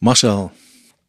Marcel, 0.00 0.52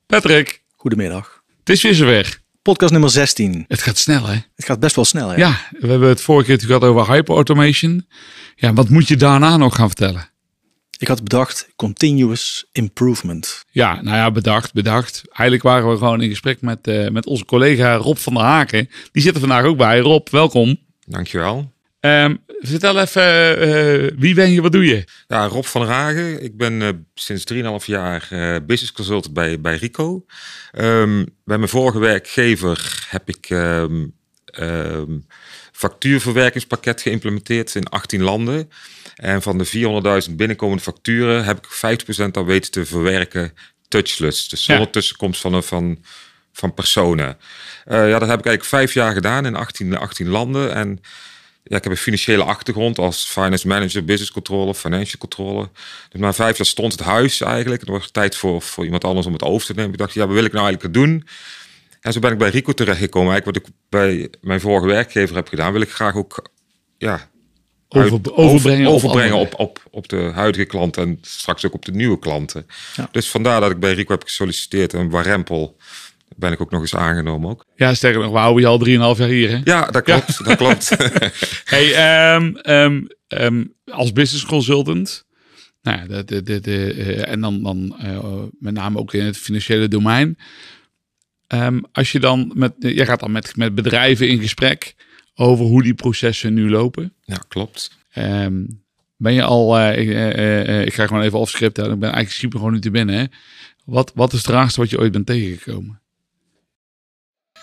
Patrick, 0.05 0.63
goedemiddag. 0.75 1.43
het 1.59 1.69
is 1.69 1.81
weer 1.81 1.93
zover. 1.93 2.39
Podcast 2.61 2.91
nummer 2.91 3.09
16. 3.09 3.65
Het 3.67 3.81
gaat 3.81 3.97
snel, 3.97 4.25
hè? 4.25 4.33
Het 4.55 4.65
gaat 4.65 4.79
best 4.79 4.95
wel 4.95 5.05
snel, 5.05 5.29
hè? 5.29 5.35
Ja, 5.35 5.59
we 5.79 5.87
hebben 5.87 6.09
het 6.09 6.21
vorige 6.21 6.45
keer 6.45 6.55
natuurlijk 6.55 6.83
gehad 6.83 6.97
over 6.97 7.13
hyperautomation. 7.13 8.07
Ja, 8.55 8.73
wat 8.73 8.89
moet 8.89 9.07
je 9.07 9.15
daarna 9.15 9.57
nog 9.57 9.75
gaan 9.75 9.87
vertellen? 9.87 10.29
Ik 10.97 11.07
had 11.07 11.23
bedacht 11.23 11.69
continuous 11.75 12.65
improvement. 12.71 13.65
Ja, 13.69 14.01
nou 14.01 14.17
ja, 14.17 14.31
bedacht, 14.31 14.73
bedacht. 14.73 15.21
Eigenlijk 15.25 15.63
waren 15.63 15.89
we 15.89 15.97
gewoon 15.97 16.21
in 16.21 16.29
gesprek 16.29 16.61
met, 16.61 16.87
eh, 16.87 17.09
met 17.09 17.25
onze 17.25 17.45
collega 17.45 17.95
Rob 17.95 18.17
van 18.17 18.33
der 18.33 18.43
Haken. 18.43 18.89
Die 19.11 19.21
zit 19.21 19.33
er 19.33 19.39
vandaag 19.39 19.63
ook 19.63 19.77
bij. 19.77 19.99
Rob, 19.99 20.27
welkom. 20.29 20.77
Dankjewel. 21.05 21.71
Ehm 22.01 22.35
vertel 22.59 22.99
even, 22.99 23.57
eh, 23.59 24.11
wie 24.17 24.33
ben 24.33 24.51
je, 24.51 24.61
wat 24.61 24.71
doe 24.71 24.85
je? 24.85 25.03
Ja, 25.27 25.45
Rob 25.45 25.63
van 25.63 25.85
Ragen. 25.85 26.43
Ik 26.43 26.57
ben 26.57 26.81
eh, 26.81 26.89
sinds 27.13 27.43
3,5 27.53 27.85
jaar 27.85 28.27
eh, 28.29 28.55
business 28.65 28.91
consultant 28.91 29.33
bij, 29.33 29.61
bij 29.61 29.75
Rico. 29.75 30.25
Ehm, 30.71 31.25
bij 31.45 31.57
mijn 31.57 31.69
vorige 31.69 31.99
werkgever 31.99 33.05
heb 33.09 33.29
ik 33.29 33.49
ehm, 33.49 34.05
factuurverwerkingspakket 35.71 37.01
geïmplementeerd 37.01 37.75
in 37.75 37.85
18 37.87 38.21
landen. 38.21 38.69
En 39.15 39.41
van 39.41 39.57
de 39.57 39.65
400.000 40.29 40.35
binnenkomende 40.35 40.83
facturen 40.83 41.43
heb 41.43 41.57
ik 41.57 41.65
50% 42.25 42.31
al 42.31 42.45
weten 42.45 42.71
te 42.71 42.85
verwerken 42.85 43.53
touchless. 43.87 44.49
Dus 44.49 44.63
zonder 44.63 44.85
Ja. 44.85 44.91
tussenkomst 44.91 45.41
van, 45.41 45.53
een- 45.53 45.63
van, 45.63 46.03
van 46.53 46.73
personen. 46.73 47.37
Ja, 47.85 48.19
dat 48.19 48.29
heb 48.29 48.39
ik 48.39 48.45
eigenlijk 48.45 48.63
vijf 48.65 48.93
jaar 48.93 49.13
gedaan 49.13 49.45
in 49.45 49.55
18, 49.55 49.97
18 49.97 50.27
landen. 50.27 50.73
En 50.73 50.99
ja, 51.63 51.77
ik 51.77 51.83
heb 51.83 51.91
een 51.91 51.97
financiële 51.97 52.43
achtergrond 52.43 52.97
als 52.97 53.23
finance 53.25 53.67
manager, 53.67 54.05
business 54.05 54.31
controller, 54.31 54.73
financial 54.73 55.19
controller. 55.19 55.69
Dus 56.09 56.21
na 56.21 56.33
vijf 56.33 56.57
jaar 56.57 56.65
stond 56.65 56.91
het 56.91 57.01
huis 57.01 57.41
eigenlijk. 57.41 57.81
Er 57.81 57.91
was 57.91 58.11
tijd 58.11 58.35
voor, 58.35 58.61
voor 58.61 58.83
iemand 58.85 59.03
anders 59.03 59.27
om 59.27 59.33
het 59.33 59.43
over 59.43 59.67
te 59.67 59.73
nemen. 59.73 59.91
Ik 59.91 59.97
dacht, 59.97 60.13
ja, 60.13 60.25
wat 60.25 60.35
wil 60.35 60.45
ik 60.45 60.51
nou 60.53 60.65
eigenlijk 60.65 60.93
doen? 60.93 61.27
En 62.01 62.13
zo 62.13 62.19
ben 62.19 62.31
ik 62.31 62.37
bij 62.37 62.49
Rico 62.49 62.73
terechtgekomen. 62.73 63.31
Eigenlijk 63.31 63.57
wat 63.57 63.67
ik 63.67 63.75
bij 63.89 64.29
mijn 64.41 64.59
vorige 64.59 64.87
werkgever 64.87 65.35
heb 65.35 65.47
gedaan, 65.47 65.71
wil 65.71 65.81
ik 65.81 65.91
graag 65.91 66.15
ook 66.15 66.49
ja, 66.97 67.29
Over, 67.87 68.19
overbrengen, 68.33 68.87
over- 68.87 68.93
overbrengen 69.09 69.37
op, 69.37 69.59
op, 69.59 69.83
op 69.91 70.07
de 70.09 70.31
huidige 70.33 70.65
klanten 70.65 71.03
en 71.03 71.17
straks 71.21 71.65
ook 71.65 71.73
op 71.73 71.85
de 71.85 71.91
nieuwe 71.91 72.19
klanten. 72.19 72.67
Ja. 72.95 73.09
Dus 73.11 73.29
vandaar 73.29 73.61
dat 73.61 73.71
ik 73.71 73.79
bij 73.79 73.93
Rico 73.93 74.11
heb 74.11 74.23
gesolliciteerd. 74.23 74.93
En 74.93 75.09
Warempel 75.09 75.77
ben 76.41 76.51
ik 76.51 76.61
ook 76.61 76.71
nog 76.71 76.81
eens 76.81 76.95
aangenomen 76.95 77.49
ook. 77.49 77.65
Ja, 77.75 77.93
sterker 77.93 78.21
nog, 78.21 78.31
we 78.31 78.37
houden 78.37 78.61
je 78.61 78.97
al 78.99 79.13
3,5 79.15 79.19
jaar 79.19 79.27
hier, 79.27 79.49
hè? 79.49 79.61
Ja, 79.63 79.85
dat 79.85 80.03
klopt. 80.03 80.45
Dat 80.45 80.57
klopt. 80.57 80.95
Hey, 81.73 81.93
ehm, 81.93 82.55
ehm, 82.55 83.01
ehm, 83.27 83.63
als 83.85 84.13
business 84.13 84.45
consultant, 84.45 85.25
nou 85.81 85.99
ja, 85.99 86.23
de, 86.23 86.43
de, 86.43 86.93
eh, 86.93 87.31
en 87.31 87.41
dan, 87.41 87.63
dan 87.63 87.95
eh, 87.99 88.43
met 88.59 88.73
name 88.73 88.99
ook 88.99 89.13
in 89.13 89.25
het 89.25 89.37
financiële 89.37 89.87
domein. 89.87 90.37
Als 91.91 92.11
je 92.11 92.19
dan 92.19 92.51
met, 92.55 92.73
jij 92.77 93.05
gaat 93.05 93.19
dan 93.19 93.31
met, 93.31 93.55
met 93.55 93.75
bedrijven 93.75 94.27
in 94.27 94.39
gesprek 94.39 94.95
over 95.35 95.65
hoe 95.65 95.83
die 95.83 95.93
processen 95.93 96.53
nu 96.53 96.69
lopen. 96.69 97.13
ja, 97.23 97.37
klopt. 97.47 97.91
Ben 99.21 99.33
je 99.33 99.43
al, 99.43 99.77
eh, 99.77 100.01
ik, 100.01 100.09
eh, 100.09 100.29
eh, 100.29 100.67
eh, 100.67 100.85
ik 100.85 100.93
ga 100.93 101.07
gewoon 101.07 101.23
even 101.23 101.39
hè. 101.39 101.65
ik 101.65 101.75
ben 101.75 102.01
eigenlijk 102.01 102.31
super 102.31 102.57
gewoon 102.57 102.73
nu 102.73 102.79
te 102.79 102.91
binnen. 102.91 103.15
Hè. 103.15 103.25
Wat, 103.85 104.11
wat 104.15 104.33
is 104.33 104.37
het 104.37 104.47
raarste 104.47 104.79
wat 104.79 104.89
je 104.89 104.99
ooit 104.99 105.11
bent 105.11 105.25
tegengekomen? 105.25 106.00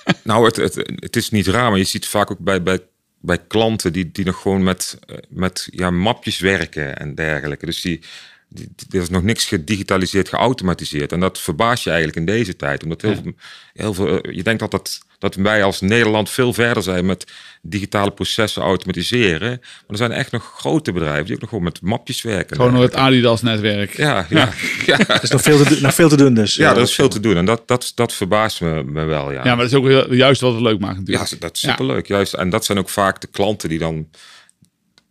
Nou, 0.25 0.45
het, 0.47 0.56
het, 0.56 0.75
het 0.97 1.17
is 1.17 1.31
niet 1.31 1.47
raar, 1.47 1.69
maar 1.70 1.78
je 1.78 1.84
ziet 1.84 2.06
vaak 2.06 2.31
ook 2.31 2.39
bij, 2.39 2.62
bij, 2.62 2.78
bij 3.20 3.39
klanten 3.39 3.92
die, 3.92 4.11
die 4.12 4.25
nog 4.25 4.41
gewoon 4.42 4.62
met, 4.62 4.98
eh, 5.06 5.17
met 5.28 5.69
ja, 5.70 5.91
mapjes 5.91 6.39
werken 6.39 6.97
en 6.98 7.14
dergelijke. 7.14 7.67
Dus 7.67 7.81
die, 7.81 8.01
die, 8.48 8.69
die- 8.77 8.86
er 8.91 9.03
is 9.03 9.09
nog 9.09 9.23
niks 9.23 9.45
gedigitaliseerd, 9.45 10.29
geautomatiseerd. 10.29 11.12
En 11.12 11.20
dat 11.20 11.41
verbaast 11.41 11.84
je 11.84 11.91
eigenlijk 11.91 12.19
in 12.19 12.27
deze 12.27 12.56
tijd. 12.56 12.83
Omdat 12.83 13.03
heel, 13.03 13.11
Ja. 13.11 13.23
veel, 13.23 13.34
heel 13.73 13.95
veel, 13.95 14.20
eh, 14.23 14.34
je 14.34 14.42
denkt 14.42 14.61
dat, 14.61 14.70
dat, 14.70 15.01
dat 15.19 15.34
wij 15.34 15.62
als 15.64 15.80
Nederland 15.80 16.30
veel 16.30 16.52
verder 16.52 16.83
zijn 16.83 17.06
met 17.06 17.24
digitale 17.62 18.11
processen 18.11 18.62
automatiseren. 18.62 19.48
Maar 19.61 19.84
er 19.89 19.96
zijn 19.96 20.12
echt 20.12 20.33
nog 20.33 20.52
grote 20.56 20.92
bedrijven 20.92 21.24
die 21.24 21.34
ook 21.34 21.40
nog 21.40 21.48
gewoon 21.48 21.64
met 21.64 21.83
mapjes 21.83 22.23
werken. 22.23 22.56
Gewoon 22.56 22.73
door 22.74 22.83
het 22.83 22.95
Adidas-netwerk. 22.95 23.96
ja, 23.96 24.27
ja, 24.28 24.52
ja. 24.86 24.98
Is 25.23 25.30
nog 25.30 25.42
veel 25.42 25.62
te, 25.62 25.68
doen- 25.68 25.83
nog 25.83 25.95
veel 25.95 26.08
te 26.08 26.17
doen 26.17 26.34
dus. 26.34 26.55
ja, 26.55 26.70
er 26.74 26.80
is 26.83 26.95
veel 26.95 27.08
te 27.08 27.20
doen. 27.20 27.36
En 27.36 27.45
dat, 27.45 27.62
dat, 27.68 27.92
dat 27.95 28.12
verbaast 28.12 28.61
me, 28.61 28.84
me 28.84 29.05
wel. 29.05 29.33
Ja. 29.33 29.45
Ja, 29.45 29.55
maar 29.55 29.68
dat 29.68 29.83
is 29.84 29.96
ook 30.01 30.12
juist 30.12 30.40
wat 30.40 30.52
het 30.52 30.62
leuk 30.62 30.78
maakt 30.80 31.01
Ja, 31.05 31.18
natuurlijk. 31.18 31.40
dat 31.40 31.55
is 31.55 31.61
superleuk. 31.61 32.07
Juist. 32.07 32.34
En 32.34 32.51
dat 32.51 32.64
zijn 32.64 32.78
ook 32.78 32.89
vaak 32.89 33.20
de 33.20 33.27
klanten 33.27 33.68
die 33.68 33.78
dan 33.78 34.08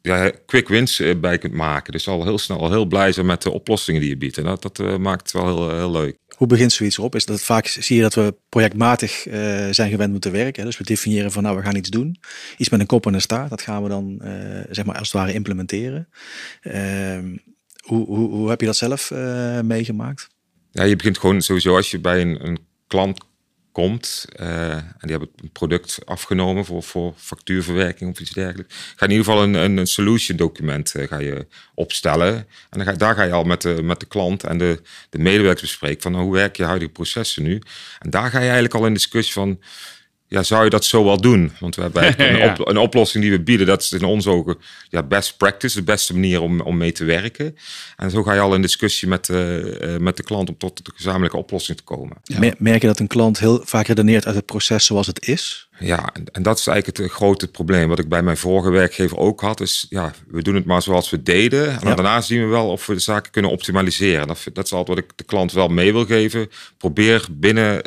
ja, 0.02 0.32
quick 0.46 0.68
wins 0.68 1.00
eh, 1.00 1.16
bij 1.16 1.38
kunt 1.38 1.54
maken. 1.54 1.92
Dus 1.92 2.08
al 2.08 2.24
heel 2.24 2.38
snel 2.38 2.60
al 2.60 2.72
heel 2.72 2.86
blij 2.86 3.12
zijn 3.12 3.26
met 3.26 3.42
de 3.42 3.52
oplossingen 3.52 4.02
die 4.02 4.10
je 4.10 4.18
biedt. 4.18 4.38
En 4.38 4.44
dat, 4.44 4.62
dat 4.62 4.80
eh, 4.80 4.96
maakt 4.98 5.22
het 5.22 5.32
wel 5.44 5.46
heel, 5.68 5.78
heel 5.78 5.92
leuk. 5.92 6.18
Hoe 6.38 6.48
begint 6.48 6.72
zoiets 6.72 7.00
op? 7.00 7.16
Is 7.16 7.26
dat 7.26 7.42
vaak 7.42 7.68
zie 7.68 7.96
je 7.96 8.02
dat 8.02 8.14
we 8.14 8.36
projectmatig 8.50 9.28
eh, 9.28 9.68
zijn 9.72 9.90
gewend 9.90 10.12
moeten 10.12 10.32
werken. 10.32 10.66
Dus 10.66 10.78
we 10.78 10.84
definiëren 10.84 11.32
van 11.32 11.44
nou 11.44 11.58
we 11.58 11.64
gaan 11.64 11.76
iets 11.76 11.90
doen. 11.90 12.20
Iets 12.58 12.70
met 12.70 12.80
een 12.80 12.86
kop 12.86 13.06
en 13.06 13.14
een 13.14 13.22
staart. 13.22 13.50
Dat 13.50 13.62
gaan 13.62 13.84
we 13.84 13.90
dan 13.90 14.22
eh, 14.22 14.32
zeg 14.70 14.86
maar 14.86 14.98
als 14.98 15.12
het 15.12 15.22
ware 15.22 15.34
implementeren. 15.34 16.08
Ehm, 16.62 17.38
hoe, 17.84 18.06
hoe, 18.06 18.30
hoe 18.30 18.50
heb 18.50 18.60
je 18.60 18.66
dat 18.66 18.76
zelf 18.76 19.12
eh, 19.12 19.60
meegemaakt? 19.60 20.28
Ja, 20.72 20.84
je 20.84 20.96
begint 20.96 21.18
gewoon 21.18 21.42
sowieso 21.42 21.76
als 21.76 21.92
je 21.92 22.00
bij 22.00 22.22
een, 22.22 22.46
een 22.48 22.60
klant 22.88 23.20
komt 23.84 24.26
eh, 24.36 24.70
en 24.72 24.98
die 25.00 25.12
hebben 25.12 25.30
een 25.42 25.52
product 25.52 26.00
afgenomen 26.06 26.66
voor, 26.66 26.84
voor 26.84 27.14
factuurverwerking 27.18 28.12
of 28.12 28.20
iets 28.20 28.32
dergelijks. 28.32 28.76
Ga 28.96 29.06
in 29.06 29.12
ieder 29.12 29.26
geval 29.26 29.44
een, 29.44 29.54
een, 29.54 29.78
een 29.78 29.88
solution 29.88 30.38
document 30.38 30.96
eh, 30.96 31.08
ga 31.08 31.20
je 31.20 31.48
opstellen. 31.74 32.34
En 32.70 32.78
dan 32.78 32.84
ga, 32.84 32.94
daar 32.94 33.16
ga 33.16 33.24
je 33.24 33.32
al 33.32 33.44
met 33.44 33.62
de, 33.62 33.84
met 33.84 34.00
de 34.00 34.06
klant 34.06 34.44
en 34.44 34.58
de, 34.58 34.82
de 35.10 35.18
medewerkers 35.18 35.62
bespreken 35.62 36.02
van 36.02 36.12
nou, 36.12 36.24
hoe 36.24 36.34
werken 36.34 36.64
je 36.64 36.70
huidige 36.70 36.92
processen 36.92 37.44
nu. 37.44 37.62
En 38.00 38.10
daar 38.10 38.30
ga 38.30 38.38
je 38.38 38.44
eigenlijk 38.44 38.74
al 38.74 38.86
in 38.86 38.94
discussie 38.94 39.34
van 39.34 39.60
ja, 40.28 40.44
zou 40.44 40.64
je 40.64 40.70
dat 40.70 40.86
zo 40.86 41.04
wel 41.04 41.22
doen? 41.22 41.52
Want 41.60 41.76
we 41.76 41.82
hebben 41.82 42.02
eigenlijk 42.02 42.34
een, 42.44 42.50
op- 42.60 42.68
een 42.68 42.78
oplossing 42.78 43.24
die 43.24 43.32
we 43.34 43.42
bieden. 43.42 43.68
Dat 43.68 43.82
is 43.82 43.92
in 43.92 44.04
onze 44.04 44.30
ogen 44.30 44.58
ja, 44.90 45.04
best 45.04 45.38
practice, 45.38 45.76
de 45.78 45.84
beste 45.84 46.14
manier 46.14 46.42
om, 46.42 46.62
om 46.62 46.78
mee 46.78 46.92
te 46.92 47.04
werken. 47.06 47.58
En 47.96 48.10
zo 48.12 48.24
ga 48.24 48.34
je 48.34 48.40
al 48.40 48.56
in 48.56 48.62
discussie 48.62 49.08
met, 49.08 49.30
eh, 49.30 49.94
eh, 49.96 50.02
met 50.02 50.18
de 50.18 50.24
klant 50.24 50.50
om 50.50 50.58
tot 50.58 50.86
de 50.86 50.92
gezamenlijke 50.96 51.38
oplossing 51.38 51.78
te 51.78 51.84
komen. 51.84 52.18
Mer- 52.40 52.56
Merk 52.58 52.82
je 52.82 52.88
dat 52.88 53.00
een 53.00 53.08
klant 53.08 53.40
heel 53.40 53.62
vaak 53.66 53.88
redeneert 53.88 54.26
uit 54.26 54.36
het 54.36 54.46
proces 54.46 54.86
zoals 54.86 55.08
het 55.08 55.28
is? 55.28 55.68
Ja, 55.80 56.10
en, 56.14 56.24
en 56.32 56.44
dat 56.44 56.58
is 56.60 56.68
eigenlijk 56.68 56.98
het 56.98 57.12
grote 57.12 57.48
probleem. 57.48 57.88
Wat 57.90 58.00
ik 58.00 58.10
bij 58.10 58.22
mijn 58.24 58.38
vorige 58.38 58.70
werkgever 58.70 59.18
ook 59.18 59.42
had, 59.42 59.62
is 59.62 59.86
ja, 59.90 60.14
we 60.28 60.42
doen 60.42 60.56
het 60.56 60.66
maar 60.66 60.82
zoals 60.82 61.10
we 61.10 61.24
deden. 61.24 61.68
En 61.70 61.80
Ja. 61.88 61.96
daarna 61.96 62.22
zien 62.22 62.40
we 62.42 62.48
wel 62.48 62.70
of 62.70 62.86
we 62.86 62.94
de 62.94 63.00
zaken 63.00 63.32
kunnen 63.32 63.52
optimaliseren. 63.52 64.28
Dat, 64.28 64.44
dat 64.54 64.66
is 64.66 64.72
altijd 64.74 64.98
wat 64.98 65.06
ik 65.10 65.12
de 65.18 65.24
klant 65.24 65.52
wel 65.52 65.68
mee 65.68 65.92
wil 65.94 66.06
geven. 66.06 66.50
Probeer 66.78 67.26
binnen 67.32 67.82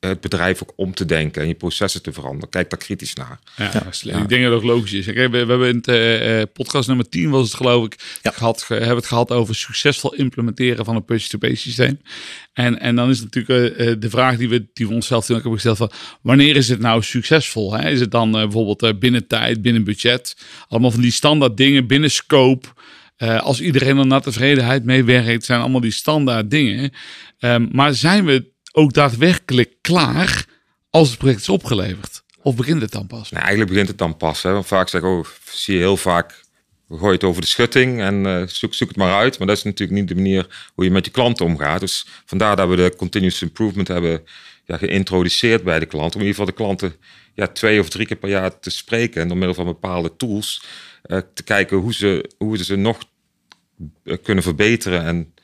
het 0.00 0.20
bedrijf 0.20 0.62
ook 0.62 0.72
om 0.76 0.94
te 0.94 1.04
denken 1.04 1.42
en 1.42 1.48
je 1.48 1.54
processen 1.54 2.02
te 2.02 2.12
veranderen. 2.12 2.48
Kijk 2.48 2.70
daar 2.70 2.78
kritisch 2.78 3.14
naar. 3.14 3.38
Ja, 3.56 3.70
dat 3.72 3.82
is- 3.90 4.02
Ik 4.02 4.28
denk 4.28 4.42
dat 4.42 4.52
het 4.52 4.52
ook 4.52 4.62
logisch 4.62 4.92
is. 4.92 5.04
Kijk, 5.04 5.16
we, 5.16 5.28
we 5.30 5.36
hebben 5.50 5.68
in 5.68 5.76
het 5.76 5.88
eh, 5.88 6.40
eh, 6.40 6.46
podcast 6.52 6.88
nummer 6.88 7.08
10 7.08 7.30
was 7.30 7.46
het 7.46 7.54
geloof 7.56 7.84
ik, 7.84 8.18
Ja. 8.22 8.30
gehad, 8.30 8.62
ge- 8.62 8.74
hebben 8.74 8.96
het 8.96 9.06
gehad 9.06 9.30
over 9.30 9.54
succesvol 9.54 10.14
implementeren 10.14 10.84
van 10.84 10.96
een 10.96 11.04
purchase-to-pay 11.04 11.54
systeem. 11.54 12.00
En, 12.52 12.80
en 12.80 12.96
dan 12.96 13.10
is 13.10 13.20
natuurlijk 13.20 13.76
eh, 13.76 13.94
de 13.98 14.10
vraag 14.10 14.36
die 14.36 14.48
we, 14.48 14.68
die 14.72 14.88
we 14.88 14.94
onszelf 14.94 15.24
toen 15.24 15.36
ook 15.36 15.42
hebben 15.42 15.60
gesteld 15.60 15.78
van 15.90 15.90
wanneer 16.22 16.56
is 16.56 16.68
het 16.68 16.80
nou 16.80 17.02
succesvol? 17.02 17.72
Hè? 17.74 17.90
Is 17.90 18.00
het 18.00 18.10
dan 18.10 18.30
bijvoorbeeld 18.30 18.82
eh, 18.82 18.90
binnen 18.98 19.26
tijd, 19.26 19.62
binnen 19.62 19.84
budget? 19.84 20.36
Allemaal 20.68 20.90
van 20.90 21.00
die 21.00 21.12
standaard 21.12 21.56
dingen 21.56 21.86
binnen 21.86 22.10
scope. 22.10 22.68
Eh, 23.16 23.40
als 23.42 23.60
iedereen 23.60 23.98
er 23.98 24.06
naar 24.06 24.20
tevredenheid 24.22 24.84
mee 24.84 25.04
werkt, 25.04 25.44
zijn 25.44 25.60
allemaal 25.60 25.80
die 25.80 25.90
standaard 25.90 26.50
dingen. 26.50 26.90
Ehm, 27.38 27.66
maar 27.72 27.94
zijn 27.94 28.24
we 28.24 28.48
ook 28.72 28.92
daadwerkelijk 28.92 29.74
klaar 29.80 30.46
als 30.90 31.08
het 31.08 31.18
project 31.18 31.40
is 31.40 31.48
opgeleverd? 31.48 32.22
Of 32.42 32.56
begint 32.56 32.80
het 32.80 32.92
dan 32.92 33.06
pas? 33.06 33.30
Nou, 33.30 33.42
eigenlijk 33.42 33.70
begint 33.70 33.88
het 33.88 33.98
dan 33.98 34.16
pas. 34.16 34.42
Hè? 34.42 34.52
Want 34.52 34.66
vaak 34.66 34.88
zeggen, 34.88 35.10
oh, 35.10 35.26
zie 35.44 35.74
je 35.74 35.80
heel 35.80 35.96
vaak, 35.96 36.44
we 36.86 36.96
gooien 36.96 37.14
het 37.14 37.24
over 37.24 37.40
de 37.40 37.46
schutting 37.46 38.00
en 38.00 38.26
eh, 38.26 38.46
zoek, 38.46 38.74
zoek 38.74 38.88
het 38.88 38.96
maar 38.96 39.14
uit. 39.14 39.38
Maar 39.38 39.46
dat 39.46 39.56
is 39.56 39.62
natuurlijk 39.62 39.98
niet 39.98 40.08
de 40.08 40.14
manier 40.14 40.70
hoe 40.74 40.84
je 40.84 40.90
met 40.90 41.04
je 41.04 41.10
klanten 41.10 41.46
omgaat. 41.46 41.80
Dus 41.80 42.06
vandaar 42.24 42.56
dat 42.56 42.68
we 42.68 42.76
de 42.76 42.94
continuous 42.96 43.42
improvement 43.42 43.88
hebben 43.88 44.22
ja, 44.64 44.76
geïntroduceerd 44.76 45.64
bij 45.64 45.78
de 45.78 45.86
klant. 45.86 46.14
Om 46.14 46.20
in 46.20 46.26
ieder 46.26 46.40
geval 46.40 46.56
de 46.56 46.62
klanten 46.62 46.94
ja, 47.34 47.46
twee 47.46 47.80
of 47.80 47.88
drie 47.88 48.06
keer 48.06 48.16
per 48.16 48.28
jaar 48.28 48.58
te 48.58 48.70
spreken. 48.70 49.22
En 49.22 49.28
door 49.28 49.36
middel 49.36 49.54
van 49.54 49.64
bepaalde 49.64 50.16
tools 50.16 50.64
eh, 51.02 51.18
te 51.34 51.42
kijken 51.42 51.76
hoe 51.76 51.94
ze, 51.94 52.30
hoe 52.38 52.56
ze 52.56 52.64
ze 52.64 52.76
nog 52.76 52.98
eh, 54.04 54.16
kunnen 54.22 54.44
verbeteren 54.44 55.04
en 55.04 55.34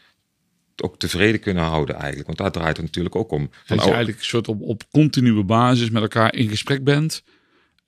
ook 0.82 0.98
tevreden 0.98 1.40
kunnen 1.40 1.64
houden 1.64 1.94
eigenlijk. 1.94 2.26
Want 2.26 2.38
daar 2.38 2.52
draait 2.52 2.76
het 2.76 2.86
natuurlijk 2.86 3.16
ook 3.16 3.30
om. 3.30 3.48
Van, 3.50 3.76
Dat 3.76 3.78
je 3.78 3.82
oh, 3.82 3.94
eigenlijk 3.94 4.18
een 4.18 4.24
soort 4.24 4.48
op, 4.48 4.60
op 4.60 4.82
continue 4.90 5.44
basis 5.44 5.90
met 5.90 6.02
elkaar 6.02 6.34
in 6.34 6.48
gesprek 6.48 6.84
bent 6.84 7.22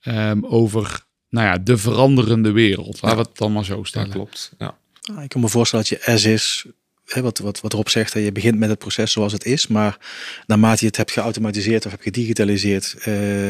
ehm, 0.01 0.39
over 0.45 1.07
nou 1.29 1.47
ja, 1.47 1.57
de 1.57 1.77
veranderende 1.77 2.51
wereld. 2.51 3.01
Laten 3.01 3.17
we 3.17 3.23
het 3.23 3.37
dan 3.37 3.51
maar 3.51 3.65
zo 3.65 3.75
dat 3.75 3.87
stellen. 3.87 4.09
klopt. 4.09 4.51
Ja. 4.57 4.77
Ah, 5.01 5.23
ik 5.23 5.29
kan 5.29 5.41
me 5.41 5.49
voorstellen 5.49 5.85
dat 5.89 5.99
je 5.99 6.11
as 6.11 6.23
is, 6.23 6.65
hè, 7.05 7.21
wat, 7.21 7.37
wat, 7.37 7.61
wat 7.61 7.73
Rob 7.73 7.87
zegt, 7.87 8.13
hè, 8.13 8.19
je 8.19 8.31
begint 8.31 8.57
met 8.57 8.69
het 8.69 8.79
proces 8.79 9.11
zoals 9.11 9.33
het 9.33 9.45
is, 9.45 9.67
maar 9.67 9.97
naarmate 10.45 10.79
je 10.79 10.85
het 10.85 10.97
hebt 10.97 11.11
geautomatiseerd 11.11 11.85
of 11.85 11.91
hebt 11.91 12.03
gedigitaliseerd, 12.03 12.95
eh, 12.97 13.03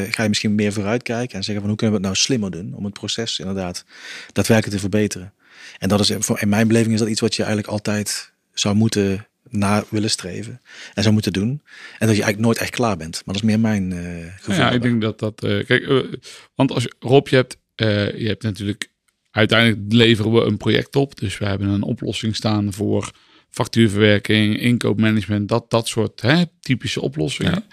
ga 0.09 0.24
je 0.24 0.30
misschien 0.30 0.56
meer 0.56 0.74
vooruitkijken 0.74 1.38
en 1.38 1.44
zeggen 1.44 1.59
van 1.59 1.69
hoe 1.69 1.77
kunnen 1.77 1.95
we 1.95 2.07
het 2.07 2.12
nou 2.12 2.25
slimmer 2.25 2.51
doen 2.51 2.74
om 2.74 2.85
het 2.85 2.94
proces 2.94 3.39
inderdaad 3.39 3.85
daadwerkelijk 4.33 4.75
te 4.75 4.81
verbeteren. 4.81 5.33
En 5.77 5.89
dat 5.89 6.00
is 6.00 6.12
voor, 6.19 6.42
in 6.42 6.50
mijn 6.50 6.68
beleving 6.68 6.94
is 6.94 7.00
dat 7.00 7.09
iets 7.09 7.21
wat 7.21 7.35
je 7.35 7.44
eigenlijk 7.44 7.71
altijd 7.71 8.33
zou 8.59 8.75
moeten 8.75 9.27
naar 9.50 9.83
willen 9.89 10.09
streven 10.09 10.61
en 10.94 11.01
zou 11.01 11.13
moeten 11.13 11.33
doen. 11.33 11.50
En 11.50 12.07
dat 12.07 12.15
je 12.15 12.23
eigenlijk 12.23 12.39
nooit 12.39 12.57
echt 12.57 12.69
klaar 12.69 12.97
bent. 12.97 13.11
Maar 13.13 13.33
dat 13.33 13.35
is 13.35 13.50
meer 13.50 13.59
mijn 13.59 13.91
uh, 13.91 14.33
gevoel. 14.38 14.56
Ja, 14.56 14.71
ik 14.71 14.81
denk 14.81 15.01
dat 15.01 15.19
dat. 15.19 15.44
Uh, 15.44 15.65
kijk, 15.65 15.88
uh, 15.88 16.13
want 16.56 16.71
als 16.71 16.88
Rob, 17.00 17.27
je 17.27 17.35
hebt, 17.35 17.57
je 17.75 18.27
hebt 18.27 18.44
natuurlijk. 18.44 18.91
Uiteindelijk 19.31 19.94
leveren 19.94 20.31
we 20.31 20.41
een 20.41 20.57
project 20.57 20.95
op. 20.95 21.19
Dus 21.19 21.38
we 21.38 21.45
hebben 21.45 21.67
een 21.67 21.83
oplossing 21.83 22.35
staan 22.35 22.73
voor 22.73 23.11
factuurverwerking, 23.50 24.59
inkoopmanagement, 24.59 25.47
dat, 25.50 25.69
dat 25.69 25.88
soort 25.88 26.21
hè, 26.21 26.44
typische 26.59 27.01
oplossingen. 27.01 27.63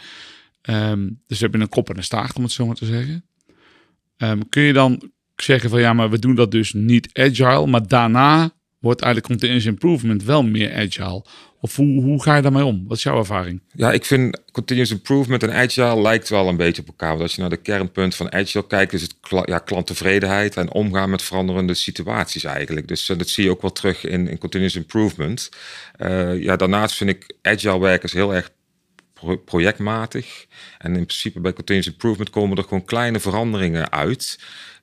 Ehm, 0.62 1.06
dus 1.06 1.38
we 1.38 1.42
hebben 1.42 1.60
een 1.60 1.68
kop 1.68 1.90
en 1.90 1.96
een 1.96 2.04
staart, 2.04 2.36
om 2.36 2.42
het 2.42 2.52
zo 2.52 2.66
maar 2.66 2.74
te 2.74 2.86
zeggen. 2.86 3.24
Um, 4.18 4.48
kun 4.48 4.62
je 4.62 4.72
dan 4.72 5.10
zeggen 5.36 5.70
van 5.70 5.80
ja, 5.80 5.92
maar 5.92 6.10
we 6.10 6.18
doen 6.18 6.34
dat 6.34 6.50
dus 6.50 6.72
niet 6.72 7.08
agile, 7.12 7.66
maar 7.66 7.86
daarna 7.86 8.55
wordt 8.86 9.02
eigenlijk 9.02 9.32
continuous 9.32 9.66
improvement 9.66 10.24
wel 10.24 10.42
meer 10.42 10.74
agile. 10.74 11.24
Of 11.60 11.76
hoe, 11.76 12.02
hoe 12.02 12.22
ga 12.22 12.36
je 12.36 12.42
daarmee 12.42 12.64
om? 12.64 12.84
Wat 12.88 12.96
is 12.96 13.02
jouw 13.02 13.18
ervaring? 13.18 13.60
Ja, 13.72 13.92
ik 13.92 14.04
vind 14.04 14.40
continuous 14.52 14.90
improvement 14.90 15.42
en 15.42 15.52
agile 15.52 16.00
lijkt 16.00 16.28
wel 16.28 16.48
een 16.48 16.56
beetje 16.56 16.82
op 16.82 16.88
elkaar. 16.88 17.08
Want 17.08 17.22
als 17.22 17.34
je 17.34 17.40
naar 17.40 17.50
de 17.50 17.56
kernpunt 17.56 18.14
van 18.14 18.32
agile 18.32 18.66
kijkt, 18.66 18.92
is 18.92 19.02
het 19.02 19.14
ja, 19.44 19.58
klanttevredenheid 19.58 20.56
en 20.56 20.72
omgaan 20.72 21.10
met 21.10 21.22
veranderende 21.22 21.74
situaties 21.74 22.44
eigenlijk. 22.44 22.88
Dus 22.88 23.08
uh, 23.08 23.18
dat 23.18 23.28
zie 23.28 23.44
je 23.44 23.50
ook 23.50 23.62
wel 23.62 23.72
terug 23.72 24.04
in, 24.04 24.28
in 24.28 24.38
continuous 24.38 24.76
improvement. 24.76 25.50
Uh, 25.98 26.42
ja, 26.42 26.56
daarnaast 26.56 26.96
vind 26.96 27.10
ik 27.10 27.36
agile 27.42 27.80
werkers 27.80 28.12
heel 28.12 28.34
erg 28.34 28.50
projectmatig. 29.44 30.46
En 30.78 30.96
in 30.96 31.06
principe 31.06 31.40
bij 31.40 31.52
continuous 31.52 31.86
improvement 31.86 32.30
komen 32.30 32.56
er 32.56 32.62
gewoon 32.62 32.84
kleine 32.84 33.20
veranderingen 33.20 33.92
uit. 33.92 34.38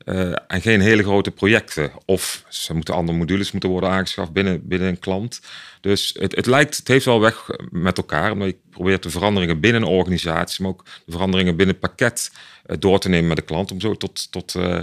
Uh, 0.05 0.35
en 0.47 0.61
geen 0.61 0.81
hele 0.81 1.03
grote 1.03 1.31
projecten. 1.31 1.91
Of 2.05 2.43
ze 2.49 2.73
moeten 2.73 2.93
andere 2.93 3.17
modules 3.17 3.51
moeten 3.51 3.69
worden 3.69 3.89
aangeschaft 3.89 4.31
binnen, 4.31 4.67
binnen 4.67 4.87
een 4.87 4.99
klant. 4.99 5.41
Dus 5.81 6.15
het, 6.19 6.35
het 6.35 6.45
lijkt, 6.45 6.77
het 6.77 6.87
heeft 6.87 7.05
wel 7.05 7.19
weg 7.19 7.49
met 7.69 7.97
elkaar. 7.97 8.31
Omdat 8.31 8.47
je 8.47 8.57
probeert 8.69 9.03
de 9.03 9.09
veranderingen 9.09 9.59
binnen 9.59 9.81
een 9.81 9.87
organisatie, 9.87 10.61
maar 10.61 10.71
ook 10.71 10.85
de 11.05 11.11
veranderingen 11.11 11.55
binnen 11.55 11.75
het 11.75 11.89
pakket 11.89 12.31
uh, 12.65 12.75
door 12.79 12.99
te 12.99 13.09
nemen 13.09 13.27
met 13.27 13.37
de 13.37 13.43
klant. 13.43 13.71
Om 13.71 13.79
zo 13.79 13.95
tot, 13.95 14.31
tot 14.31 14.53
uh, 14.55 14.79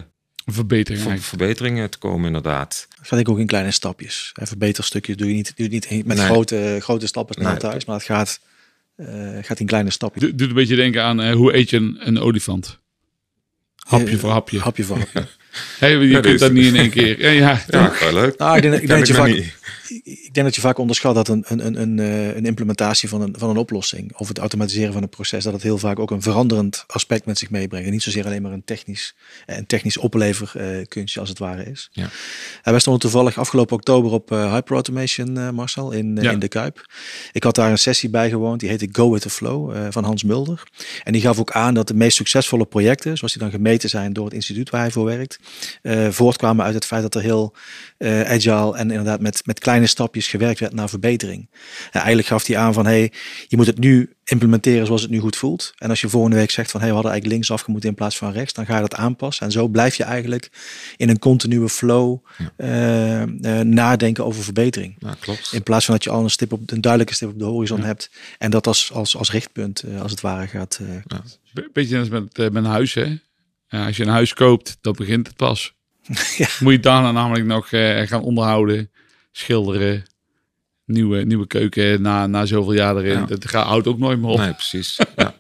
verbeteringen, 0.46 1.20
verbeteringen 1.20 1.90
te 1.90 1.99
komen, 1.99 2.26
inderdaad. 2.26 2.87
Dat 2.96 3.06
vind 3.06 3.20
ik 3.20 3.28
ook 3.28 3.38
in 3.38 3.46
kleine 3.46 3.70
stapjes. 3.70 4.32
En 4.34 4.46
verbeterstukjes 4.46 5.17
doe 5.17 5.28
je 5.28 5.34
niet, 5.34 5.52
doe 5.56 5.70
je 5.70 5.72
niet 5.72 6.06
met 6.06 6.17
nee. 6.17 6.26
grote, 6.26 6.78
grote 6.81 7.06
stappen 7.06 7.43
naar 7.43 7.50
nee. 7.50 7.61
thuis. 7.61 7.84
Maar 7.84 7.96
het 7.96 8.05
gaat, 8.05 8.40
gaat 9.40 9.61
in 9.61 9.67
kleine 9.67 9.90
stapjes. 9.90 10.32
Doet 10.34 10.49
een 10.49 10.55
beetje 10.55 10.76
denken 10.76 11.02
aan 11.02 11.32
hoe 11.32 11.55
eet 11.55 11.70
je 11.70 11.76
een, 11.76 11.99
een 12.00 12.19
olifant? 12.19 12.80
Hapje 13.88 14.19
voor 14.19 14.31
hapje. 14.31 14.59
Hapje 14.59 14.85
voor 14.85 14.99
hapje. 14.99 15.27
Hey, 15.79 15.91
je 15.91 16.09
ja, 16.09 16.21
kunt 16.21 16.38
dat 16.38 16.53
niet 16.53 16.67
in 16.67 16.77
één 16.77 16.91
keer. 16.91 17.21
Ja, 17.21 17.31
ja, 17.31 17.62
ja 17.69 17.93
wel 18.00 18.12
leuk. 18.12 18.38
Nou, 18.38 18.56
ik 18.56 18.62
denk, 18.62 18.75
ik, 18.75 18.87
denk 18.87 18.99
dat 18.99 19.09
je 19.09 19.15
vaak, 19.15 19.55
ik 20.04 20.34
denk 20.34 20.46
dat 20.46 20.54
je 20.54 20.60
vaak 20.60 20.78
onderschat 20.78 21.14
dat 21.14 21.28
een, 21.28 21.44
een, 21.46 21.81
een, 21.81 21.98
een 22.37 22.46
implementatie 22.46 23.08
van 23.08 23.20
een, 23.20 23.34
van 23.38 23.50
een 23.50 23.56
oplossing 23.56 24.16
of 24.16 24.28
het 24.28 24.38
automatiseren 24.38 24.92
van 24.92 25.02
een 25.02 25.08
proces, 25.08 25.44
dat 25.44 25.52
het 25.52 25.62
heel 25.62 25.78
vaak 25.78 25.98
ook 25.98 26.10
een 26.10 26.22
veranderend 26.22 26.84
aspect 26.87 27.26
met 27.26 27.38
zich 27.38 27.50
meebrengt. 27.50 27.87
En 27.87 27.92
niet 27.92 28.02
zozeer 28.02 28.25
alleen 28.25 28.42
maar 28.42 28.52
een 28.52 28.64
technisch, 28.64 29.14
een 29.46 29.66
technisch 29.66 29.96
opleverkunstje 29.96 31.20
als 31.20 31.28
het 31.28 31.38
ware 31.38 31.64
is. 31.64 31.88
Ja. 31.92 32.08
En 32.62 32.70
wij 32.70 32.81
stonden 32.81 33.02
toevallig 33.02 33.38
afgelopen 33.38 33.76
oktober 33.76 34.10
op 34.10 34.32
uh, 34.32 34.52
Hyper 34.52 34.75
Automation, 34.75 35.38
uh, 35.38 35.50
Marcel, 35.50 35.90
in, 35.90 36.19
ja. 36.22 36.31
in 36.31 36.38
de 36.38 36.48
Kuip. 36.48 36.93
Ik 37.32 37.43
had 37.43 37.54
daar 37.54 37.70
een 37.70 37.78
sessie 37.78 38.10
bij 38.10 38.28
gewoond, 38.28 38.60
die 38.60 38.69
heette 38.69 38.88
Go 38.93 39.10
with 39.10 39.22
the 39.22 39.31
Flow 39.31 39.93
van 39.93 40.04
Hans 40.04 40.22
Mulder. 40.22 40.62
En 41.04 41.12
die 41.12 41.22
gaf 41.22 41.38
ook 41.38 41.50
aan 41.50 41.75
dat 41.75 41.88
de 41.88 41.94
meest 41.94 42.16
succesvolle 42.16 42.66
projecten, 42.66 43.16
zoals 43.16 43.32
die 43.32 43.43
dan 43.43 43.50
gemeten 43.50 43.88
zijn 43.88 44.12
door 44.12 44.25
het 44.25 44.34
instituut 44.34 44.70
waar 44.70 44.81
hij 44.81 44.90
voor 44.90 45.04
werkt, 45.04 45.38
voortkwamen 46.10 46.64
uit 46.64 46.75
het 46.75 46.84
feit 46.84 47.02
dat 47.02 47.14
er 47.14 47.20
heel 47.20 47.54
agile 47.98 48.76
en 48.76 48.90
inderdaad 48.90 49.20
met, 49.20 49.46
met 49.46 49.58
kleine 49.58 49.80
stapjes 49.88 50.29
gewerkt 50.29 50.61
werd 50.61 50.73
naar 50.73 50.88
verbetering. 50.88 51.49
En 51.85 51.91
eigenlijk 52.00 52.29
gaf 52.29 52.47
hij 52.47 52.56
aan 52.56 52.73
van 52.73 52.87
hey, 52.87 53.12
je 53.49 53.56
moet 53.56 53.67
het 53.67 53.79
nu 53.79 54.15
implementeren 54.31 54.87
zoals 54.87 55.03
het 55.03 55.11
nu 55.11 55.19
goed 55.19 55.37
voelt. 55.37 55.73
En 55.77 55.88
als 55.88 56.00
je 56.00 56.09
volgende 56.09 56.37
week 56.37 56.50
zegt 56.50 56.71
van 56.71 56.81
hey, 56.81 56.88
we 56.88 56.94
hadden 56.94 57.12
eigenlijk 57.12 57.41
linksaf 57.41 57.67
moeten 57.67 57.88
in 57.88 57.94
plaats 57.94 58.17
van 58.17 58.32
rechts, 58.32 58.53
dan 58.53 58.67
ga 58.67 58.75
je 58.75 58.81
dat 58.81 58.94
aanpassen. 58.94 59.47
En 59.47 59.53
zo 59.53 59.69
blijf 59.69 59.94
je 59.94 60.05
eigenlijk 60.05 60.50
in 60.97 61.09
een 61.09 61.19
continue 61.19 61.69
flow 61.69 62.19
ja. 62.38 62.53
uh, 62.56 63.27
uh, 63.27 63.61
nadenken 63.61 64.25
over 64.25 64.43
verbetering. 64.43 64.97
Ja, 64.99 65.17
klopt. 65.21 65.53
In 65.53 65.62
plaats 65.62 65.85
van 65.85 65.94
dat 65.94 66.05
je 66.05 66.11
al 66.11 66.23
een, 66.23 66.31
stip 66.31 66.53
op, 66.53 66.71
een 66.71 66.81
duidelijke 66.81 67.15
stip 67.15 67.29
op 67.29 67.38
de 67.38 67.44
horizon 67.44 67.81
ja. 67.81 67.85
hebt 67.85 68.11
en 68.38 68.50
dat 68.50 68.67
als, 68.67 68.93
als, 68.93 69.17
als 69.17 69.31
richtpunt 69.31 69.85
uh, 69.85 70.03
als 70.03 70.11
het 70.11 70.21
ware 70.21 70.47
gaat. 70.47 70.81
Beetje 71.73 71.99
als 71.99 72.09
met, 72.09 72.37
met 72.37 72.55
een 72.55 72.65
huis 72.65 72.94
hè. 72.94 73.17
als 73.69 73.97
je 73.97 74.03
een 74.03 74.09
huis 74.09 74.35
koopt, 74.35 74.79
dan 74.81 74.94
begint 74.97 75.27
het 75.27 75.37
pas. 75.37 75.75
ja. 76.37 76.49
Moet 76.61 76.73
je 76.73 76.81
daarna 76.81 77.12
namelijk 77.12 77.44
nog 77.44 77.69
gaan 78.09 78.23
onderhouden 78.23 78.91
schilderen, 79.32 80.03
nieuwe, 80.85 81.25
nieuwe 81.25 81.47
keuken 81.47 82.03
na, 82.03 82.27
na 82.27 82.47
zoveel 82.47 82.73
jaar 82.73 82.97
erin. 82.97 83.19
Ja. 83.19 83.27
Dat 83.27 83.49
gaat, 83.49 83.67
houdt 83.67 83.87
ook 83.87 83.99
nooit 83.99 84.21
meer 84.21 84.31
op. 84.31 84.38
Nee, 84.38 84.53
precies. 84.53 84.97
Ja. 85.17 85.35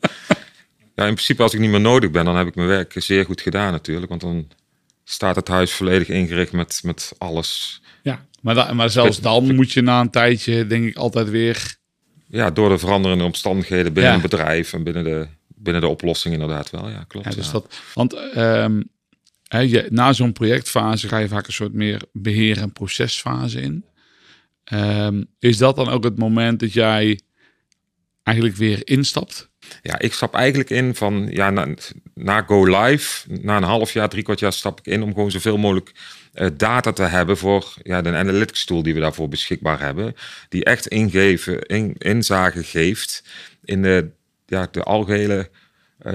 ja, 0.96 1.06
in 1.06 1.14
principe 1.14 1.42
als 1.42 1.54
ik 1.54 1.60
niet 1.60 1.70
meer 1.70 1.80
nodig 1.80 2.10
ben, 2.10 2.24
dan 2.24 2.36
heb 2.36 2.46
ik 2.46 2.54
mijn 2.54 2.68
werk 2.68 2.94
zeer 2.96 3.24
goed 3.24 3.40
gedaan 3.40 3.72
natuurlijk. 3.72 4.08
Want 4.08 4.20
dan 4.20 4.48
staat 5.04 5.36
het 5.36 5.48
huis 5.48 5.72
volledig 5.72 6.08
ingericht 6.08 6.52
met, 6.52 6.80
met 6.84 7.12
alles. 7.18 7.80
Ja, 8.02 8.24
maar, 8.40 8.54
da, 8.54 8.72
maar 8.72 8.90
zelfs 8.90 9.20
dan 9.20 9.54
moet 9.54 9.72
je 9.72 9.80
na 9.80 10.00
een 10.00 10.10
tijdje, 10.10 10.66
denk 10.66 10.86
ik, 10.86 10.96
altijd 10.96 11.30
weer... 11.30 11.78
Ja, 12.26 12.50
door 12.50 12.68
de 12.68 12.78
veranderende 12.78 13.24
omstandigheden 13.24 13.92
binnen 13.92 14.12
ja. 14.12 14.16
een 14.16 14.22
bedrijf 14.22 14.72
en 14.72 14.82
binnen 14.82 15.04
de, 15.04 15.26
binnen 15.46 15.82
de 15.82 15.88
oplossing 15.88 16.34
inderdaad 16.34 16.70
wel. 16.70 16.88
Ja, 16.88 17.04
klopt. 17.08 17.26
Ja, 17.26 17.34
dus 17.34 17.50
Dat, 17.50 17.80
want 17.94 18.36
um, 18.36 18.90
Na 19.88 20.12
zo'n 20.12 20.32
projectfase 20.32 21.08
ga 21.08 21.18
je 21.18 21.28
vaak 21.28 21.46
een 21.46 21.52
soort 21.52 21.72
meer 21.72 22.02
beheer- 22.12 22.60
en 22.60 22.72
procesfase 22.72 23.60
in. 23.60 23.84
Um, 24.72 25.26
is 25.38 25.56
dat 25.56 25.76
dan 25.76 25.88
ook 25.88 26.04
het 26.04 26.18
moment 26.18 26.60
dat 26.60 26.72
jij 26.72 27.20
eigenlijk 28.22 28.56
weer 28.56 28.80
instapt? 28.84 29.50
Ja, 29.82 29.98
ik 29.98 30.12
stap 30.12 30.34
eigenlijk 30.34 30.70
in 30.70 30.94
van 30.94 31.28
ja, 31.30 31.50
na, 31.50 31.74
na 32.14 32.42
go 32.42 32.64
live, 32.64 33.38
na 33.40 33.56
een 33.56 33.62
half 33.62 33.92
jaar, 33.92 34.08
drie 34.08 34.22
kwart 34.22 34.40
jaar 34.40 34.52
stap 34.52 34.78
ik 34.78 34.86
in 34.86 35.02
om 35.02 35.12
gewoon 35.12 35.30
zoveel 35.30 35.58
mogelijk 35.58 35.92
uh, 36.34 36.48
data 36.56 36.92
te 36.92 37.02
hebben 37.02 37.36
voor 37.36 37.74
ja, 37.82 38.02
de 38.02 38.10
analytics 38.10 38.64
tool 38.64 38.82
die 38.82 38.94
we 38.94 39.00
daarvoor 39.00 39.28
beschikbaar 39.28 39.80
hebben. 39.80 40.14
Die 40.48 40.64
echt 40.64 40.86
ingeven, 40.86 41.62
in, 41.62 41.94
inzage 41.98 42.64
geeft 42.64 43.24
in 43.64 43.82
de, 43.82 44.10
ja, 44.46 44.68
de 44.70 44.82
algehele 44.82 45.50
uh, 46.06 46.12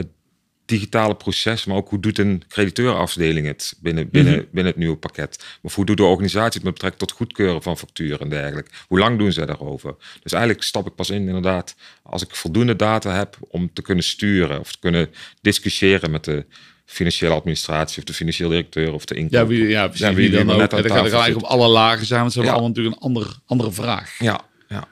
digitale 0.66 1.16
proces, 1.16 1.66
maar 1.66 1.78
ook 1.78 1.90
hoe 1.90 2.00
doet 2.00 2.18
een 2.18 2.44
crediteurafdeling 2.48 3.48
het 3.48 3.74
binnen, 3.80 4.10
binnen, 4.10 4.34
mm 4.34 4.40
-hmm. 4.40 4.48
binnen 4.52 4.72
het 4.72 4.82
nieuwe 4.82 4.98
pakket. 4.98 5.46
Of 5.62 5.76
hoe 5.76 5.86
doet 5.86 5.98
de 5.98 6.04
organisatie 6.04 6.54
het 6.54 6.64
met 6.64 6.74
betrekking 6.74 7.02
tot 7.02 7.18
goedkeuren 7.18 7.62
van 7.62 7.78
facturen 7.78 8.20
en 8.20 8.30
dergelijke. 8.30 8.72
Hoe 8.88 9.00
lang 9.00 9.18
doen 9.18 9.32
ze 9.32 9.46
daarover? 9.46 9.96
Dus 10.24 10.32
eigenlijk 10.32 10.64
stap 10.64 10.88
ik 10.88 10.96
pas 10.96 11.10
in 11.10 11.28
inderdaad 11.28 11.76
als 12.04 12.22
ik 12.22 12.36
voldoende 12.36 12.76
data 12.76 13.16
heb 13.16 13.38
om 13.48 13.74
te 13.74 13.82
kunnen 13.82 14.04
sturen 14.04 14.60
of 14.60 14.72
te 14.72 14.80
kunnen 14.80 15.10
discussiëren 15.42 16.12
met 16.12 16.24
de 16.24 16.46
financiële 16.86 17.34
administratie 17.34 17.98
of 17.98 18.04
de 18.04 18.14
financieel 18.14 18.50
directeur 18.50 18.94
of 18.94 19.06
de 19.06 19.16
inkoop. 19.16 19.32
Ja, 19.32 19.48
wie, 19.48 19.68
ja 19.68 19.88
precies. 19.88 20.06
Ja, 20.06 20.14
wie, 20.14 20.30
wie 20.30 20.46
dan 20.46 20.62
ook. 20.62 20.70
Dat 20.70 20.86
gaat 20.86 20.96
eigenlijk 20.96 21.36
op 21.36 21.44
alle 21.44 21.68
lagen 21.68 22.06
zijn, 22.06 22.20
want 22.20 22.32
ze 22.32 22.38
hebben 22.38 22.58
allemaal 22.58 22.76
natuurlijk 22.76 22.96
een 22.96 23.08
andere, 23.08 23.30
andere 23.46 23.72
vraag. 23.72 24.20
Ja, 24.20 24.42
ja. 24.68 24.88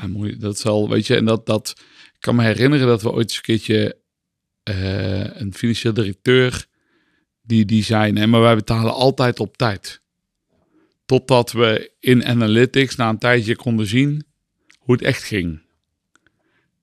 ja 0.00 0.06
mooi, 0.06 0.36
dat 0.38 0.58
zal, 0.58 0.88
weet 0.88 1.06
je, 1.06 1.16
en 1.16 1.24
dat, 1.24 1.46
dat 1.46 1.74
ik 2.20 2.26
kan 2.26 2.34
me 2.34 2.42
herinneren 2.42 2.86
dat 2.86 3.02
we 3.02 3.12
ooit 3.12 3.28
eens 3.28 3.36
een 3.36 3.42
keertje 3.42 3.96
een 5.40 5.54
financieel 5.54 5.94
directeur 5.94 6.66
die, 7.42 7.64
die 7.64 7.84
zei: 7.84 8.12
nee, 8.12 8.26
maar 8.26 8.40
wij 8.40 8.54
betalen 8.54 8.94
altijd 8.94 9.40
op 9.40 9.56
tijd. 9.56 10.00
Totdat 11.06 11.52
we 11.52 11.92
in 12.00 12.24
analytics 12.24 12.96
na 12.96 13.08
een 13.08 13.18
tijdje 13.18 13.56
konden 13.56 13.86
zien 13.86 14.24
hoe 14.78 14.94
het 14.94 15.04
echt 15.04 15.22
ging. 15.22 15.60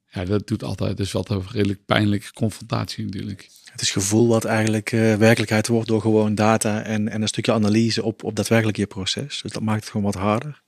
Ja, 0.10 0.26
dat 0.26 0.48
doet 0.48 0.64
altijd. 0.64 0.98
Dus 0.98 1.12
wat 1.12 1.30
een 1.30 1.44
redelijk 1.52 1.86
pijnlijke 1.86 2.34
confrontatie 2.34 3.06
natuurlijk. 3.06 3.50
Het 3.72 3.82
is 3.82 3.92
gevoel 3.92 4.28
wat 4.28 4.46
eigenlijk 4.46 4.92
uh, 4.92 5.16
werkelijkheid 5.16 5.68
wordt 5.68 5.88
door 5.88 6.02
gewoon 6.02 6.36
data 6.36 6.84
en, 6.84 7.08
en 7.10 7.22
een 7.22 7.28
stukje 7.28 7.52
analyse 7.52 8.04
op, 8.04 8.24
op 8.24 8.36
daadwerkelijk 8.36 8.78
je 8.78 8.88
proces. 8.88 9.42
Dus 9.42 9.52
dat 9.52 9.64
maakt 9.64 9.80
het 9.80 9.90
gewoon 9.90 10.06
wat 10.06 10.22
harder. 10.22 10.62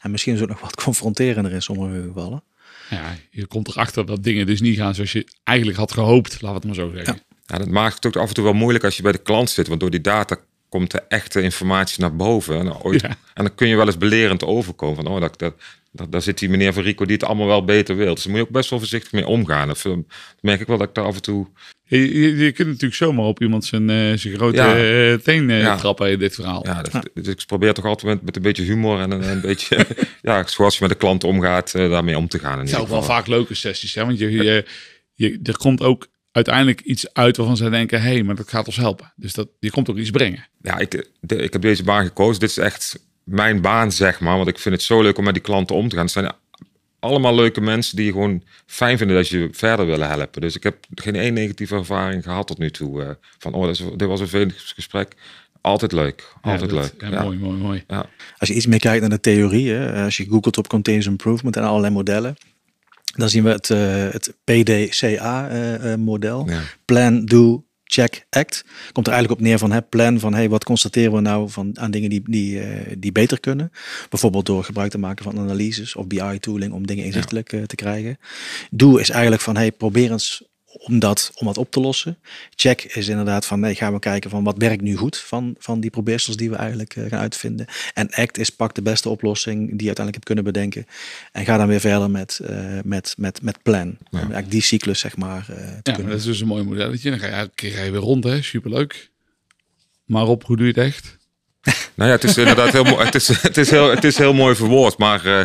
En 0.00 0.10
misschien 0.10 0.34
is 0.34 0.40
het 0.40 0.48
ook 0.48 0.54
nog 0.54 0.64
wat 0.64 0.82
confronterender 0.84 1.52
in 1.52 1.62
sommige 1.62 2.02
gevallen. 2.02 2.42
Ja, 2.90 3.16
je 3.30 3.46
komt 3.46 3.68
erachter 3.68 4.06
dat 4.06 4.24
dingen 4.24 4.46
dus 4.46 4.60
niet 4.60 4.76
gaan 4.76 4.94
zoals 4.94 5.12
je 5.12 5.26
eigenlijk 5.44 5.78
had 5.78 5.92
gehoopt, 5.92 6.42
laat 6.42 6.54
het 6.54 6.64
maar 6.64 6.74
zo 6.74 6.90
zeggen. 6.94 7.14
Ja. 7.14 7.36
ja, 7.46 7.58
dat 7.58 7.68
maakt 7.68 7.94
het 7.94 8.06
ook 8.06 8.22
af 8.22 8.28
en 8.28 8.34
toe 8.34 8.44
wel 8.44 8.52
moeilijk 8.52 8.84
als 8.84 8.96
je 8.96 9.02
bij 9.02 9.12
de 9.12 9.18
klant 9.18 9.50
zit, 9.50 9.68
want 9.68 9.80
door 9.80 9.90
die 9.90 10.00
data 10.00 10.36
komt 10.68 10.90
de 10.90 11.02
echte 11.08 11.42
informatie 11.42 12.00
naar 12.00 12.16
boven. 12.16 12.58
En, 12.58 12.82
ooit, 12.82 13.00
ja. 13.00 13.08
en 13.08 13.44
dan 13.44 13.54
kun 13.54 13.68
je 13.68 13.76
wel 13.76 13.86
eens 13.86 13.98
belerend 13.98 14.44
overkomen 14.44 14.96
van, 14.96 15.06
oh, 15.06 15.20
dat, 15.20 15.38
dat, 15.38 15.54
dat, 15.92 16.12
daar 16.12 16.22
zit 16.22 16.38
die 16.38 16.48
meneer 16.48 16.72
van 16.72 16.82
Rico 16.82 17.04
die 17.04 17.14
het 17.14 17.24
allemaal 17.24 17.46
wel 17.46 17.64
beter 17.64 17.96
wil. 17.96 18.14
Dus 18.14 18.22
daar 18.22 18.32
moet 18.32 18.42
je 18.42 18.46
ook 18.46 18.52
best 18.52 18.70
wel 18.70 18.78
voorzichtig 18.78 19.12
mee 19.12 19.26
omgaan. 19.26 19.68
Dat 19.68 19.86
merk 20.40 20.60
ik 20.60 20.66
wel 20.66 20.78
dat 20.78 20.88
ik 20.88 20.94
daar 20.94 21.04
af 21.04 21.14
en 21.14 21.22
toe... 21.22 21.46
Je, 21.84 22.20
je, 22.20 22.36
je 22.36 22.52
kunt 22.52 22.68
natuurlijk 22.68 22.94
zomaar 22.94 23.24
op 23.24 23.40
iemand 23.40 23.64
zijn, 23.64 23.82
uh, 23.82 24.16
zijn 24.16 24.34
grote 24.34 24.56
ja. 24.56 25.10
uh, 25.10 25.14
teen 25.14 25.48
uh, 25.48 25.60
ja. 25.60 25.76
trappen 25.76 26.10
in 26.10 26.18
dit 26.18 26.34
verhaal. 26.34 26.66
Ja, 26.66 26.82
dus, 26.82 26.92
dus, 27.14 27.34
ik 27.34 27.46
probeer 27.46 27.74
toch 27.74 27.84
altijd 27.84 28.14
met, 28.14 28.24
met 28.24 28.36
een 28.36 28.42
beetje 28.42 28.62
humor 28.62 29.00
en 29.00 29.10
een, 29.10 29.30
een 29.30 29.40
beetje, 29.40 29.86
ja, 30.22 30.46
zoals 30.46 30.74
je 30.74 30.80
met 30.80 30.90
de 30.90 30.96
klant 30.96 31.24
omgaat, 31.24 31.72
daarmee 31.72 32.16
om 32.16 32.28
te 32.28 32.38
gaan. 32.38 32.58
Het 32.58 32.68
zijn 32.68 32.80
ook 32.80 32.88
wel 32.88 33.02
vaak 33.02 33.26
leuke 33.26 33.54
sessies, 33.54 33.94
hè? 33.94 34.04
want 34.04 34.18
je, 34.18 34.30
je, 34.30 34.64
je, 35.14 35.40
er 35.42 35.56
komt 35.56 35.82
ook 35.82 36.08
uiteindelijk 36.32 36.80
iets 36.80 37.12
uit 37.12 37.36
waarvan 37.36 37.56
zij 37.56 37.70
denken, 37.70 38.02
hé, 38.02 38.12
hey, 38.12 38.22
maar 38.22 38.34
dat 38.34 38.48
gaat 38.48 38.66
ons 38.66 38.76
helpen. 38.76 39.12
Dus 39.16 39.32
dat, 39.32 39.48
je 39.58 39.70
komt 39.70 39.90
ook 39.90 39.96
iets 39.96 40.10
brengen. 40.10 40.48
Ja, 40.62 40.78
ik, 40.78 41.06
de, 41.20 41.36
ik 41.36 41.52
heb 41.52 41.62
deze 41.62 41.82
baan 41.82 42.04
gekozen. 42.04 42.40
Dit 42.40 42.50
is 42.50 42.58
echt 42.58 43.09
mijn 43.30 43.60
baan, 43.60 43.92
zeg 43.92 44.20
maar. 44.20 44.36
Want 44.36 44.48
ik 44.48 44.58
vind 44.58 44.74
het 44.74 44.84
zo 44.84 45.02
leuk 45.02 45.18
om 45.18 45.24
met 45.24 45.34
die 45.34 45.42
klanten 45.42 45.76
om 45.76 45.88
te 45.88 45.94
gaan. 45.94 46.04
Het 46.04 46.12
zijn 46.12 46.32
allemaal 46.98 47.34
leuke 47.34 47.60
mensen 47.60 47.96
die 47.96 48.12
gewoon 48.12 48.42
fijn 48.66 48.98
vinden 48.98 49.16
dat 49.16 49.28
je 49.28 49.48
verder 49.52 49.86
willen 49.86 50.08
helpen. 50.08 50.40
Dus 50.40 50.56
ik 50.56 50.62
heb 50.62 50.76
geen 50.94 51.14
één 51.16 51.34
negatieve 51.34 51.74
ervaring 51.76 52.22
gehad 52.22 52.46
tot 52.46 52.58
nu 52.58 52.70
toe. 52.70 53.02
eh, 53.02 53.10
van, 53.38 53.52
oh, 53.54 53.66
dit 53.66 53.78
was 54.08 54.20
een 54.20 54.28
vervelend 54.28 54.52
gesprek. 54.56 55.14
Altijd 55.60 55.92
leuk. 55.92 56.32
Altijd 56.40 56.70
Ja, 56.70 56.76
dat- 56.76 56.92
leuk. 56.98 57.10
ja, 57.10 57.16
Ja. 57.16 57.22
Mooi, 57.22 57.38
mooi, 57.38 57.58
mooi. 57.58 57.84
Ja. 57.88 58.06
Als 58.38 58.48
je 58.48 58.54
iets 58.54 58.66
meer 58.66 58.78
kijkt 58.78 59.00
naar 59.00 59.10
de 59.10 59.20
theorie, 59.20 59.70
hè, 59.72 60.04
als 60.04 60.16
je 60.16 60.26
googelt 60.28 60.58
op 60.58 60.68
continuous 60.68 61.06
improvement 61.06 61.56
en 61.56 61.62
allerlei 61.62 61.92
modellen, 61.92 62.36
dan 63.16 63.28
zien 63.28 63.44
we 63.44 63.50
het, 63.50 63.70
eh, 63.70 64.08
het 64.10 64.34
PDCA-model. 64.44 66.48
Ja. 66.48 66.60
Plan, 66.84 67.24
Do, 67.24 67.64
Check, 67.92 68.26
Act. 68.30 68.64
Komt 68.92 69.06
er 69.06 69.12
eigenlijk 69.12 69.40
op 69.40 69.46
neer 69.46 69.58
van 69.58 69.72
hè, 69.72 69.82
plan 69.82 70.20
van 70.20 70.34
hey, 70.34 70.48
wat 70.48 70.64
constateren 70.64 71.12
we 71.12 71.20
nou 71.20 71.50
van, 71.50 71.78
aan 71.78 71.90
dingen 71.90 72.10
die, 72.10 72.22
die, 72.24 72.60
eh, 72.60 72.94
die 72.98 73.12
beter 73.12 73.40
kunnen. 73.40 73.72
Bijvoorbeeld 74.08 74.46
door 74.46 74.64
gebruik 74.64 74.90
te 74.90 74.98
maken 74.98 75.24
van 75.24 75.38
analyses 75.38 75.94
of 75.96 76.06
BI-tooling 76.06 76.72
om 76.72 76.86
dingen 76.86 77.04
inzichtelijk 77.04 77.52
eh, 77.52 77.62
te 77.62 77.74
krijgen. 77.74 78.18
Do 78.70 78.96
is 78.96 79.10
eigenlijk 79.10 79.42
van 79.42 79.56
hey, 79.56 79.72
probeer 79.72 80.12
eens 80.12 80.42
om 80.72 80.98
dat, 80.98 81.30
om 81.34 81.46
dat 81.46 81.58
op 81.58 81.70
te 81.70 81.80
lossen. 81.80 82.18
Check 82.54 82.82
is 82.82 83.08
inderdaad 83.08 83.46
van 83.46 83.60
nee, 83.60 83.74
gaan 83.74 83.92
we 83.92 83.98
kijken 83.98 84.30
van 84.30 84.44
wat 84.44 84.54
werkt 84.58 84.82
nu 84.82 84.96
goed 84.96 85.18
van, 85.18 85.54
van 85.58 85.80
die 85.80 85.90
probeersels 85.90 86.36
die 86.36 86.50
we 86.50 86.56
eigenlijk 86.56 86.96
eh, 86.96 87.04
gaan 87.08 87.18
uitvinden. 87.20 87.66
En 87.94 88.10
act 88.10 88.38
is 88.38 88.50
pak 88.50 88.74
de 88.74 88.82
beste 88.82 89.08
oplossing 89.08 89.56
die 89.58 89.66
je 89.80 89.86
uiteindelijk 89.86 90.14
hebt 90.14 90.24
kunnen 90.24 90.44
bedenken. 90.44 90.86
En 91.32 91.44
ga 91.44 91.56
dan 91.56 91.66
weer 91.68 91.80
verder 91.80 92.10
met, 92.10 92.40
eh, 92.44 92.78
met, 92.84 93.14
met, 93.18 93.42
met 93.42 93.62
plan. 93.62 93.88
Om 94.10 94.18
eigenlijk 94.18 94.50
die 94.50 94.62
cyclus 94.62 94.98
zeg 94.98 95.16
maar 95.16 95.46
eh, 95.48 95.56
te 95.56 95.62
Ja, 95.90 95.92
kunnen. 95.92 96.06
dat 96.10 96.18
is 96.20 96.24
dus 96.26 96.40
een 96.40 96.46
mooi 96.46 96.62
modelletje. 96.64 97.10
Dan 97.10 97.18
ga 97.18 97.26
je, 97.26 97.32
elke 97.32 97.54
keer 97.54 97.70
ga 97.72 97.82
je 97.82 97.90
weer 97.90 98.00
rond, 98.00 98.24
hè? 98.24 98.42
Superleuk. 98.42 99.10
Maar 100.04 100.26
op, 100.26 100.44
hoe 100.44 100.56
doe 100.56 100.66
je 100.66 100.72
het 100.72 100.84
echt? 100.84 101.18
Nou 101.94 102.10
ja, 102.10 102.16
het 102.16 102.24
is 102.24 102.36
inderdaad 102.36 102.72
heel, 102.72 102.84
mooi- 102.84 103.04
het 103.04 103.14
is, 103.14 103.28
het 103.42 103.56
is 103.56 103.70
heel, 103.70 103.90
het 103.90 104.04
is 104.04 104.16
heel 104.18 104.32
mooi 104.34 104.54
verwoord. 104.54 104.98
Maar 104.98 105.24
eh, 105.26 105.40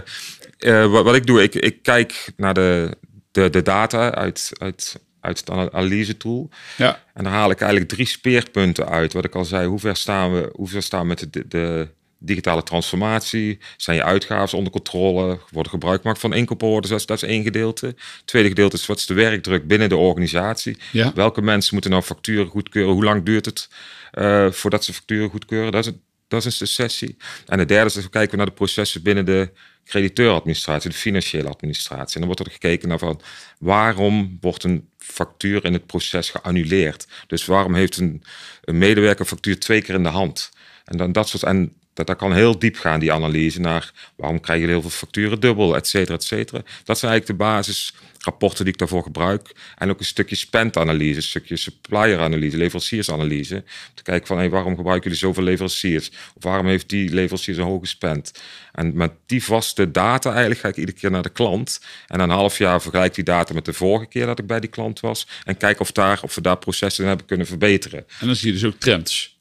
eh, 0.84 0.92
wat, 0.92 1.04
wat 1.04 1.16
ik 1.16 1.26
doe, 1.26 1.44
ik, 1.44 1.56
ik 1.56 1.82
kijk 1.84 2.32
naar 2.38 2.54
de, 2.54 2.98
de, 3.32 3.50
de 3.50 3.62
data 3.62 4.12
uit, 4.14 4.50
uit, 4.58 5.00
uit 5.26 5.40
het 5.40 5.50
analyse 5.50 6.18
tool. 6.18 6.50
Ja, 6.78 7.04
En 7.14 7.24
daar 7.24 7.34
haal 7.34 7.52
ik 7.52 7.60
eigenlijk 7.62 7.92
drie 7.92 8.06
speerpunten 8.06 8.90
uit. 8.90 9.14
Wat 9.14 9.26
ik 9.26 9.36
al 9.36 9.46
zei, 9.46 9.68
hoe 9.68 9.80
ver 9.80 9.96
staan 9.96 10.34
we, 10.34 10.50
hoe 10.54 10.68
ver 10.68 10.84
staan 10.84 11.02
we 11.02 11.08
met 11.08 11.28
de, 11.34 11.48
de, 11.48 11.88
digitale 12.18 12.64
transformatie? 12.64 13.60
Zijn 13.78 13.98
je 13.98 14.04
uitgaven 14.04 14.58
onder 14.58 14.74
controle? 14.74 15.40
Worden 15.52 15.72
gebruik 15.72 16.02
gemaakt 16.02 16.20
van 16.20 16.34
inkooporders? 16.34 16.90
Dat 16.90 17.00
is, 17.00 17.06
dat 17.06 17.24
is 17.24 17.30
één 17.30 17.44
gedeelte. 17.44 17.96
Tweede 18.26 18.50
gedeelte 18.50 18.76
is 18.76 18.86
wat 18.86 18.98
is 18.98 19.06
de 19.06 19.14
werkdruk 19.14 19.68
binnen 19.68 19.90
de 19.90 19.98
organisatie? 19.98 20.78
Ja. 20.92 21.12
Welke 21.14 21.42
mensen 21.42 21.74
moeten 21.74 21.92
nou 21.92 22.04
facturen 22.04 22.48
goedkeuren? 22.48 22.94
Hoe 22.94 23.04
lang 23.04 23.24
duurt 23.24 23.46
het 23.46 23.70
eh, 24.12 24.52
voordat 24.52 24.84
ze 24.84 24.94
facturen 24.94 25.30
goedkeuren? 25.30 25.72
Dat 25.72 25.86
is, 25.86 25.92
een, 25.92 26.02
dat 26.28 26.46
is 26.46 26.60
een 26.60 26.68
sessie. 26.68 27.18
En 27.46 27.58
de 27.58 27.66
derde 27.66 27.86
is, 27.86 27.94
dan 27.94 28.10
kijken 28.10 28.32
we 28.32 28.38
naar 28.38 28.46
de 28.46 28.52
processen 28.52 29.04
binnen 29.04 29.26
de 29.26 29.52
crediteuradministratie, 29.86 30.90
de 30.90 30.96
financiële 30.96 31.50
administratie. 31.50 32.14
En 32.14 32.28
dan 32.28 32.36
wordt 32.36 32.40
er 32.46 32.52
gekeken 32.52 32.90
naar 32.90 33.00
van 33.00 33.22
waarom 33.60 34.38
wordt 34.42 34.64
een 34.64 34.90
factuur 35.06 35.66
in 35.66 35.74
het 35.74 35.86
proces 35.86 36.30
geannuleerd? 36.30 37.08
Dus 37.28 37.46
waarom 37.46 37.76
heeft 37.76 37.98
een, 37.98 38.24
een 38.64 38.78
medewerker 38.78 39.26
factuur 39.26 39.60
twee 39.60 39.82
keer 39.82 39.96
in 39.96 40.04
de 40.04 40.10
hand? 40.10 40.52
En 40.86 40.98
dan 40.98 41.12
dat 41.12 41.30
soort 41.30 41.44
en 41.44 41.74
dat, 41.96 42.08
dat 42.08 42.18
kan 42.18 42.34
heel 42.34 42.60
diep 42.60 42.76
gaan, 42.76 43.00
die 43.00 43.14
analyse, 43.14 43.60
naar 43.60 43.92
waarom 44.16 44.40
krijgen 44.40 44.66
jullie 44.66 44.82
heel 44.82 44.90
veel 44.90 45.00
facturen 45.00 45.40
dubbel, 45.40 45.76
et 45.76 45.88
cetera, 45.88 46.16
et 46.16 46.24
cetera. 46.24 46.62
Dat 46.84 46.98
zijn 47.00 47.12
eigenlijk 47.12 47.40
de 47.40 47.46
basisrapporten 47.46 48.64
die 48.64 48.74
ik 48.74 48.80
daarvoor 48.80 49.04
gebruik. 49.04 49.56
En 49.78 49.90
ook 49.90 50.00
een 50.00 50.06
stukje 50.06 50.36
spendanalyse, 50.36 51.16
een 51.16 51.24
stukje 51.24 51.56
supplieranalyse, 51.56 52.58
leveranciersanalyse. 52.58 53.56
Om 53.56 53.62
te 53.94 54.04
kijken 54.04 54.28
van, 54.28 54.38
hey, 54.38 54.50
waarom 54.50 54.76
gebruiken 54.76 55.04
jullie 55.04 55.26
zoveel 55.26 55.44
leveranciers? 55.44 56.10
Of 56.10 56.44
waarom 56.44 56.68
heeft 56.68 56.90
die 56.90 57.14
leverancier 57.14 57.56
zo'n 57.56 57.66
hoge 57.66 57.86
spend? 57.86 58.42
En 58.72 58.92
met 58.96 59.12
die 59.26 59.44
vaste 59.44 59.92
data 59.92 60.30
eigenlijk 60.30 60.60
ga 60.60 60.68
ik 60.68 60.78
iedere 60.78 60.98
keer 60.98 61.12
naar 61.12 61.24
de 61.24 61.30
klant. 61.30 61.82
En 62.08 62.20
een 62.20 62.30
half 62.30 62.58
jaar 62.58 62.82
vergelijk 62.82 63.16
die 63.16 63.24
data 63.24 63.54
met 63.54 63.66
de 63.66 63.74
vorige 63.74 64.06
keer 64.06 64.26
dat 64.26 64.40
ik 64.40 64.48
bij 64.48 64.60
die 64.60 64.70
klant 64.70 65.00
was. 65.00 65.28
En 65.44 65.58
kijk 65.58 65.80
of, 65.80 65.92
daar, 65.92 66.20
of 66.22 66.36
we 66.36 66.42
daar 66.42 66.58
processen 66.58 67.02
in 67.04 67.10
hebben 67.10 67.28
kunnen 67.28 67.48
verbeteren. 67.48 68.06
en 68.20 68.26
dan 68.26 68.36
zie 68.36 68.48
je 68.48 68.60
dus 68.60 68.66
ook 68.66 68.80
trends. 68.80 69.35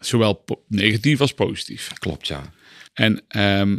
Zowel 0.00 0.44
negatief 0.68 1.20
als 1.20 1.34
positief. 1.34 1.92
klopt 1.98 2.26
ja. 2.26 2.52
En 2.92 3.22
ehm, 3.28 3.78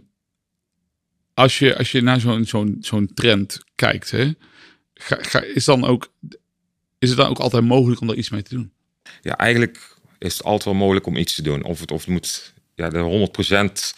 als, 1.33 1.59
je, 1.59 1.77
als 1.77 1.91
je 1.91 2.01
naar 2.01 2.19
zo'n 2.19 2.45
zo'n 2.45 2.77
zo'n 2.79 3.11
trend 3.13 3.59
kijkt, 3.75 4.11
hè, 4.11 4.31
ga, 4.93 5.17
ga, 5.19 5.41
is, 5.41 5.65
dan 5.65 5.85
ook, 5.85 6.13
is 6.99 7.09
het 7.09 7.17
dan 7.17 7.29
ook 7.29 7.39
altijd 7.39 7.63
mogelijk 7.63 8.01
om 8.01 8.07
daar 8.07 8.15
iets 8.15 8.29
mee 8.29 8.41
te 8.41 8.55
doen? 8.55 8.71
ja, 9.21 9.37
eigenlijk 9.37 9.97
is 10.17 10.33
het 10.33 10.43
altijd 10.43 10.63
wel 10.63 10.73
mogelijk 10.73 11.05
om 11.05 11.15
iets 11.15 11.35
te 11.35 11.41
doen. 11.41 11.63
Of 11.63 11.79
het, 11.79 11.91
of 11.91 12.01
het 12.01 12.09
moet, 12.09 12.53
ja, 12.75 12.89
de 12.89 13.29
100% 13.77 13.95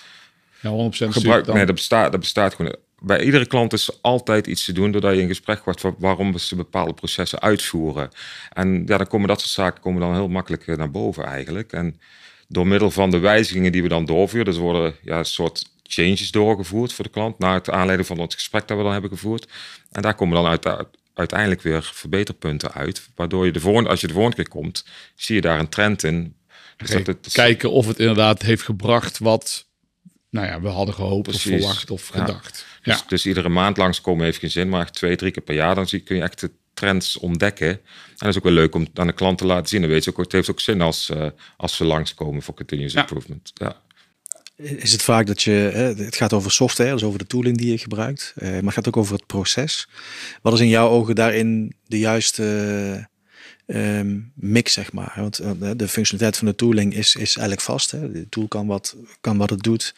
Ja, 0.62 0.92
100% 0.92 1.08
gebruik, 1.10 1.46
dan. 1.46 1.56
nee, 1.56 1.66
dat 1.66 1.76
bestaat, 1.76 2.12
dat 2.12 2.20
bestaat 2.22 2.54
gewoon. 2.54 2.76
Bij 3.06 3.24
iedere 3.24 3.46
klant 3.46 3.74
is 3.74 4.02
altijd 4.02 4.48
iets 4.48 4.66
te 4.66 4.72
doen, 4.72 4.92
doordat 4.92 5.16
je 5.16 5.22
in 5.22 5.28
gesprek 5.28 5.64
wordt 5.64 5.82
van 5.82 5.96
waarom 5.98 6.38
ze 6.38 6.56
bepaalde 6.56 6.94
processen 6.94 7.40
uitvoeren. 7.42 8.10
En 8.50 8.84
ja, 8.86 8.98
dan 8.98 9.08
komen 9.08 9.28
dat 9.28 9.40
soort 9.40 9.52
zaken 9.52 9.82
komen 9.82 10.02
dan 10.02 10.14
heel 10.14 10.28
makkelijk 10.28 10.68
eh, 10.68 10.78
naar 10.78 10.92
boven 10.92 11.26
eigenlijk. 11.26 11.72
En 11.72 12.00
door 12.48 12.68
middel 12.68 12.92
van 12.92 13.12
de 13.12 13.18
wijzigingen 13.20 13.72
die 13.72 13.82
we 13.82 13.88
dan 13.88 14.06
doorvoeren, 14.06 14.52
dus 14.52 14.62
worden 14.62 14.96
ja, 15.02 15.18
een 15.18 15.26
soort 15.26 15.72
changes 15.84 16.32
doorgevoerd 16.32 16.94
voor 16.94 17.06
de 17.06 17.12
klant, 17.12 17.40
naar 17.40 17.54
het 17.54 17.70
aanleiding 17.70 18.08
van 18.08 18.20
het 18.20 18.34
gesprek 18.34 18.68
dat 18.68 18.78
we 18.78 18.84
dan 18.84 18.92
hebben 18.92 19.10
gevoerd. 19.10 19.48
En 19.92 20.02
daar 20.02 20.16
komen 20.16 20.44
dan 20.44 20.46
uit, 20.46 20.86
uiteindelijk 21.14 21.62
weer 21.62 21.90
verbeterpunten 21.94 22.74
uit, 22.74 23.10
waardoor 23.16 23.46
je 23.46 23.52
de 23.52 23.60
volgende, 23.60 23.90
als 23.90 24.02
je 24.02 24.08
de 24.08 24.14
volgende 24.14 24.38
keer 24.38 24.50
komt, 24.50 24.86
zie 25.16 25.36
je 25.36 25.42
daar 25.42 25.60
een 25.60 25.70
trend 25.70 26.04
in. 26.04 26.36
Dus 26.78 26.90
dat 26.90 27.08
het, 27.08 27.30
Kijken 27.32 27.72
of 27.72 27.88
het 27.88 28.00
inderdaad 28.00 28.42
heeft 28.42 28.64
gebracht 28.64 29.18
wat 29.18 29.66
nou 30.34 30.48
ja, 30.48 30.62
we 30.62 30.68
hadden 30.68 30.96
gehoopt 30.96 31.28
of 31.28 31.42
verwacht 31.42 31.92
of 31.92 32.12
Ja. 32.14 32.20
gedacht. 32.20 32.66
Dus, 32.84 32.96
Ja. 32.98 33.04
dus 33.08 33.26
iedere 33.26 33.50
maand 33.50 33.78
langskomen 33.78 34.26
heeft 34.26 34.40
geen 34.40 34.52
zin, 34.52 34.70
maar 34.70 34.82
echt 34.82 34.94
twee, 34.94 35.16
drie 35.16 35.32
keer 35.32 35.44
per 35.44 35.56
jaar, 35.56 35.76
dan 35.76 35.88
zie, 35.88 36.00
kun 36.00 36.16
je 36.16 36.22
echt 36.22 36.40
de 36.40 36.52
trends 36.74 37.18
ontdekken. 37.18 37.68
En 37.70 37.80
dat 38.18 38.28
is 38.30 38.38
ook 38.38 38.44
wel 38.44 38.54
leuk 38.54 38.76
om 38.76 38.88
aan 38.94 39.08
de 39.08 39.14
klant 39.14 39.38
te 39.38 39.46
laten 39.46 39.68
zien. 39.68 39.82
Dan 39.82 39.90
weet 39.90 40.04
je 40.04 40.10
ook, 40.10 40.18
het 40.18 40.32
heeft 40.32 40.50
ook 40.50 40.60
zin 40.60 40.82
als, 40.82 41.10
eh, 41.10 41.28
als 41.58 41.76
ze 41.76 41.84
langskomen 41.86 42.42
voor 42.42 42.54
continuous 42.54 42.94
Ja. 42.94 43.00
improvement. 43.00 43.52
Ja. 43.54 43.82
is 44.58 44.92
het 44.92 45.02
vaak 45.02 45.28
dat 45.28 45.42
je, 45.42 45.52
hè, 45.52 45.94
het 45.94 46.16
gaat 46.16 46.34
over 46.34 46.52
software, 46.52 46.92
dus 46.92 47.04
over 47.04 47.20
de 47.20 47.28
tooling 47.28 47.58
die 47.58 47.72
je 47.72 47.78
gebruikt, 47.78 48.34
eh, 48.36 48.50
maar 48.52 48.62
het 48.64 48.74
gaat 48.74 48.88
ook 48.88 48.98
over 48.98 49.14
het 49.16 49.26
proces. 49.26 49.88
Wat 50.42 50.54
is 50.54 50.60
in 50.60 50.68
jouw 50.68 50.90
ogen 50.90 51.16
daarin 51.16 51.76
de 51.88 52.00
juiste 52.00 53.08
eh, 53.74 54.00
ehm, 54.00 54.20
mix, 54.36 54.74
zeg 54.74 54.92
maar? 54.92 55.14
Want 55.16 55.40
eh, 55.40 55.52
de 55.76 55.88
functionaliteit 55.88 56.38
van 56.38 56.48
de 56.48 56.56
tooling 56.56 56.96
is, 56.96 57.16
is 57.16 57.36
eigenlijk 57.36 57.62
vast. 57.62 57.92
Hè? 57.92 58.12
De 58.12 58.30
tool 58.30 58.48
kan 58.48 58.68
wat, 58.68 58.96
kan 59.22 59.38
wat 59.38 59.50
het 59.50 59.64
doet 59.64 59.96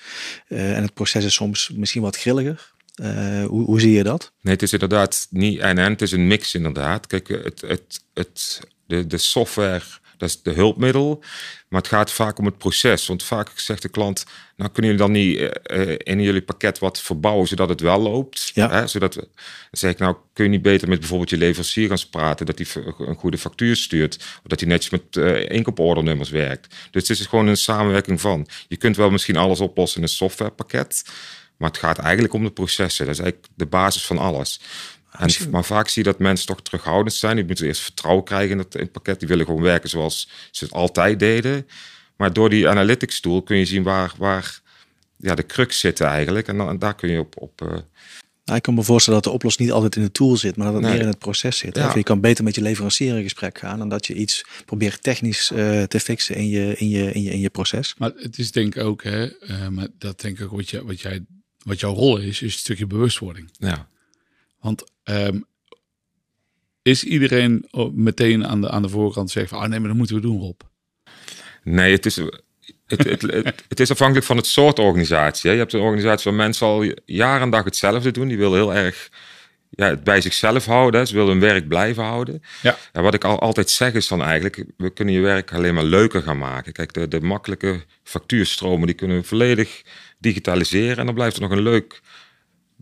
eh, 0.48 0.78
en 0.78 0.82
het 0.82 0.94
proces 0.94 1.26
is 1.26 1.34
soms 1.34 1.70
misschien 1.70 2.02
wat 2.02 2.18
grilliger. 2.18 2.74
Eh, 2.96 3.46
hoe, 3.46 3.64
hoe 3.64 3.80
zie 3.80 3.92
je 3.92 4.04
dat? 4.04 4.32
Nee, 4.42 4.54
het 4.54 4.64
is 4.64 4.74
inderdaad 4.74 5.28
niet 5.30 5.60
en 5.60 5.78
en, 5.78 5.92
het 5.92 6.02
is 6.02 6.12
een 6.12 6.28
mix 6.28 6.54
inderdaad. 6.54 7.08
Kijk, 7.08 7.28
het, 7.28 7.62
het, 7.62 8.04
het, 8.14 8.62
de, 8.88 9.08
de 9.08 9.18
software, 9.18 9.84
dat 10.18 10.30
is 10.30 10.42
de 10.42 10.52
hulpmiddel, 10.52 11.24
maar 11.70 11.82
het 11.82 11.90
gaat 11.90 12.12
vaak 12.12 12.40
om 12.40 12.46
het 12.46 12.58
proces. 12.58 13.08
Want 13.08 13.24
vaak 13.24 13.52
zegt 13.56 13.82
de 13.82 13.90
klant, 13.90 14.26
nou 14.56 14.72
kunnen 14.72 14.92
jullie 14.92 15.06
dan 15.06 15.16
niet 15.16 15.38
eh, 15.38 15.92
eh, 15.92 16.00
in 16.04 16.22
jullie 16.22 16.42
pakket 16.42 16.80
wat 16.80 17.02
verbouwen 17.02 17.48
zodat 17.48 17.70
het 17.70 17.82
wel 17.82 18.00
loopt? 18.00 18.52
Ja. 18.54 18.70
Hè? 18.70 18.88
Zodat 18.88 19.16
we, 19.16 19.22
dan 19.22 19.32
zeg 19.72 19.92
ik, 19.92 19.98
nou 19.98 20.16
kun 20.34 20.44
je 20.44 20.50
niet 20.50 20.62
beter 20.62 20.88
met 20.88 21.00
bijvoorbeeld 21.00 21.30
je 21.30 21.38
leverancier 21.38 21.88
gaan 21.88 22.10
praten, 22.12 22.46
dat 22.46 22.58
hij 22.58 22.84
een 22.98 23.16
goede 23.16 23.38
factuur 23.38 23.76
stuurt, 23.76 24.16
of 24.16 24.48
dat 24.48 24.60
hij 24.60 24.70
netjes 24.70 24.92
met 24.92 25.18
eh 25.18 25.50
inkoopordernummers 25.50 26.30
werkt. 26.30 26.76
Dus 26.92 27.08
het 27.08 27.20
is 27.20 27.26
gewoon 27.26 27.48
een 27.48 27.58
samenwerking 27.58 28.22
van. 28.22 28.48
Je 28.68 28.78
kunt 28.78 28.96
wel 28.96 29.10
misschien 29.10 29.38
alles 29.38 29.60
oplossen 29.60 29.98
in 29.98 30.04
een 30.04 30.10
softwarepakket, 30.10 31.04
maar 31.58 31.70
het 31.70 31.80
gaat 31.80 31.98
eigenlijk 31.98 32.34
om 32.34 32.44
de 32.44 32.52
processen. 32.52 33.06
Dat 33.06 33.14
is 33.16 33.22
eigenlijk 33.22 33.52
de 33.56 33.66
basis 33.66 34.06
van 34.06 34.18
alles. 34.18 34.60
En, 35.18 35.50
maar 35.50 35.66
vaak 35.66 35.88
zie 35.88 36.04
je 36.04 36.10
dat 36.10 36.20
mensen 36.20 36.48
toch 36.48 36.62
terughoudend 36.62 37.14
zijn. 37.14 37.36
Die 37.36 37.46
moeten 37.46 37.66
eerst 37.66 37.82
vertrouwen 37.82 38.24
krijgen 38.24 38.52
in 38.52 38.58
het, 38.58 38.76
in 38.76 38.82
het 38.82 38.92
pakket. 38.92 39.20
Die 39.20 39.28
willen 39.28 39.46
gewoon 39.46 39.62
werken 39.62 39.90
zoals 39.90 40.30
ze 40.52 40.64
het 40.64 40.74
altijd 40.74 41.20
deden. 41.20 41.68
Maar 42.18 42.34
door 42.34 42.50
die 42.50 42.70
analytics 42.70 43.20
tool 43.20 43.42
kun 43.42 43.58
je 43.58 43.66
zien 43.66 43.84
waar, 43.84 44.14
waar 44.18 44.60
ja, 45.18 45.36
de 45.36 45.46
crux 45.46 45.80
zitten 45.80 46.08
eigenlijk. 46.08 46.48
En, 46.48 46.58
dan, 46.58 46.70
en 46.70 46.80
daar 46.80 46.96
kun 46.96 47.10
je 47.10 47.20
op... 47.20 47.42
op 47.42 47.62
uh... 47.62 47.70
nou, 47.70 48.58
ik 48.58 48.62
kan 48.62 48.74
me 48.74 48.84
voorstellen 48.84 49.22
dat 49.22 49.32
de 49.32 49.36
oplossing 49.36 49.68
niet 49.68 49.76
altijd 49.76 49.96
in 49.96 50.02
de 50.02 50.12
tool 50.12 50.38
zit, 50.38 50.56
maar 50.56 50.66
dat 50.66 50.76
het 50.76 50.84
Nee. 50.84 50.94
meer 50.94 51.02
in 51.02 51.08
het 51.08 51.20
proces 51.20 51.58
zit. 51.58 51.76
Ja. 51.76 51.88
Of 51.88 51.96
je 51.96 52.04
kan 52.04 52.22
beter 52.22 52.44
met 52.44 52.56
je 52.56 52.62
leverancier 52.62 53.18
in 53.18 53.24
gesprek 53.24 53.58
gaan 53.58 53.80
dan 53.80 53.90
dat 53.90 54.08
je 54.08 54.14
iets 54.14 54.46
probeert 54.66 55.04
technisch 55.04 55.52
eh, 55.52 55.84
te 55.84 56.00
fixen 56.00 56.36
in 56.36 56.50
je, 56.50 56.76
in, 56.78 56.90
je, 56.90 57.12
in, 57.12 57.22
je, 57.22 57.30
in 57.30 57.40
je 57.40 57.50
proces. 57.50 57.96
Maar 57.98 58.12
het 58.16 58.38
is 58.38 58.52
denk 58.52 58.76
ik 58.76 58.84
ook, 58.84 59.04
hè, 59.04 59.26
eh, 59.26 59.68
maar 59.68 59.88
dat 59.98 60.22
denk 60.22 60.40
ik 60.40 60.46
ook 60.46 60.52
wat, 60.56 60.70
je, 60.70 60.86
wat, 60.86 61.02
jij, 61.02 61.26
wat 61.64 61.80
jouw 61.80 61.94
rol 61.94 62.18
is, 62.18 62.26
is 62.26 62.42
een 62.42 62.60
stukje 62.60 62.88
bewustwording. 62.88 63.50
Ja. 63.58 63.88
Want 64.60 64.84
ehm, 65.06 65.40
is 66.82 67.04
iedereen 67.04 67.66
meteen 67.94 68.48
aan 68.48 68.62
de, 68.62 68.70
aan 68.70 68.82
de 68.82 68.90
voorkant 68.90 69.32
zeggen 69.32 69.56
van, 69.56 69.64
ah 69.64 69.70
nee, 69.70 69.80
maar 69.80 69.88
dat 69.88 69.98
moeten 69.98 70.16
we 70.16 70.22
doen, 70.22 70.40
Rob. 70.40 70.62
Nee, 71.64 71.92
het 71.92 72.06
is, 72.06 72.16
het, 72.16 73.04
het, 73.04 73.22
het, 73.22 73.64
het 73.68 73.80
is 73.80 73.92
afhankelijk 73.92 74.26
van 74.26 74.38
het 74.38 74.48
soort 74.48 74.80
organisatie. 74.80 75.50
Hè. 75.50 75.56
Je 75.56 75.62
hebt 75.62 75.74
een 75.74 75.80
organisatie 75.80 76.32
waar 76.32 76.40
mensen 76.40 76.68
al 76.68 76.86
jaar 77.06 77.42
en 77.42 77.50
dag 77.50 77.64
hetzelfde 77.64 78.12
doen. 78.12 78.28
Die 78.28 78.38
willen 78.38 78.58
heel 78.58 78.74
erg 78.74 79.10
ja, 79.70 79.88
het 79.88 80.04
bij 80.04 80.22
zichzelf 80.22 80.66
houden. 80.66 81.00
Hè. 81.00 81.06
Ze 81.06 81.14
willen 81.14 81.30
hun 81.30 81.40
werk 81.40 81.68
blijven 81.68 82.04
houden. 82.04 82.44
Ja. 82.62 82.78
En 82.92 83.04
wat 83.04 83.14
ik 83.14 83.24
al, 83.24 83.40
altijd 83.40 83.70
zeg 83.70 83.94
is 83.94 84.08
van 84.08 84.22
eigenlijk, 84.22 84.66
we 84.78 84.90
kunnen 84.90 85.14
je 85.14 85.20
werk 85.20 85.54
alleen 85.54 85.74
maar 85.74 85.84
leuker 85.84 86.22
gaan 86.22 86.38
maken. 86.38 86.74
Kijk, 86.74 86.94
de, 86.94 87.08
de 87.08 87.22
makkelijke 87.22 87.86
factuurstromen, 88.04 88.88
die 88.88 88.96
kunnen 88.96 89.18
we 89.18 89.24
volledig 89.24 89.82
digitaliseren. 90.20 90.98
En 90.98 91.06
dan 91.06 91.16
blijft 91.16 91.36
er 91.36 91.42
nog 91.42 91.52
een 91.52 91.62
leuk 91.62 92.02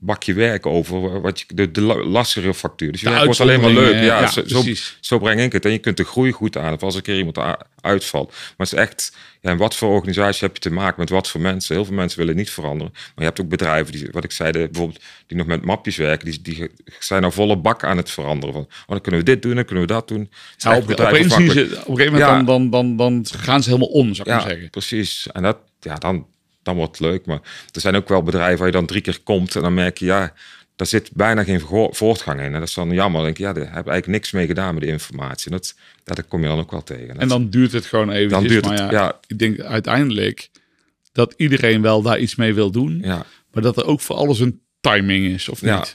bakje 0.05 0.33
werk 0.33 0.65
over 0.65 1.21
wat 1.21 1.39
je, 1.39 1.45
de, 1.55 1.71
de 1.71 1.81
lastigere 1.81 2.53
factuur. 2.53 2.91
Dus 2.91 3.01
je 3.01 3.09
werk 3.09 3.25
wordt 3.25 3.39
alleen 3.39 3.61
maar 3.61 3.69
leuk. 3.69 3.93
Ja, 3.93 4.01
ja, 4.01 4.27
zo, 4.27 4.63
zo, 4.99 5.19
breng 5.19 5.41
ik 5.41 5.51
het. 5.51 5.65
En 5.65 5.71
je 5.71 5.77
kunt 5.77 5.97
de 5.97 6.03
groei 6.03 6.31
goed 6.31 6.57
aan. 6.57 6.73
Of 6.73 6.83
als 6.83 6.95
een 6.95 7.01
keer 7.01 7.17
iemand 7.17 7.39
uitvalt. 7.81 8.29
Maar 8.29 8.67
het 8.67 8.71
is 8.71 8.73
echt, 8.73 9.15
ja, 9.41 9.49
en 9.49 9.57
wat 9.57 9.75
voor 9.75 9.89
organisatie 9.89 10.45
heb 10.47 10.55
je 10.55 10.61
te 10.61 10.71
maken 10.71 10.99
met 10.99 11.09
wat 11.09 11.29
voor 11.29 11.41
mensen? 11.41 11.75
Heel 11.75 11.85
veel 11.85 11.95
mensen 11.95 12.19
willen 12.19 12.35
niet 12.35 12.49
veranderen. 12.49 12.91
Maar 12.93 13.11
je 13.15 13.23
hebt 13.23 13.41
ook 13.41 13.49
bedrijven 13.49 13.91
die, 13.91 14.07
wat 14.11 14.23
ik 14.23 14.31
zei, 14.31 14.51
de, 14.51 14.67
bijvoorbeeld, 14.71 15.03
die 15.27 15.37
nog 15.37 15.47
met 15.47 15.65
mapjes 15.65 15.97
werken. 15.97 16.31
Die, 16.31 16.41
die 16.41 16.69
zijn 16.99 17.21
nou 17.21 17.33
volle 17.33 17.57
bak 17.57 17.83
aan 17.83 17.97
het 17.97 18.11
veranderen. 18.11 18.53
Van, 18.53 18.63
oh, 18.63 18.87
dan 18.87 19.01
kunnen 19.01 19.19
we 19.19 19.25
dit 19.25 19.41
doen, 19.41 19.55
dan 19.55 19.65
kunnen 19.65 19.87
we 19.87 19.93
dat 19.93 20.07
doen. 20.07 20.29
Ja, 20.57 20.71
echt 20.71 20.81
op, 20.81 20.97
ze, 20.97 21.07
afhankelijk. 21.07 21.71
op 21.71 21.87
een 21.87 21.95
gegeven 21.95 22.05
moment 22.05 22.17
Ja. 22.17 22.43
dan, 22.43 22.45
dan, 22.45 22.69
dan, 22.69 22.97
dan 22.97 23.25
gaan 23.25 23.63
ze 23.63 23.69
helemaal 23.69 23.91
om, 23.91 24.13
zou 24.13 24.29
ik 24.29 24.35
maar 24.35 24.49
zeggen. 24.49 24.69
precies. 24.69 25.27
En 25.31 25.43
dat, 25.43 25.57
ja, 25.79 25.95
dan, 25.95 26.25
dan 26.63 26.75
wordt 26.75 26.97
het 26.97 27.07
leuk. 27.07 27.25
Maar 27.25 27.39
er 27.71 27.81
zijn 27.81 27.95
ook 27.95 28.07
wel 28.09 28.23
bedrijven 28.23 28.57
waar 28.57 28.67
je 28.67 28.73
dan 28.73 28.85
drie 28.85 29.01
keer 29.01 29.19
komt 29.23 29.55
en 29.55 29.61
dan 29.61 29.73
merk 29.73 29.97
je, 29.97 30.05
ja, 30.05 30.33
daar 30.75 30.87
zit 30.87 31.09
bijna 31.13 31.43
geen 31.43 31.59
vo- 31.59 31.91
voortgang 31.91 32.39
in. 32.39 32.45
En 32.45 32.51
dat 32.59 32.67
is 32.67 32.73
dan 32.73 32.89
jammer. 32.91 33.15
Dan 33.15 33.23
denk 33.23 33.37
je, 33.37 33.43
ja, 33.43 33.53
daar 33.53 33.61
heb 33.63 33.69
ik 33.71 33.75
eigenlijk 33.91 34.07
niks 34.07 34.31
mee 34.31 34.47
gedaan 34.47 34.73
met 34.73 34.83
de 34.83 34.89
informatie. 34.89 35.51
En 35.51 35.57
dat, 35.57 35.75
ja, 36.05 36.13
dat 36.13 36.27
kom 36.27 36.41
je 36.41 36.47
dan 36.47 36.59
ook 36.59 36.71
wel 36.71 36.83
tegen. 36.83 37.19
En 37.19 37.27
dan 37.27 37.49
duurt 37.49 37.71
het 37.71 37.85
gewoon 37.85 38.11
even. 38.11 38.29
Dan 38.29 38.47
duurt 38.47 38.65
maar 38.65 38.81
het, 38.81 38.91
ja, 38.91 38.99
ja. 38.99 39.19
Ik 39.27 39.39
denk 39.39 39.59
uiteindelijk 39.59 40.49
dat 41.11 41.33
iedereen 41.37 41.81
wel 41.81 42.01
daar 42.01 42.19
iets 42.19 42.35
mee 42.35 42.53
wil 42.53 42.71
doen. 42.71 42.99
ja, 43.03 43.25
Maar 43.51 43.63
dat 43.63 43.77
er 43.77 43.85
ook 43.85 44.01
voor 44.01 44.15
alles 44.15 44.39
een 44.39 44.61
timing 44.81 45.25
is, 45.33 45.49
of 45.49 45.61
niet? 45.61 45.71
ja, 45.71 45.85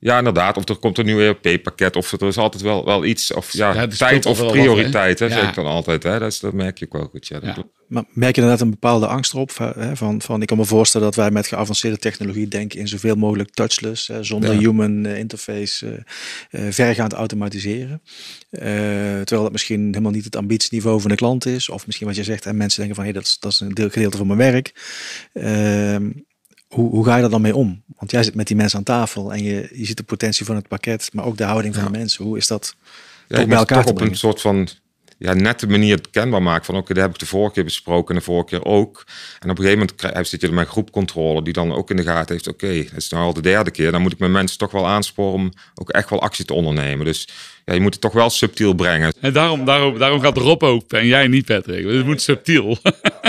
inderdaad. 0.00 0.56
Of 0.56 0.68
er 0.68 0.76
komt 0.76 0.98
een 0.98 1.06
nieuw 1.06 1.18
ERP-pakket. 1.20 1.96
Of 1.96 2.12
er 2.12 2.26
is 2.26 2.36
altijd 2.38 2.62
wel, 2.62 2.84
wel 2.84 3.04
iets. 3.04 3.32
Of 3.32 3.52
ja, 3.52 3.74
Ja, 3.74 3.86
tijd 3.86 4.26
of 4.26 4.38
wel 4.38 4.46
wat, 4.46 4.56
prioriteit, 4.56 5.18
hè, 5.18 5.28
zeg 5.28 5.42
Ja. 5.42 5.48
ik 5.48 5.54
dan 5.54 5.66
altijd. 5.66 6.02
Hè. 6.02 6.18
Dat, 6.18 6.32
is, 6.32 6.40
dat 6.40 6.52
merk 6.52 6.78
je 6.78 6.84
ook 6.84 6.92
wel 6.92 7.08
goed. 7.10 7.26
Ja, 7.26 7.40
dat 7.40 7.56
Ja. 7.56 7.64
Maar 7.88 8.04
merk 8.12 8.34
je 8.34 8.40
inderdaad 8.40 8.64
een 8.66 8.70
bepaalde 8.72 9.06
angst 9.06 9.32
erop? 9.32 9.50
Van, 9.50 9.72
hè, 9.76 9.96
van, 9.96 10.22
van, 10.22 10.40
ik 10.40 10.46
kan 10.46 10.56
me 10.56 10.64
voorstellen 10.64 11.06
dat 11.06 11.16
wij 11.16 11.30
met 11.30 11.46
geavanceerde 11.46 11.96
technologie 11.98 12.48
denken 12.48 12.78
in 12.78 12.88
zoveel 12.88 13.14
mogelijk 13.14 13.50
touchless, 13.50 14.06
hè, 14.08 14.22
zonder 14.24 14.52
Ja. 14.52 14.58
human 14.58 15.06
eh, 15.06 15.18
interface, 15.18 16.04
eh 16.50 16.66
eh, 16.66 16.72
vergaand 16.72 17.12
automatiseren. 17.12 18.02
Eh, 18.50 18.60
terwijl 19.24 19.42
dat 19.42 19.52
misschien 19.52 19.86
helemaal 19.86 20.12
niet 20.12 20.24
het 20.24 20.36
ambitieniveau 20.36 21.00
van 21.00 21.10
de 21.10 21.16
klant 21.16 21.46
is. 21.46 21.68
Of 21.68 21.86
misschien 21.86 22.06
wat 22.06 22.16
je 22.16 22.24
zegt, 22.24 22.46
en 22.46 22.56
mensen 22.56 22.78
denken 22.78 22.96
van 22.96 23.04
hé, 23.06 23.12
dat, 23.12 23.22
is, 23.22 23.36
dat 23.40 23.52
is 23.52 23.60
een 23.60 23.74
deel, 23.74 23.88
gedeelte 23.90 24.16
van 24.16 24.26
mijn 24.26 24.38
werk. 24.38 24.72
Hoe, 26.68 26.90
hoe 26.90 27.04
ga 27.04 27.14
je 27.14 27.20
daar 27.20 27.30
dan 27.30 27.40
mee 27.40 27.54
om? 27.56 27.82
Want 27.96 28.10
jij 28.10 28.22
zit 28.22 28.34
met 28.34 28.46
die 28.46 28.56
mensen 28.56 28.78
aan 28.78 28.84
tafel 28.84 29.32
en 29.32 29.42
je, 29.42 29.68
je 29.74 29.86
ziet 29.86 29.96
de 29.96 30.02
potentie 30.02 30.46
van 30.46 30.56
het 30.56 30.68
pakket, 30.68 31.10
maar 31.12 31.24
ook 31.24 31.36
de 31.36 31.44
houding 31.44 31.74
van 31.74 31.84
Ja. 31.84 31.90
de 31.90 31.98
mensen. 31.98 32.24
Hoe 32.24 32.36
is 32.36 32.46
dat 32.46 32.74
Ja, 33.28 33.36
toch 33.36 33.46
bij 33.46 33.56
elkaar 33.56 33.84
toch 33.84 33.94
te 33.96 34.02
op 34.04 34.08
een 34.08 34.16
soort 34.16 34.40
van 34.40 34.68
ja, 35.18 35.32
nette 35.32 35.66
manier 35.66 36.00
kenbaar 36.10 36.42
maken. 36.42 36.64
Van 36.64 36.76
oké, 36.76 36.94
dat 36.94 37.02
heb 37.02 37.12
ik 37.12 37.18
de 37.18 37.26
vorige 37.26 37.52
keer 37.54 37.64
besproken 37.64 38.14
en 38.14 38.20
de 38.20 38.24
vorige 38.26 38.46
keer 38.48 38.64
ook. 38.64 39.04
En 39.38 39.50
op 39.50 39.58
een 39.58 39.64
gegeven 39.64 39.78
moment 39.78 39.94
krijg- 39.94 40.26
zit 40.26 40.40
je 40.40 40.46
er 40.46 40.54
met 40.54 40.68
groepcontrole 40.68 41.42
die 41.42 41.52
dan 41.52 41.72
ook 41.72 41.90
in 41.90 41.96
de 41.96 42.02
gaten 42.02 42.34
heeft. 42.34 42.48
Oké, 42.48 42.82
dat 42.84 42.96
is 42.96 43.08
nou 43.08 43.24
al 43.24 43.32
de 43.32 43.40
derde 43.42 43.70
keer. 43.70 43.92
Dan 43.92 44.02
moet 44.02 44.12
ik 44.12 44.18
mijn 44.18 44.32
mensen 44.32 44.58
toch 44.58 44.70
wel 44.70 44.86
aansporen 44.86 45.32
om 45.32 45.52
ook 45.74 45.90
echt 45.90 46.10
wel 46.10 46.20
actie 46.22 46.44
te 46.44 46.54
ondernemen. 46.54 47.04
Dus 47.06 47.28
ja, 47.64 47.74
je 47.74 47.80
moet 47.80 47.92
het 47.92 48.02
toch 48.02 48.12
wel 48.12 48.30
subtiel 48.30 48.72
brengen. 48.74 49.12
En 49.20 49.32
daarom, 49.32 49.64
daarom, 49.64 49.98
daarom 49.98 50.20
gaat 50.20 50.36
Rob 50.36 50.62
ook 50.62 50.92
en 50.92 51.06
jij 51.06 51.26
niet, 51.28 51.44
Patrick. 51.44 51.86
Het 51.86 52.06
moet 52.06 52.22
subtiel. 52.22 52.78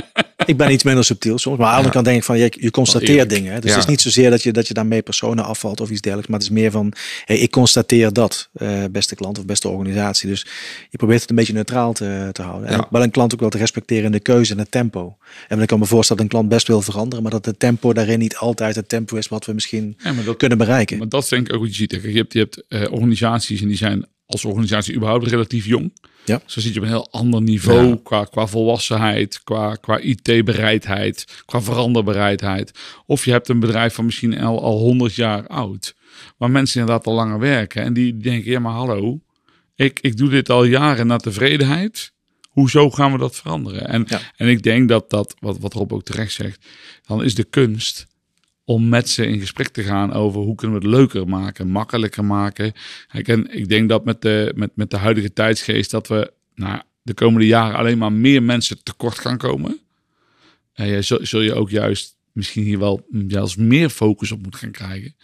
Ik 0.49 0.57
ben 0.57 0.71
iets 0.71 0.83
minder 0.83 1.03
subtiel 1.03 1.37
soms. 1.37 1.57
Maar 1.57 1.65
aan 1.65 1.71
de 1.71 1.77
andere 1.77 1.93
kant 1.93 2.05
denk 2.05 2.17
ik 2.17 2.23
van, 2.23 2.37
je, 2.37 2.53
je 2.59 2.71
constateert 2.71 3.29
dingen. 3.29 3.53
hè. 3.53 3.59
Dus 3.59 3.71
het 3.71 3.79
is 3.79 3.85
niet 3.85 4.01
zozeer 4.01 4.29
dat 4.29 4.43
je, 4.43 4.53
dat 4.53 4.67
je 4.67 4.73
daarmee 4.73 5.01
personen 5.01 5.43
afvalt 5.43 5.81
of 5.81 5.89
iets 5.89 6.01
dergelijks. 6.01 6.29
Maar 6.31 6.39
het 6.39 6.49
is 6.49 6.55
meer 6.55 6.71
van, 6.71 6.93
hey, 7.25 7.37
ik 7.37 7.51
constateer 7.51 8.13
dat, 8.13 8.49
eh, 8.53 8.83
beste 8.91 9.15
klant 9.15 9.39
of 9.39 9.45
beste 9.45 9.67
organisatie. 9.67 10.29
Dus 10.29 10.45
je 10.89 10.97
probeert 10.97 11.21
het 11.21 11.29
een 11.29 11.35
beetje 11.35 11.53
neutraal 11.53 11.93
te, 11.93 12.29
te 12.31 12.41
houden. 12.41 12.69
En 12.69 12.87
wel 12.89 13.03
een 13.03 13.11
klant 13.11 13.33
ook 13.33 13.39
wel 13.39 13.49
te 13.49 13.57
respecteren 13.57 14.05
in 14.05 14.11
de 14.11 14.19
keuze 14.19 14.51
en 14.53 14.59
het 14.59 14.71
tempo. 14.71 15.17
En 15.47 15.61
ik 15.61 15.67
kan 15.67 15.79
me 15.79 15.85
voorstellen 15.85 16.23
dat 16.23 16.31
een 16.31 16.39
klant 16.39 16.53
best 16.53 16.67
wil 16.67 16.81
veranderen. 16.81 17.23
Maar 17.23 17.31
dat 17.31 17.45
het 17.45 17.59
tempo 17.59 17.93
daarin 17.93 18.19
niet 18.19 18.37
altijd 18.37 18.75
het 18.75 18.89
tempo 18.89 19.15
is 19.15 19.27
wat 19.27 19.45
we 19.45 19.53
misschien 19.53 19.97
dat, 20.25 20.37
kunnen 20.37 20.57
bereiken. 20.57 20.97
maar 20.97 21.09
dat 21.09 21.29
denk 21.29 21.47
ik 21.47 21.55
ook 21.55 21.65
je 21.65 21.73
ziet. 21.73 21.91
Je 21.91 22.11
hebt, 22.11 22.33
je 22.33 22.39
hebt 22.39 22.63
eh, 22.67 22.91
organisaties 22.91 23.61
en 23.61 23.67
die 23.67 23.77
zijn 23.77 24.05
als 24.25 24.45
organisatie 24.45 24.95
überhaupt 24.95 25.27
relatief 25.27 25.65
jong. 25.65 25.91
Ja. 26.25 26.41
Zo 26.45 26.59
zit 26.59 26.73
je 26.73 26.79
op 26.79 26.85
een 26.85 26.91
heel 26.91 27.11
ander 27.11 27.41
niveau 27.41 27.87
Ja. 27.87 27.97
qua, 28.03 28.23
qua 28.23 28.47
volwassenheid, 28.47 29.43
qua, 29.43 29.75
qua 29.75 29.99
IT-bereidheid, 29.99 31.41
qua 31.45 31.61
veranderbereidheid. 31.61 32.71
Of 33.05 33.25
je 33.25 33.31
hebt 33.31 33.49
een 33.49 33.59
bedrijf 33.59 33.93
van 33.93 34.05
misschien 34.05 34.39
al, 34.41 34.61
al 34.61 34.77
100 34.77 35.15
jaar 35.15 35.47
oud, 35.47 35.95
waar 36.37 36.51
mensen 36.51 36.79
inderdaad 36.79 37.05
al 37.07 37.13
langer 37.13 37.39
werken. 37.39 37.83
En 37.83 37.93
die 37.93 38.17
denken, 38.17 38.51
ja 38.51 38.59
maar 38.59 38.73
hallo, 38.73 39.19
ik, 39.75 39.99
ik 39.99 40.17
doe 40.17 40.29
dit 40.29 40.49
al 40.49 40.63
jaren 40.63 41.07
naar 41.07 41.19
tevredenheid. 41.19 42.11
Hoezo 42.49 42.89
gaan 42.89 43.11
we 43.11 43.17
dat 43.17 43.35
veranderen? 43.35 43.87
En, 43.87 44.05
Ja. 44.07 44.19
en 44.35 44.47
ik 44.47 44.63
denk 44.63 44.89
dat 44.89 45.09
dat, 45.09 45.35
wat, 45.39 45.57
wat 45.59 45.73
Rob 45.73 45.93
ook 45.93 46.03
terecht 46.03 46.31
zegt, 46.33 46.65
dan 47.05 47.23
is 47.23 47.35
de 47.35 47.43
kunst 47.43 48.07
om 48.69 48.89
met 48.89 49.09
ze 49.09 49.27
in 49.27 49.39
gesprek 49.39 49.67
te 49.67 49.83
gaan 49.83 50.13
over 50.13 50.41
hoe 50.41 50.55
kunnen 50.55 50.79
we 50.79 50.85
het 50.85 50.95
leuker 50.95 51.27
maken, 51.27 51.67
makkelijker 51.67 52.25
maken. 52.25 52.73
Kijk, 53.07 53.27
en 53.27 53.57
ik 53.57 53.69
denk 53.69 53.89
dat 53.89 54.05
met 54.05 54.21
de, 54.21 54.51
met, 54.55 54.71
met 54.75 54.89
de 54.89 54.97
huidige 54.97 55.33
tijdsgeest 55.33 55.91
dat 55.91 56.07
we 56.07 56.31
nou, 56.55 56.81
de 57.01 57.13
komende 57.13 57.47
jaren 57.47 57.77
alleen 57.77 57.97
maar 57.97 58.11
meer 58.11 58.43
mensen 58.43 58.83
tekort 58.83 59.19
gaan 59.19 59.37
komen. 59.37 59.79
En 60.73 60.87
je, 60.87 61.01
zul, 61.01 61.19
zul 61.21 61.41
je 61.41 61.53
ook 61.53 61.69
juist 61.69 62.15
misschien 62.31 62.63
hier 62.63 62.79
wel 62.79 63.05
zelfs 63.27 63.55
meer 63.55 63.89
focus 63.89 64.31
op 64.31 64.41
moeten 64.41 64.59
gaan 64.59 64.71
krijgen. 64.71 65.15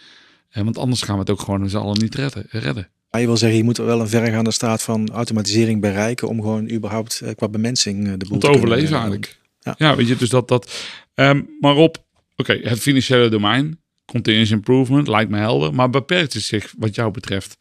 Eh, 0.50 0.64
want 0.64 0.78
anders 0.78 1.02
gaan 1.02 1.16
we 1.16 1.22
het 1.22 1.30
ook 1.30 1.42
gewoon 1.42 1.62
met 1.62 1.72
z'n 1.72 1.78
allen 1.78 2.00
niet 2.00 2.16
redden. 2.16 2.46
redden. 2.50 2.90
Maar 3.12 3.22
je 3.22 3.28
wil 3.28 3.38
zeggen, 3.38 3.58
je 3.58 3.64
moet 3.64 3.78
wel 3.78 4.00
een 4.00 4.08
verregaande 4.08 4.52
staat 4.52 4.84
van 4.84 5.10
automatisering 5.10 5.82
bereiken. 5.82 6.28
Om 6.28 6.42
gewoon 6.42 6.72
überhaupt 6.72 7.22
eh, 7.22 7.36
qua 7.36 7.50
bemensing 7.50 8.08
eh, 8.08 8.14
de 8.18 8.26
boel 8.28 8.40
te 8.40 8.50
overleven 8.50 8.88
eh, 8.88 8.94
eigenlijk. 8.94 9.40
Ja. 9.60 9.76
Ja. 9.78 9.96
weet 9.96 10.08
je, 10.08 10.16
dus 10.16 10.30
dat... 10.30 10.48
dat 10.48 10.72
ehm, 11.14 11.42
maar 11.60 11.76
op, 11.76 12.05
oké, 12.36 12.54
het 12.54 12.80
financiële 12.80 13.30
domein, 13.30 13.82
continuous 14.06 14.52
improvement, 14.52 15.08
lijkt 15.08 15.32
me 15.32 15.38
helder. 15.38 15.74
Maar 15.74 15.90
beperkt 15.90 16.34
het 16.34 16.44
zich, 16.44 16.74
wat 16.78 16.96
jou 16.96 17.12
betreft, 17.12 17.58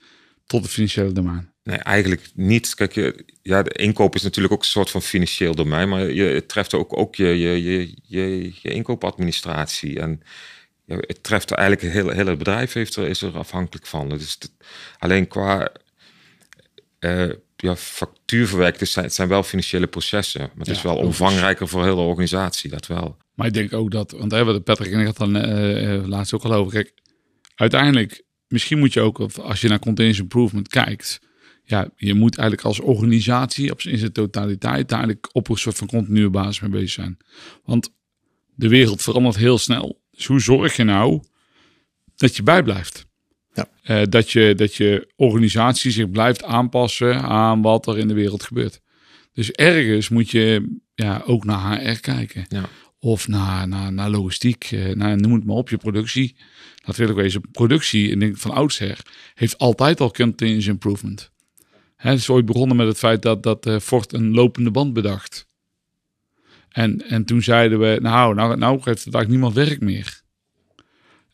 tot 0.46 0.62
het 0.62 0.70
financiële 0.70 1.12
domein? 1.12 1.52
Nee, 1.62 1.78
eigenlijk 1.78 2.30
niet. 2.34 2.74
Kijk, 2.74 3.24
ja, 3.42 3.62
de 3.62 3.70
inkoop 3.70 4.14
is 4.14 4.22
natuurlijk 4.22 4.54
ook 4.54 4.60
een 4.60 4.66
soort 4.66 4.90
van 4.90 5.02
financieel 5.02 5.54
domein, 5.54 5.88
maar 5.88 6.10
je, 6.10 6.24
het 6.24 6.48
treft 6.48 6.74
ook, 6.74 6.96
ook 6.98 7.14
je, 7.14 7.26
je, 7.26 7.62
je, 7.62 7.94
je, 8.02 8.52
je 8.62 8.70
inkoopadministratie. 8.70 10.00
En 10.00 10.20
het 10.86 11.22
treft 11.22 11.50
eigenlijk 11.50 11.82
het 11.82 11.92
hele, 11.92 12.14
hele 12.14 12.36
bedrijf 12.36 12.72
heeft 12.72 12.98
is 12.98 13.22
er 13.22 13.36
afhankelijk 13.36 13.86
van. 13.86 14.08
Dus 14.08 14.32
het, 14.32 14.50
alleen 14.98 15.28
qua 15.28 15.72
eh 16.98 17.30
ja, 17.56 17.76
factuurverwerking, 17.76 18.80
het 18.80 18.88
zijn, 18.88 19.04
het 19.04 19.14
zijn 19.14 19.28
wel 19.28 19.42
financiële 19.42 19.86
processen. 19.86 20.40
Maar 20.40 20.50
het 20.56 20.66
Ja, 20.66 20.72
is 20.72 20.82
wel 20.82 20.96
omvangrijker 20.96 21.68
voor 21.68 21.82
de 21.82 21.88
hele 21.88 22.00
organisatie, 22.00 22.70
dat 22.70 22.86
wel. 22.86 23.16
Maar 23.34 23.46
ik 23.46 23.52
denk 23.52 23.72
ook 23.72 23.90
dat, 23.90 24.10
want 24.10 24.30
daar 24.30 24.38
hebben 24.38 24.56
we 24.56 24.60
Patrick 24.60 24.92
en 24.92 25.06
ik 25.06 25.16
dan 25.16 25.36
eh, 25.36 26.06
laatst 26.06 26.32
ook 26.34 26.44
al 26.44 26.52
over. 26.52 26.72
Kijk, 26.72 26.94
uiteindelijk, 27.54 28.22
misschien 28.48 28.78
moet 28.78 28.92
je 28.92 29.00
ook, 29.00 29.18
als 29.20 29.60
je 29.60 29.68
naar 29.68 29.78
continuous 29.78 30.18
improvement 30.18 30.68
kijkt, 30.68 31.20
ja, 31.64 31.90
je 31.96 32.14
moet 32.14 32.38
eigenlijk 32.38 32.68
als 32.68 32.80
organisatie 32.80 33.70
op 33.70 33.82
in 33.82 33.98
zijn 33.98 34.12
totaliteit 34.12 34.88
daar 34.88 34.98
eigenlijk 34.98 35.28
op 35.32 35.48
een 35.48 35.56
soort 35.56 35.76
van 35.76 35.86
continue 35.86 36.30
basis 36.30 36.60
mee 36.60 36.70
bezig 36.70 36.90
zijn. 36.90 37.16
Want 37.64 37.90
de 38.54 38.68
wereld 38.68 39.02
verandert 39.02 39.36
heel 39.36 39.58
snel. 39.58 40.02
Dus 40.10 40.26
hoe 40.26 40.40
zorg 40.40 40.76
je 40.76 40.84
nou 40.84 41.22
dat 42.16 42.36
je 42.36 42.42
bijblijft? 42.42 43.06
Ja. 43.54 43.68
Eh, 43.82 44.02
dat, 44.08 44.30
je, 44.30 44.54
dat 44.54 44.74
je 44.74 45.12
organisatie 45.16 45.90
zich 45.90 46.10
blijft 46.10 46.44
aanpassen 46.44 47.20
aan 47.22 47.62
wat 47.62 47.86
er 47.86 47.98
in 47.98 48.08
de 48.08 48.14
wereld 48.14 48.42
gebeurt. 48.42 48.80
Dus 49.32 49.50
ergens 49.50 50.08
moet 50.08 50.30
je 50.30 50.78
ja, 50.94 51.22
ook 51.26 51.44
naar 51.44 51.80
HR 51.80 52.00
kijken. 52.00 52.44
Ja. 52.48 52.68
Of 52.98 53.28
naar, 53.28 53.68
naar, 53.68 53.92
naar 53.92 54.10
logistiek, 54.10 54.64
eh, 54.70 54.94
naar, 54.94 55.16
noem 55.16 55.32
het 55.32 55.44
maar 55.44 55.56
op, 55.56 55.68
je 55.68 55.76
productie. 55.76 56.36
Ik 56.86 56.96
wezen, 56.96 57.50
productie, 57.50 58.12
en 58.12 58.18
denk 58.18 58.32
ik 58.34 58.40
van 58.40 58.50
oudsher, 58.50 59.00
heeft 59.34 59.58
altijd 59.58 60.00
al 60.00 60.10
continuous 60.10 60.66
improvement. 60.66 61.30
Hè, 61.96 62.10
het 62.10 62.18
is 62.18 62.28
ooit 62.28 62.46
begonnen 62.46 62.76
met 62.76 62.86
het 62.86 62.98
feit 62.98 63.22
dat, 63.22 63.42
dat 63.42 63.66
eh, 63.66 63.78
Ford 63.78 64.12
een 64.12 64.34
lopende 64.34 64.70
band 64.70 64.92
bedacht. 64.92 65.46
En, 66.68 67.08
en 67.08 67.24
toen 67.24 67.42
zeiden 67.42 67.78
we, 67.78 67.98
nou, 68.02 68.34
nou, 68.34 68.56
nou 68.56 68.72
heeft 68.74 69.04
het 69.04 69.14
eigenlijk 69.14 69.28
niemand 69.28 69.54
werk 69.54 69.80
meer. 69.80 70.22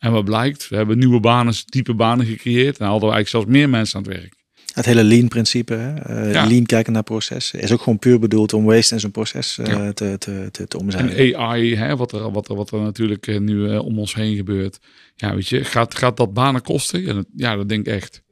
En 0.01 0.13
wat 0.13 0.25
blijkt, 0.25 0.69
we 0.69 0.77
hebben 0.77 0.99
nieuwe 0.99 1.21
banen, 1.21 1.55
diepe 1.65 1.95
banen 1.95 2.27
gecreëerd. 2.27 2.79
En 2.79 2.87
hadden 2.87 3.09
we 3.09 3.15
eigenlijk 3.15 3.29
zelfs 3.29 3.47
meer 3.47 3.69
mensen 3.69 3.97
aan 3.99 4.03
het 4.05 4.13
werk. 4.21 4.35
Het 4.75 4.85
hele 4.85 5.05
lean-principe, 5.05 5.75
hè? 5.75 5.95
eh, 5.95 6.33
Ja. 6.33 6.47
lean 6.47 6.67
kijken 6.67 6.93
naar 6.93 7.03
processen, 7.03 7.61
is 7.61 7.73
ook 7.73 7.81
gewoon 7.83 7.99
puur 7.99 8.19
bedoeld 8.19 8.53
om 8.53 8.65
waste 8.65 8.95
in 8.95 9.01
zo'n 9.01 9.11
proces 9.11 9.59
eh, 9.59 9.67
Ja. 9.67 9.93
te, 9.93 10.17
te, 10.19 10.49
te, 10.51 10.67
te 10.69 10.79
omzeilen. 10.79 11.17
En 11.17 11.37
AI, 11.37 11.75
hè, 11.77 11.97
wat, 11.97 12.13
er, 12.13 12.31
wat, 12.33 12.49
er, 12.49 12.55
wat 12.55 12.71
er 12.71 12.81
natuurlijk 12.81 13.27
eh, 13.27 13.39
nu 13.41 13.77
om 13.77 13.99
ons 13.99 14.15
heen 14.15 14.37
gebeurt. 14.37 14.79
Ja, 15.17 15.35
weet 15.35 15.49
je, 15.49 15.65
gaat, 15.65 15.95
gaat 15.95 16.17
dat 16.17 16.35
banen 16.35 16.63
kosten? 16.63 17.03
Ja 17.03 17.13
dat, 17.13 17.27
ja, 17.37 17.57
dat 17.57 17.69
denk 17.69 17.87
ik 17.87 17.93
echt. 17.93 18.23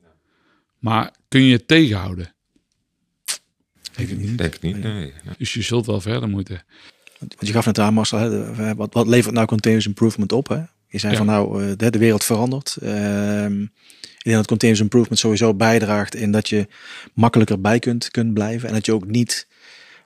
Maar 0.79 1.13
kun 1.29 1.43
je 1.43 1.53
het 1.53 1.69
tegenhouden? 1.69 2.35
Denk 3.95 4.09
ik 4.09 4.19
niet. 4.19 4.39
Denk 4.39 4.55
ik 4.55 4.63
niet, 4.63 4.83
nee. 4.83 5.13
Dus 5.39 5.55
je 5.55 5.63
zult 5.63 5.87
wel 5.87 6.01
verder 6.01 6.29
moeten. 6.29 6.63
Want 7.19 7.35
je 7.39 7.53
gaf 7.53 7.67
net 7.67 7.79
aan, 7.79 7.95
Marcel, 7.95 8.19
hè, 8.19 8.75
wat, 8.75 8.95
wat 8.95 9.07
levert 9.07 9.35
nou 9.35 9.47
continuous 9.47 9.87
improvement 9.87 10.33
op? 10.33 10.49
Hè? 10.49 10.61
Je 10.89 10.99
zei 10.99 11.13
Ja. 11.13 11.19
van 11.19 11.27
nou, 11.27 11.63
eh, 11.65 11.73
de, 11.77 11.91
de 11.91 11.99
wereld 11.99 12.25
verandert. 12.25 12.77
Ehm, 12.83 13.63
ik 13.63 14.25
denk 14.25 14.37
dat 14.37 14.47
continuous 14.47 14.81
improvement 14.81 15.19
sowieso 15.21 15.55
bijdraagt 15.55 16.15
in 16.15 16.31
dat 16.33 16.49
je 16.49 16.67
makkelijker 17.15 17.61
bij 17.61 17.79
kunt, 17.79 18.11
kunt 18.11 18.35
blijven. 18.35 18.69
En 18.69 18.75
dat 18.75 18.87
je 18.87 18.93
ook 18.93 19.07
niet 19.07 19.47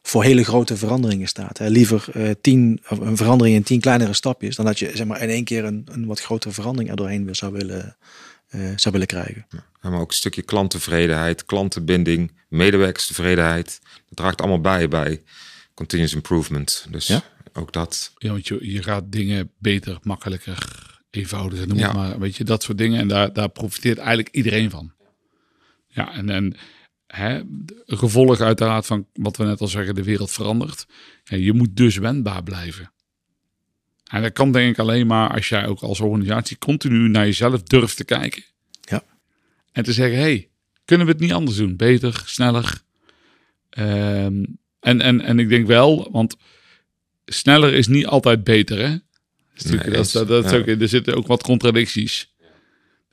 voor 0.03 0.23
hele 0.25 0.45
grote 0.45 0.77
veranderingen 0.77 1.29
staat. 1.29 1.59
Hè. 1.59 1.69
Liever 1.69 2.05
eh, 2.13 2.31
tien, 2.41 2.81
of 2.89 2.99
een 2.99 3.17
verandering 3.17 3.57
in 3.57 3.63
tien 3.63 3.81
kleinere 3.81 4.13
stapjes, 4.13 4.57
dan 4.57 4.65
dat 4.65 4.79
je 4.79 4.91
zeg 4.95 5.07
maar, 5.07 5.23
in 5.23 5.29
één 5.29 5.45
keer 5.45 5.65
een, 5.65 5.87
een 5.91 6.07
wat 6.07 6.21
grotere 6.21 6.53
verandering 6.55 6.91
er 6.91 6.97
doorheen 6.97 7.25
weer 7.25 7.37
zou 7.37 7.53
willen, 7.53 7.97
eh, 8.49 8.61
zou 8.77 8.93
willen 8.93 9.07
krijgen. 9.07 9.47
Ja, 9.83 9.91
maar 9.91 10.01
ook 10.01 10.11
een 10.11 10.17
stukje 10.17 10.43
klanttevredenheid, 10.43 11.45
klantenbinding, 11.45 12.33
medewerkerstevredenheid. 12.49 13.81
Dat 14.09 14.17
draagt 14.17 14.41
allemaal 14.41 14.61
bij 14.61 14.89
bij 14.89 15.23
continuous 15.75 16.15
improvement. 16.15 16.87
Dus 16.91 17.07
Ja? 17.07 17.23
Ook 17.53 17.73
dat. 17.73 18.13
Ja, 18.19 18.31
want 18.31 18.49
je, 18.49 18.73
je 18.73 18.83
gaat 18.83 19.13
dingen 19.13 19.51
beter, 19.59 19.99
makkelijker, 20.03 20.91
eenvoudiger, 21.11 21.67
noem 21.67 21.79
Ja. 21.79 21.93
maar. 21.93 22.19
Weet 22.19 22.37
je, 22.37 22.45
dat 22.45 22.63
soort 22.63 22.79
dingen. 22.79 23.01
En 23.01 23.09
daar, 23.09 23.33
daar 23.33 23.49
profiteert 23.49 23.99
eigenlijk 23.99 24.29
iedereen 24.35 24.71
van. 24.71 24.93
Ja, 25.87 26.15
en, 26.15 26.31
en 26.31 26.57
hè, 27.07 27.43
gevolg 27.87 28.41
uiteraard 28.41 28.87
van 28.87 29.07
wat 29.13 29.37
we 29.37 29.45
net 29.45 29.61
al 29.61 29.67
zeggen, 29.69 29.95
de 29.95 30.03
wereld 30.03 30.31
verandert. 30.31 30.87
Ja, 31.25 31.37
je 31.37 31.53
moet 31.53 31.77
dus 31.77 31.97
wendbaar 31.97 32.43
blijven. 32.43 32.93
En 34.11 34.23
dat 34.23 34.33
kan 34.33 34.53
denk 34.53 34.71
ik 34.71 34.79
alleen 34.79 35.07
maar 35.07 35.31
als 35.35 35.49
jij 35.49 35.67
ook 35.67 35.81
als 35.81 36.01
organisatie 36.01 36.59
continu 36.59 37.09
naar 37.09 37.25
jezelf 37.25 37.63
durft 37.63 37.97
te 37.97 38.05
kijken. 38.05 38.45
Ja. 38.81 39.03
En 39.73 39.85
te 39.85 39.93
zeggen, 39.93 40.19
hey, 40.19 40.49
kunnen 40.85 41.07
we 41.07 41.13
het 41.13 41.21
niet 41.21 41.33
anders 41.33 41.57
doen? 41.57 41.77
Beter, 41.77 42.23
sneller. 42.27 42.83
Ehm, 43.71 44.45
en, 44.81 45.01
en, 45.01 45.21
en 45.21 45.39
ik 45.39 45.49
denk 45.49 45.67
wel, 45.67 46.11
want 46.11 46.37
sneller 47.25 47.75
is 47.75 47.87
niet 47.87 48.07
altijd 48.07 48.45
beter, 48.45 48.79
hè? 48.79 48.89
Dat 48.89 49.65
is 49.65 49.71
Nee, 49.71 49.79
dat, 49.91 50.07
is- 50.07 50.13
dat, 50.13 50.29
dat 50.29 50.45
is 50.45 50.53
ook, 50.53 50.67
er 50.67 50.89
zitten 50.89 51.15
ook 51.17 51.27
wat 51.27 51.43
contradicties. 51.43 52.31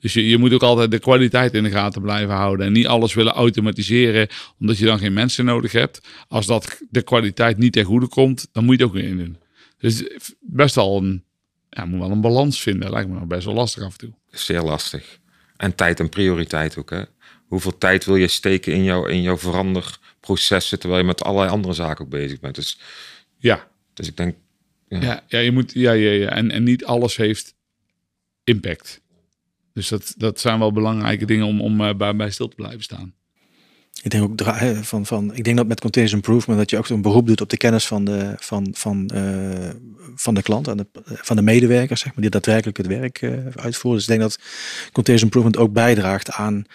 Dus 0.00 0.12
je, 0.12 0.28
je 0.28 0.38
moet 0.38 0.52
ook 0.52 0.62
altijd 0.62 0.90
de 0.90 0.98
kwaliteit 0.98 1.54
in 1.54 1.62
de 1.62 1.70
gaten 1.70 2.02
blijven 2.02 2.34
houden. 2.34 2.66
En 2.66 2.72
niet 2.72 2.86
alles 2.86 3.14
willen 3.14 3.32
automatiseren, 3.32 4.28
omdat 4.58 4.78
je 4.78 4.84
dan 4.84 4.98
geen 4.98 5.12
mensen 5.12 5.44
nodig 5.44 5.72
hebt. 5.72 6.00
Als 6.28 6.46
dat 6.46 6.78
de 6.90 7.02
kwaliteit 7.02 7.58
niet 7.58 7.72
ten 7.72 7.84
goede 7.84 8.08
komt, 8.08 8.48
dan 8.52 8.64
moet 8.64 8.76
je 8.78 8.82
het 8.84 8.90
ook 8.92 8.98
weer 9.00 9.08
in 9.08 9.16
doen. 9.16 9.36
Dus 9.78 10.04
best 10.40 10.74
wel 10.74 10.96
een, 10.96 11.24
ja, 11.70 11.84
moet 11.84 12.00
wel 12.00 12.10
een 12.10 12.20
balans 12.20 12.60
vinden. 12.60 12.90
Lijkt 12.90 13.08
me 13.08 13.14
nog 13.18 13.26
best 13.26 13.44
wel 13.44 13.54
lastig 13.54 13.82
af 13.82 13.92
en 13.92 13.98
toe. 13.98 14.12
Zeer 14.30 14.60
lastig. 14.62 15.18
En 15.56 15.74
tijd 15.74 16.00
en 16.00 16.08
prioriteit 16.08 16.76
ook. 16.78 16.90
Hè? 16.90 17.02
Hoeveel 17.46 17.78
tijd 17.78 18.04
wil 18.04 18.16
je 18.16 18.28
steken 18.28 18.72
in, 18.72 18.84
jouw 18.84 19.06
in 19.06 19.22
jouw 19.22 19.38
veranderprocessen, 19.38 20.78
terwijl 20.78 21.00
je 21.00 21.06
met 21.06 21.22
allerlei 21.22 21.50
andere 21.52 21.74
zaken 21.74 22.04
ook 22.04 22.10
bezig 22.10 22.40
bent. 22.40 22.54
Dus, 22.54 22.78
Ja, 23.38 23.69
dus 24.00 24.08
ik 24.08 24.16
denk, 24.16 24.36
ja, 24.88 25.24
ja 25.28 25.38
je 25.38 25.52
moet, 25.52 25.72
ja, 25.72 25.92
ja, 25.92 26.10
ja. 26.10 26.28
En, 26.28 26.50
en 26.50 26.62
niet 26.62 26.84
alles 26.84 27.16
heeft 27.16 27.54
impact. 28.44 29.02
Dus 29.72 29.88
dat, 29.88 30.14
dat 30.16 30.40
zijn 30.40 30.58
wel 30.58 30.72
belangrijke 30.72 31.24
dingen 31.24 31.46
om, 31.46 31.60
om 31.60 31.80
eh, 31.80 31.94
bij, 31.94 32.16
bij 32.16 32.30
stil 32.30 32.48
te 32.48 32.56
blijven 32.56 32.82
staan. 32.82 33.14
Ik 34.02 34.10
denk 34.10 34.24
ook 34.24 34.56
van, 34.82 35.06
van, 35.06 35.34
ik 35.34 35.44
denk 35.44 35.56
dat 35.56 35.66
met 35.66 35.80
continuous 35.80 36.12
improvement 36.14 36.58
dat 36.58 36.70
je 36.70 36.78
ook 36.78 36.88
een 36.88 37.02
beroep 37.02 37.26
doet 37.26 37.40
op 37.40 37.48
de 37.50 37.56
kennis 37.56 37.86
van 37.86 38.04
de, 38.04 38.34
van, 38.38 38.68
van, 38.72 39.08
eh, 39.08 39.70
van 40.14 40.34
de 40.34 40.42
klant 40.42 40.68
en 40.68 40.76
de, 40.76 40.86
van 41.04 41.36
de 41.36 41.42
medewerkers, 41.42 42.00
zeg 42.00 42.12
maar, 42.12 42.20
die 42.20 42.30
daadwerkelijk 42.30 42.76
het 42.76 42.86
werk 42.86 43.22
eh, 43.22 43.30
uitvoeren. 43.54 44.00
Dus 44.00 44.08
ik 44.10 44.18
denk 44.18 44.20
dat 44.20 44.38
continuous 44.92 45.22
improvement 45.22 45.56
ook 45.56 45.72
bijdraagt 45.72 46.30
aan 46.30 46.66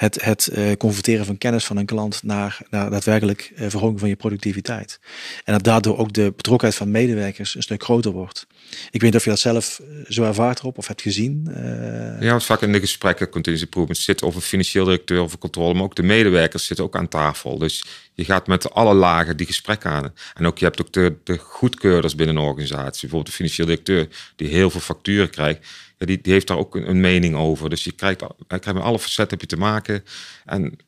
het, 0.00 0.24
het 0.24 0.46
eh, 0.46 0.72
converteren 0.72 1.26
van 1.26 1.38
kennis 1.38 1.64
van 1.64 1.76
een 1.76 1.86
klant 1.86 2.22
naar, 2.22 2.58
naar 2.70 2.90
daadwerkelijk 2.90 3.52
eh, 3.56 3.68
verhoging 3.68 4.00
van 4.00 4.08
je 4.08 4.16
productiviteit. 4.16 5.00
En 5.44 5.52
dat 5.52 5.64
daardoor 5.64 5.98
ook 5.98 6.12
de 6.12 6.32
betrokkenheid 6.36 6.78
van 6.78 6.90
medewerkers 6.90 7.54
een 7.54 7.62
stuk 7.62 7.82
groter 7.82 8.12
wordt. 8.12 8.46
Ik 8.90 9.00
weet 9.00 9.02
niet 9.02 9.14
of 9.14 9.24
je 9.24 9.30
dat 9.30 9.38
zelf 9.38 9.80
eh, 9.80 9.86
zo 10.08 10.24
ervaart 10.24 10.58
erop 10.58 10.78
of 10.78 10.86
hebt 10.86 11.02
gezien. 11.02 11.48
eh, 11.54 12.22
ja, 12.22 12.30
want 12.30 12.44
vaak 12.44 12.62
in 12.62 12.72
de 12.72 12.80
gesprekken 12.80 13.28
continuous 13.28 13.64
improvement 13.64 13.98
zit 13.98 14.22
een 14.22 14.32
financieel 14.32 14.84
directeur 14.84 15.22
of 15.22 15.32
een 15.32 15.38
controle, 15.38 15.74
maar 15.74 15.82
ook 15.82 15.96
de 15.96 16.02
medewerkers 16.02 16.59
zitten 16.66 16.84
ook 16.84 16.96
aan 16.96 17.08
tafel. 17.08 17.58
Dus 17.58 17.84
je 18.14 18.24
gaat 18.24 18.46
met 18.46 18.72
alle 18.72 18.94
lagen 18.94 19.36
die 19.36 19.46
gesprekken 19.46 19.90
aan. 19.90 20.12
En 20.34 20.46
ook 20.46 20.58
je 20.58 20.64
hebt 20.64 20.80
ook 20.80 20.92
de, 20.92 21.16
de 21.24 21.38
goedkeurders 21.38 22.14
binnen 22.14 22.36
een 22.36 22.42
organisatie. 22.42 23.00
Bijvoorbeeld 23.00 23.26
de 23.26 23.32
financieel 23.32 23.66
directeur 23.66 24.08
die 24.36 24.48
heel 24.48 24.70
veel 24.70 24.80
facturen 24.80 25.30
krijgt. 25.30 25.66
Ja, 25.98 26.06
die, 26.06 26.20
die 26.20 26.32
heeft 26.32 26.46
daar 26.46 26.58
ook 26.58 26.74
een, 26.74 26.88
een 26.90 27.00
mening 27.00 27.36
over. 27.36 27.70
Dus 27.70 27.84
je 27.84 27.92
krijgt, 27.92 28.22
krijgt 28.46 28.66
met 28.66 28.82
alle 28.82 28.98
facetten 28.98 29.38
heb 29.38 29.40
je 29.40 29.56
te 29.56 29.62
maken. 29.62 30.04
En 30.44 30.78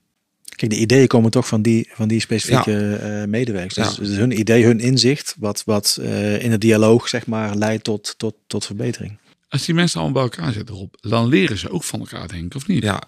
Kijk, 0.57 0.71
de 0.71 0.79
ideeën 0.79 1.07
komen 1.07 1.31
toch 1.31 1.47
van 1.47 1.63
die, 1.63 1.91
van 1.93 2.09
die 2.09 2.21
specifieke 2.21 2.95
eh, 2.95 3.25
medewerkers. 3.25 3.75
Dus, 3.75 3.97
Ja. 3.97 4.03
dus 4.03 4.17
hun 4.17 4.39
idee, 4.39 4.65
hun 4.65 4.81
inzicht, 4.81 5.35
wat, 5.39 5.63
wat 5.65 5.99
eh, 6.01 6.43
in 6.43 6.51
het 6.51 6.61
dialoog 6.61 7.09
zeg 7.09 7.27
maar 7.27 7.57
leidt 7.57 7.85
tot, 7.85 8.15
tot, 8.17 8.35
tot 8.47 8.67
verbetering. 8.67 9.19
Als 9.49 9.65
die 9.65 9.75
mensen 9.75 10.01
allemaal 10.01 10.23
bij 10.23 10.37
elkaar 10.37 10.53
zitten, 10.53 10.75
Rob, 10.75 10.95
dan 11.01 11.27
leren 11.27 11.59
ze 11.59 11.71
ook 11.71 11.85
van 11.85 12.01
elkaar, 12.01 12.29
denk 12.29 12.45
ik, 12.45 12.55
of 12.55 12.67
niet? 12.67 12.83
Ja. 12.83 13.03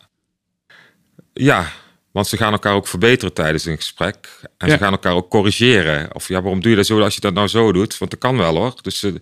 Ja, 1.33 1.73
want 2.15 2.27
ze 2.27 2.37
gaan 2.37 2.53
elkaar 2.53 2.75
ook 2.75 2.87
verbeteren 2.89 3.35
tijdens 3.35 3.65
een 3.65 3.77
gesprek. 3.77 4.29
En 4.59 4.69
Ja. 4.69 4.73
ze 4.73 4.79
gaan 4.79 4.93
elkaar 4.93 5.15
ook 5.15 5.31
corrigeren. 5.31 6.15
Of 6.15 6.29
ja, 6.29 6.41
waarom 6.43 6.61
doe 6.61 6.71
je 6.71 6.77
dat 6.77 6.87
zo 6.87 7.01
als 7.01 7.15
je 7.15 7.21
dat 7.21 7.35
nou 7.35 7.49
zo 7.49 7.73
doet? 7.73 7.99
Want 7.99 8.11
dat 8.11 8.21
kan 8.21 8.37
wel 8.37 8.57
hoor. 8.57 8.75
Dus 8.83 8.99
ze, 8.99 9.21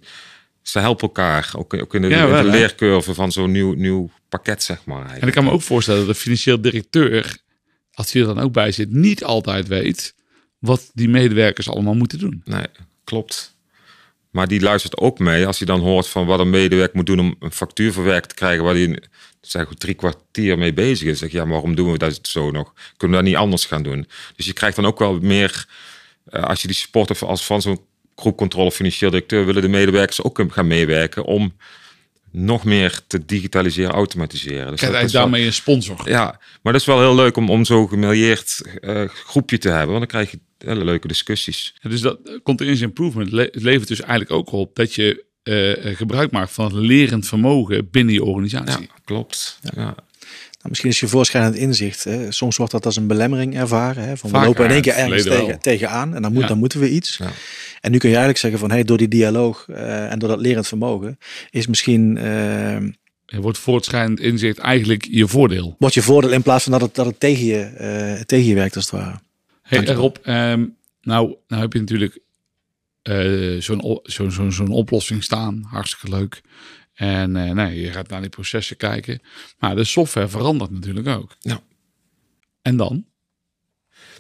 ze 0.62 0.78
helpen 0.78 1.06
elkaar. 1.06 1.50
Ook, 1.56 1.74
ook 1.74 1.94
in 1.94 2.02
de, 2.02 2.08
Ja, 2.08 2.38
in 2.38 2.44
de 2.44 2.50
leercurve 2.50 3.14
van 3.14 3.32
zo'n 3.32 3.50
nieuw, 3.50 3.72
nieuw 3.72 4.10
pakket, 4.28 4.62
zeg 4.62 4.84
maar. 4.84 4.96
En 4.96 5.02
ik 5.02 5.08
eigenlijk. 5.10 5.36
kan 5.36 5.44
me 5.44 5.50
ook 5.50 5.62
voorstellen 5.62 6.06
dat 6.06 6.14
de 6.14 6.20
financieel 6.20 6.60
directeur, 6.60 7.36
als 7.92 8.12
hij 8.12 8.22
er 8.22 8.34
dan 8.34 8.40
ook 8.44 8.52
bij 8.52 8.72
zit, 8.72 8.90
niet 8.92 9.24
altijd 9.24 9.68
weet 9.68 10.14
wat 10.58 10.90
die 10.94 11.08
medewerkers 11.08 11.68
allemaal 11.68 11.94
moeten 11.94 12.18
doen. 12.18 12.40
Nee, 12.44 12.66
klopt. 13.04 13.56
Maar 14.30 14.48
die 14.48 14.60
luistert 14.60 14.96
ook 14.96 15.18
mee 15.18 15.46
als 15.46 15.58
hij 15.58 15.66
dan 15.66 15.80
hoort 15.80 16.08
van 16.08 16.26
wat 16.26 16.40
een 16.40 16.50
medewerker 16.50 16.96
moet 16.96 17.06
doen 17.06 17.20
om 17.20 17.36
een 17.40 17.52
factuur 17.52 17.92
verwerkt 17.92 18.28
te 18.28 18.34
krijgen 18.34 18.64
waar 18.64 18.74
hij 18.74 19.02
zeg, 19.50 19.66
goed 19.66 19.80
drie 19.80 19.94
kwartier 19.94 20.58
mee 20.58 20.72
bezig 20.72 21.08
is. 21.08 21.18
Zeg, 21.18 21.32
ja, 21.32 21.42
maar 21.44 21.52
waarom 21.52 21.74
doen 21.74 21.92
we 21.92 21.98
dat 21.98 22.18
zo 22.22 22.50
nog? 22.50 22.72
Kunnen 22.96 23.16
we 23.18 23.22
dat 23.22 23.32
niet 23.32 23.40
anders 23.42 23.64
gaan 23.64 23.82
doen? 23.82 24.06
Dus 24.36 24.46
je 24.46 24.52
krijgt 24.52 24.76
dan 24.76 24.86
ook 24.86 24.98
wel 24.98 25.18
meer, 25.20 25.66
eh, 26.24 26.42
als 26.42 26.60
je 26.62 26.66
die 26.68 26.76
support 26.76 27.08
hebt 27.08 27.22
als 27.22 27.44
van 27.46 27.62
zo'n 27.62 27.80
groepcontrole 28.16 28.72
financieel 28.72 29.10
directeur, 29.10 29.46
willen 29.46 29.62
de 29.62 29.68
medewerkers 29.68 30.22
ook 30.22 30.42
gaan 30.48 30.66
meewerken 30.66 31.24
om 31.24 31.56
nog 32.30 32.64
meer 32.64 33.00
te 33.06 33.24
digitaliseren, 33.24 33.90
automatiseren. 33.90 34.70
Dus 34.70 34.80
Krijg 34.80 34.94
dat 34.94 35.04
is 35.04 35.12
wel- 35.12 35.22
daarmee 35.22 35.46
een 35.46 35.52
sponsor? 35.52 36.08
ja, 36.08 36.40
maar 36.62 36.72
dat 36.72 36.80
is 36.82 36.86
wel 36.86 36.98
heel 37.00 37.14
leuk 37.14 37.36
om, 37.36 37.50
om 37.50 37.64
zo'n 37.64 37.88
gemêleerd 37.88 38.78
eh, 38.80 39.04
groepje 39.08 39.58
te 39.58 39.68
hebben, 39.68 39.86
want 39.86 39.98
dan 39.98 40.06
krijg 40.06 40.30
je 40.30 40.66
hele 40.68 40.84
leuke 40.84 41.08
discussies. 41.08 41.74
Ja, 41.80 41.90
Dus 41.90 42.00
dat 42.00 42.18
eh, 42.24 42.34
continuous 42.42 42.80
improvement 42.80 43.32
le- 43.32 43.48
levert 43.52 43.88
dus 43.88 44.00
eigenlijk 44.00 44.30
ook 44.30 44.52
op 44.52 44.76
dat 44.76 44.94
je 44.94 45.24
eh, 45.42 45.86
eh, 45.90 45.96
gebruik 45.96 46.30
maakt 46.30 46.52
van 46.52 46.64
het 46.64 46.74
lerend 46.74 47.26
vermogen 47.26 47.88
binnen 47.90 48.14
je 48.14 48.20
Ja, 48.20 48.26
organisatie. 48.26 48.90
klopt. 49.04 49.58
Ja. 49.62 49.84
Nou, 49.84 49.94
misschien 50.74 50.90
is 50.90 51.00
je 51.00 51.08
voorschrijdend 51.08 51.54
inzicht. 51.56 52.04
Hè. 52.04 52.32
Soms 52.32 52.56
wordt 52.56 52.72
dat 52.72 52.86
als 52.86 52.96
een 52.96 53.06
belemmering 53.06 53.56
ervaren. 53.56 54.04
Hè. 54.04 54.16
Van 54.16 54.30
we 54.30 54.38
lopen 54.38 54.64
in 54.64 54.70
één 54.70 54.82
keer 54.82 54.94
ergens 54.94 55.22
tegen, 55.22 55.60
tegenaan 55.60 56.14
en 56.14 56.22
dan, 56.22 56.32
moet, 56.32 56.42
Ja. 56.42 56.48
dan 56.48 56.58
moeten 56.58 56.80
we 56.80 56.90
iets. 56.90 57.16
Ja. 57.16 57.30
En 57.80 57.90
nu 57.90 57.98
kun 57.98 58.08
je 58.08 58.14
eigenlijk 58.14 58.38
zeggen 58.38 58.60
van 58.60 58.70
hey, 58.70 58.84
door 58.84 58.98
die 58.98 59.08
dialoog 59.08 59.68
eh, 59.68 60.12
en 60.12 60.18
door 60.18 60.28
dat 60.28 60.40
lerend 60.40 60.66
vermogen 60.66 61.18
is 61.50 61.66
misschien 61.66 62.18
wordt 63.40 63.58
voortschrijdend 63.58 64.20
inzicht 64.20 64.58
eigenlijk 64.58 65.06
je 65.10 65.28
voordeel. 65.28 65.76
wordt 65.78 65.94
je 65.94 66.02
voordeel 66.02 66.32
in 66.32 66.42
plaats 66.42 66.62
van 66.62 66.72
dat 66.72 66.80
het, 66.80 66.94
dat 66.94 67.06
het 67.06 67.20
tegen, 67.20 67.44
je, 67.44 67.60
eh, 67.60 68.20
tegen 68.20 68.46
je 68.46 68.54
werkt 68.54 68.76
als 68.76 68.90
het 68.90 69.00
ware. 69.00 69.18
Hey. 69.62 69.84
Rob, 69.84 70.16
ehm, 70.22 70.66
nou, 71.02 71.34
nou 71.48 71.62
heb 71.62 71.72
je 71.72 71.78
natuurlijk 71.78 72.18
eh, 73.02 73.60
zo'n 73.60 73.82
o- 73.82 74.00
zo'n 74.02 74.30
zo'n 74.32 74.52
zo'n 74.52 74.70
oplossing 74.70 75.22
staan. 75.24 75.62
Hartstikke 75.68 76.16
leuk. 76.16 76.40
En 76.94 77.36
eh, 77.36 77.50
nee, 77.50 77.80
je 77.80 77.92
gaat 77.92 78.08
naar 78.08 78.20
die 78.20 78.30
processen 78.30 78.76
kijken. 78.76 79.20
Maar 79.58 79.76
de 79.76 79.84
software 79.84 80.28
verandert 80.28 80.70
natuurlijk 80.70 81.08
ook. 81.08 81.36
Ja. 81.40 81.60
En 82.62 82.76
dan? 82.76 83.04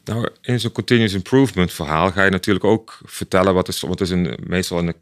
Nou, 0.04 0.28
in 0.42 0.60
zo'n 0.60 0.72
continuous 0.72 1.12
improvement 1.12 1.72
verhaal 1.72 2.10
ga 2.10 2.24
je 2.24 2.30
natuurlijk 2.30 2.64
ook 2.64 2.98
vertellen 3.04 3.54
wat 3.54 3.68
is, 3.68 3.80
wat 3.80 4.00
is 4.00 4.10
een, 4.10 4.38
meestal 4.46 4.78
in 4.78 4.86
de 4.86 4.94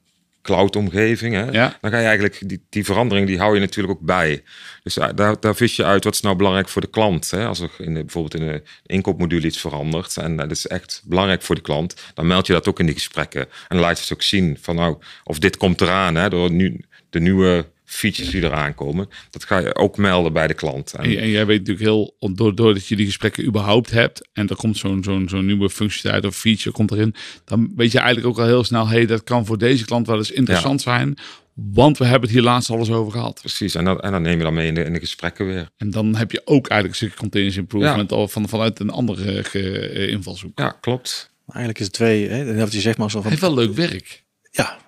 cloud 0.43 0.77
omgeving. 0.77 1.35
Hè? 1.35 1.45
Ja. 1.51 1.79
Dan 1.81 1.91
ga 1.91 1.99
je 1.99 2.07
eigenlijk 2.07 2.49
die, 2.49 2.63
die 2.69 2.85
verandering, 2.85 3.27
die 3.27 3.39
hou 3.39 3.55
je 3.55 3.61
natuurlijk 3.61 3.99
ook 3.99 4.07
bij. 4.07 4.43
Dus 4.83 4.95
daar, 5.15 5.41
daar 5.41 5.57
vis 5.57 5.77
je 5.77 5.85
uit 5.85 6.05
wat 6.05 6.15
is 6.15 6.21
nou 6.21 6.37
belangrijk 6.37 6.69
voor 6.69 6.83
de 6.83 6.91
klant. 6.91 7.31
Hè? 7.31 7.47
Als 7.47 7.61
er 7.61 7.71
in 7.79 7.95
de, 7.95 8.01
bijvoorbeeld 8.01 8.43
in 8.43 8.47
de 8.47 8.63
inkoopmodule 8.87 9.47
iets 9.47 9.61
verandert 9.61 10.17
en 10.17 10.37
dat 10.37 10.51
is 10.51 10.67
echt 10.67 11.03
belangrijk 11.05 11.43
voor 11.43 11.55
de 11.55 11.61
klant, 11.61 11.95
dan 12.15 12.27
meld 12.27 12.47
je 12.47 12.53
dat 12.53 12.69
ook 12.69 12.79
in 12.79 12.87
die 12.87 12.95
gesprekken. 12.95 13.41
En 13.41 13.49
dan 13.69 13.79
laat 13.81 13.97
je 13.97 14.03
het 14.03 14.13
ook 14.13 14.23
zien 14.23 14.59
van 14.61 14.75
nou, 14.75 14.99
of 15.25 15.39
dit 15.39 15.57
komt 15.57 15.81
eraan, 15.81 16.15
hè, 16.15 16.29
door 16.29 16.51
nu, 16.51 16.85
de 17.11 17.21
nieuwe 17.21 17.67
features 17.93 18.31
die 18.31 18.43
eraan 18.43 18.75
komen. 18.75 19.09
Dat 19.31 19.45
ga 19.45 19.59
je 19.59 19.75
ook 19.75 19.97
melden 19.97 20.33
bij 20.33 20.47
de 20.47 20.55
klant. 20.55 20.93
En, 20.93 21.05
En, 21.05 21.29
jij 21.29 21.47
weet 21.47 21.59
natuurlijk 21.59 21.85
heel, 21.87 22.17
door- 22.35 22.55
doordat 22.55 22.87
je 22.87 22.97
die 22.97 23.07
gesprekken 23.07 23.45
überhaupt 23.45 23.91
hebt 23.91 24.29
en 24.33 24.49
er 24.49 24.57
komt 24.57 24.77
zo'n 24.77 25.05
zo'n 25.05 25.29
zo'n 25.29 25.47
nieuwe 25.47 25.71
functionaliteit 25.71 26.33
of 26.33 26.39
feature 26.41 26.71
komt 26.71 26.91
erin, 26.93 27.15
dan 27.45 27.73
weet 27.77 27.93
je 27.93 27.99
eigenlijk 27.99 28.27
ook 28.29 28.39
al 28.43 28.47
heel 28.51 28.65
snel, 28.65 28.89
hey, 28.89 29.07
dat 29.07 29.25
kan 29.25 29.47
voor 29.47 29.59
deze 29.59 29.85
klant 29.85 30.07
wel 30.07 30.17
eens 30.17 30.31
interessant 30.31 30.81
zijn, 30.81 31.15
want 31.55 31.99
we 31.99 32.05
hebben 32.05 32.23
het 32.23 32.31
hier 32.39 32.43
laatst 32.47 32.71
alles 32.71 32.91
over 32.91 33.13
gehad. 33.13 33.39
Precies, 33.41 33.75
en 33.75 33.85
dan, 33.85 34.01
en 34.01 34.13
dan 34.13 34.23
neem 34.23 34.39
je 34.39 34.45
dat 34.45 34.53
mee 34.53 34.67
in 34.67 34.75
de, 34.75 34.85
in 34.85 34.93
de 34.93 34.99
gesprekken 34.99 35.47
weer. 35.47 35.69
En 35.77 35.91
dan 35.91 36.15
heb 36.17 36.31
je 36.33 36.41
ook 36.45 36.69
eigenlijk 36.69 36.89
een 37.01 37.07
stukje 37.07 37.17
continuous 37.23 37.57
improvement 37.57 38.13
al 38.13 38.29
van, 38.29 38.49
vanuit 38.49 38.81
een 38.81 38.91
andere 38.91 39.45
ge- 39.45 39.79
eh, 39.89 40.09
invalshoek. 40.09 40.59
Ja, 40.59 40.69
klopt. 40.81 41.31
Maar 41.47 41.57
eigenlijk 41.57 41.79
is 41.79 41.85
het 41.85 41.95
twee, 41.95 42.29
hè, 42.29 42.55
wat 42.57 42.73
je 42.73 42.81
zegt 42.81 42.99
maar 42.99 43.11
zo 43.11 43.21
van, 43.21 43.31
heeft 43.31 43.43
wel 43.43 43.55
leuk 43.55 43.75
werk. 43.75 44.25
ja, 44.51 44.79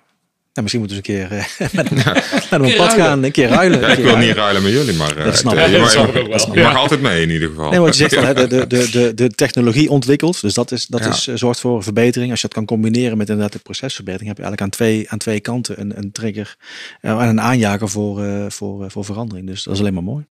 Nou, 0.53 0.65
misschien 0.65 0.79
moeten 0.79 1.03
we 1.03 1.19
eens 1.19 1.29
een 1.29 1.47
keer 1.57 1.67
uh, 1.67 1.73
met 2.39 2.49
hem 2.49 2.61
op 2.71 2.75
pad 2.75 2.93
gaan, 2.93 3.23
een 3.23 3.31
keer 3.31 3.47
ruilen. 3.47 3.79
Ja, 3.79 3.85
een 3.85 3.89
ik 3.89 3.95
keer 3.95 4.03
wil 4.03 4.13
ruilen. 4.13 4.27
niet 4.27 4.37
ruilen 4.37 4.63
met 4.63 4.71
jullie, 4.71 4.93
maar 4.93 5.17
uh, 5.17 5.23
Dat 5.23 5.37
snap 5.37 5.53
ik. 5.53 5.71
Dat 5.71 5.79
mag- 5.79 5.91
snap 6.39 6.55
ik 6.55 6.63
mag 6.63 6.75
altijd 6.75 7.01
mee 7.01 7.21
in 7.21 7.29
ieder 7.29 7.47
geval. 7.49 7.69
Nee, 7.69 7.79
wat 7.79 7.97
je 7.97 8.07
zegt, 8.09 8.25
van, 8.25 8.35
de, 8.35 8.47
de, 8.67 8.89
de, 8.91 9.13
de, 9.13 9.29
technologie 9.29 9.89
ontwikkelt. 9.89 10.41
Dus 10.41 10.53
dat, 10.53 10.71
is, 10.71 10.87
dat 10.87 10.99
Ja. 11.03 11.09
is, 11.09 11.27
eh, 11.27 11.35
zorgt 11.35 11.59
voor 11.59 11.83
verbetering. 11.83 12.31
Als 12.31 12.41
je 12.41 12.47
dat 12.47 12.55
kan 12.55 12.65
combineren 12.65 13.17
met 13.17 13.29
inderdaad 13.29 13.53
de 13.53 13.59
procesverbetering, 13.59 14.27
heb 14.27 14.37
je 14.37 14.43
eigenlijk 14.43 14.73
aan 14.73 14.77
twee, 14.79 15.09
aan 15.09 15.17
twee 15.17 15.39
kanten 15.39 15.79
een, 15.79 15.97
een 15.97 16.11
trigger 16.11 16.55
eh, 17.01 17.21
en 17.21 17.27
een 17.27 17.41
aanjager 17.41 17.89
voor, 17.89 18.23
eh, 18.23 18.45
voor, 18.49 18.83
eh, 18.83 18.89
voor 18.89 19.05
verandering. 19.05 19.47
Dus 19.47 19.63
dat 19.63 19.73
is 19.73 19.79
alleen 19.79 19.93
maar 19.93 20.03
mooi. 20.03 20.25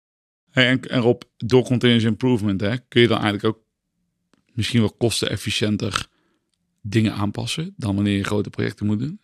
Hey, 0.51 0.67
en, 0.69 0.81
en 0.81 1.01
Rob, 1.01 1.23
door 1.37 1.63
continuous 1.65 2.05
improvement 2.05 2.61
hè, 2.61 2.75
kun 2.89 3.01
je 3.01 3.09
dan 3.09 3.21
eigenlijk 3.23 3.45
ook 3.57 3.59
misschien 4.53 4.81
wel 4.81 4.93
kostenefficiënter 4.99 6.07
dingen 6.83 7.13
aanpassen 7.15 7.75
dan 7.77 7.95
wanneer 7.95 8.17
je 8.17 8.25
grote 8.25 8.51
projecten 8.51 8.87
moet 8.87 8.99
doen? 8.99 9.21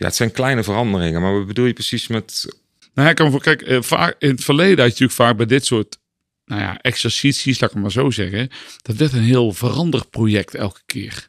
Ja, 0.00 0.06
het 0.06 0.16
zijn 0.16 0.32
kleine 0.32 0.62
veranderingen, 0.62 1.20
maar 1.20 1.32
wat 1.32 1.46
bedoel 1.46 1.64
je 1.66 1.72
precies 1.72 2.06
met... 2.06 2.56
Nou, 2.94 3.08
ik 3.08 3.14
kan 3.14 3.30
voor 3.30 3.40
kijk, 3.40 3.62
eh, 3.62 3.82
vaak 3.82 4.16
in 4.18 4.30
het 4.30 4.44
verleden 4.44 4.78
had 4.78 4.84
je 4.84 5.04
natuurlijk 5.04 5.12
vaak 5.12 5.36
bij 5.36 5.46
dit 5.46 5.66
soort 5.66 5.98
nou 6.44 6.60
ja, 6.60 6.78
exercities, 6.80 7.60
laat 7.60 7.68
ik 7.70 7.74
het 7.74 7.84
maar 7.84 7.92
zo 7.92 8.10
zeggen, 8.10 8.50
dat 8.82 8.96
werd 8.96 9.12
een 9.12 9.22
heel 9.22 9.52
veranderproject 9.52 10.54
elke 10.54 10.80
keer. 10.86 11.28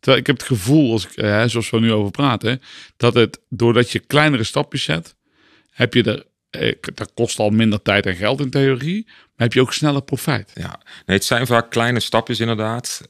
Terwijl 0.00 0.20
ik 0.20 0.26
heb 0.26 0.36
het 0.36 0.46
gevoel, 0.46 0.92
als 0.92 1.04
ik, 1.04 1.16
eh, 1.16 1.44
zoals 1.46 1.70
we 1.70 1.80
nu 1.80 1.92
over 1.92 2.10
praten, 2.10 2.62
dat 2.96 3.14
het 3.14 3.40
doordat 3.48 3.90
je 3.90 3.98
kleinere 3.98 4.44
stapjes 4.44 4.82
zet, 4.82 5.14
heb 5.70 5.94
je 5.94 6.02
er, 6.02 6.26
eh, 6.50 6.76
dat 6.94 7.10
kost 7.14 7.38
al 7.38 7.50
minder 7.50 7.82
tijd 7.82 8.06
en 8.06 8.16
geld 8.16 8.40
in 8.40 8.50
theorie, 8.50 9.04
maar 9.06 9.46
heb 9.46 9.52
je 9.52 9.60
ook 9.60 9.72
sneller 9.72 10.02
profijt. 10.02 10.50
Ja, 10.54 10.80
nee, 11.06 11.16
het 11.16 11.24
zijn 11.24 11.46
vaak 11.46 11.70
kleine 11.70 12.00
stapjes 12.00 12.40
inderdaad, 12.40 13.00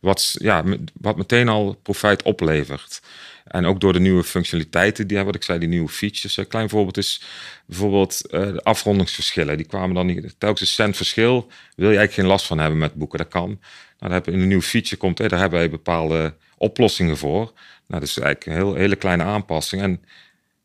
wat, 0.00 0.36
ja, 0.38 0.64
wat 0.94 1.16
meteen 1.16 1.48
al 1.48 1.78
profijt 1.82 2.22
oplevert. 2.22 3.00
En 3.46 3.66
ook 3.66 3.80
door 3.80 3.92
de 3.92 4.00
nieuwe 4.00 4.24
functionaliteiten, 4.24 5.06
die 5.06 5.16
hebben, 5.16 5.34
wat 5.34 5.42
ik 5.42 5.48
zei, 5.48 5.58
die 5.58 5.68
nieuwe 5.68 5.88
features. 5.88 6.36
Een 6.36 6.46
klein 6.46 6.68
voorbeeld 6.68 6.96
is 6.96 7.22
bijvoorbeeld 7.66 8.30
eh, 8.30 8.40
de 8.40 8.62
afrondingsverschillen. 8.62 9.56
Die 9.56 9.66
kwamen 9.66 9.94
dan 9.94 10.06
niet, 10.06 10.34
telkens 10.38 10.60
een 10.60 10.66
cent 10.66 10.96
verschil, 10.96 11.50
wil 11.76 11.90
je 11.90 11.96
eigenlijk 11.96 12.12
geen 12.12 12.26
last 12.26 12.46
van 12.46 12.58
hebben 12.58 12.78
met 12.78 12.94
boeken. 12.94 13.18
Dat 13.18 13.28
kan. 13.28 13.60
Nou, 13.98 14.12
daar 14.12 14.34
in 14.34 14.40
een 14.40 14.48
nieuwe 14.48 14.62
feature 14.62 14.96
komt, 14.96 15.16
daar 15.16 15.38
hebben 15.38 15.58
wij 15.58 15.70
bepaalde 15.70 16.34
oplossingen 16.56 17.16
voor. 17.16 17.52
Nou, 17.86 18.00
dat 18.00 18.02
is 18.02 18.18
eigenlijk 18.18 18.46
een 18.46 18.52
heel, 18.52 18.74
hele 18.74 18.96
kleine 18.96 19.22
aanpassing. 19.22 19.82
En 19.82 20.02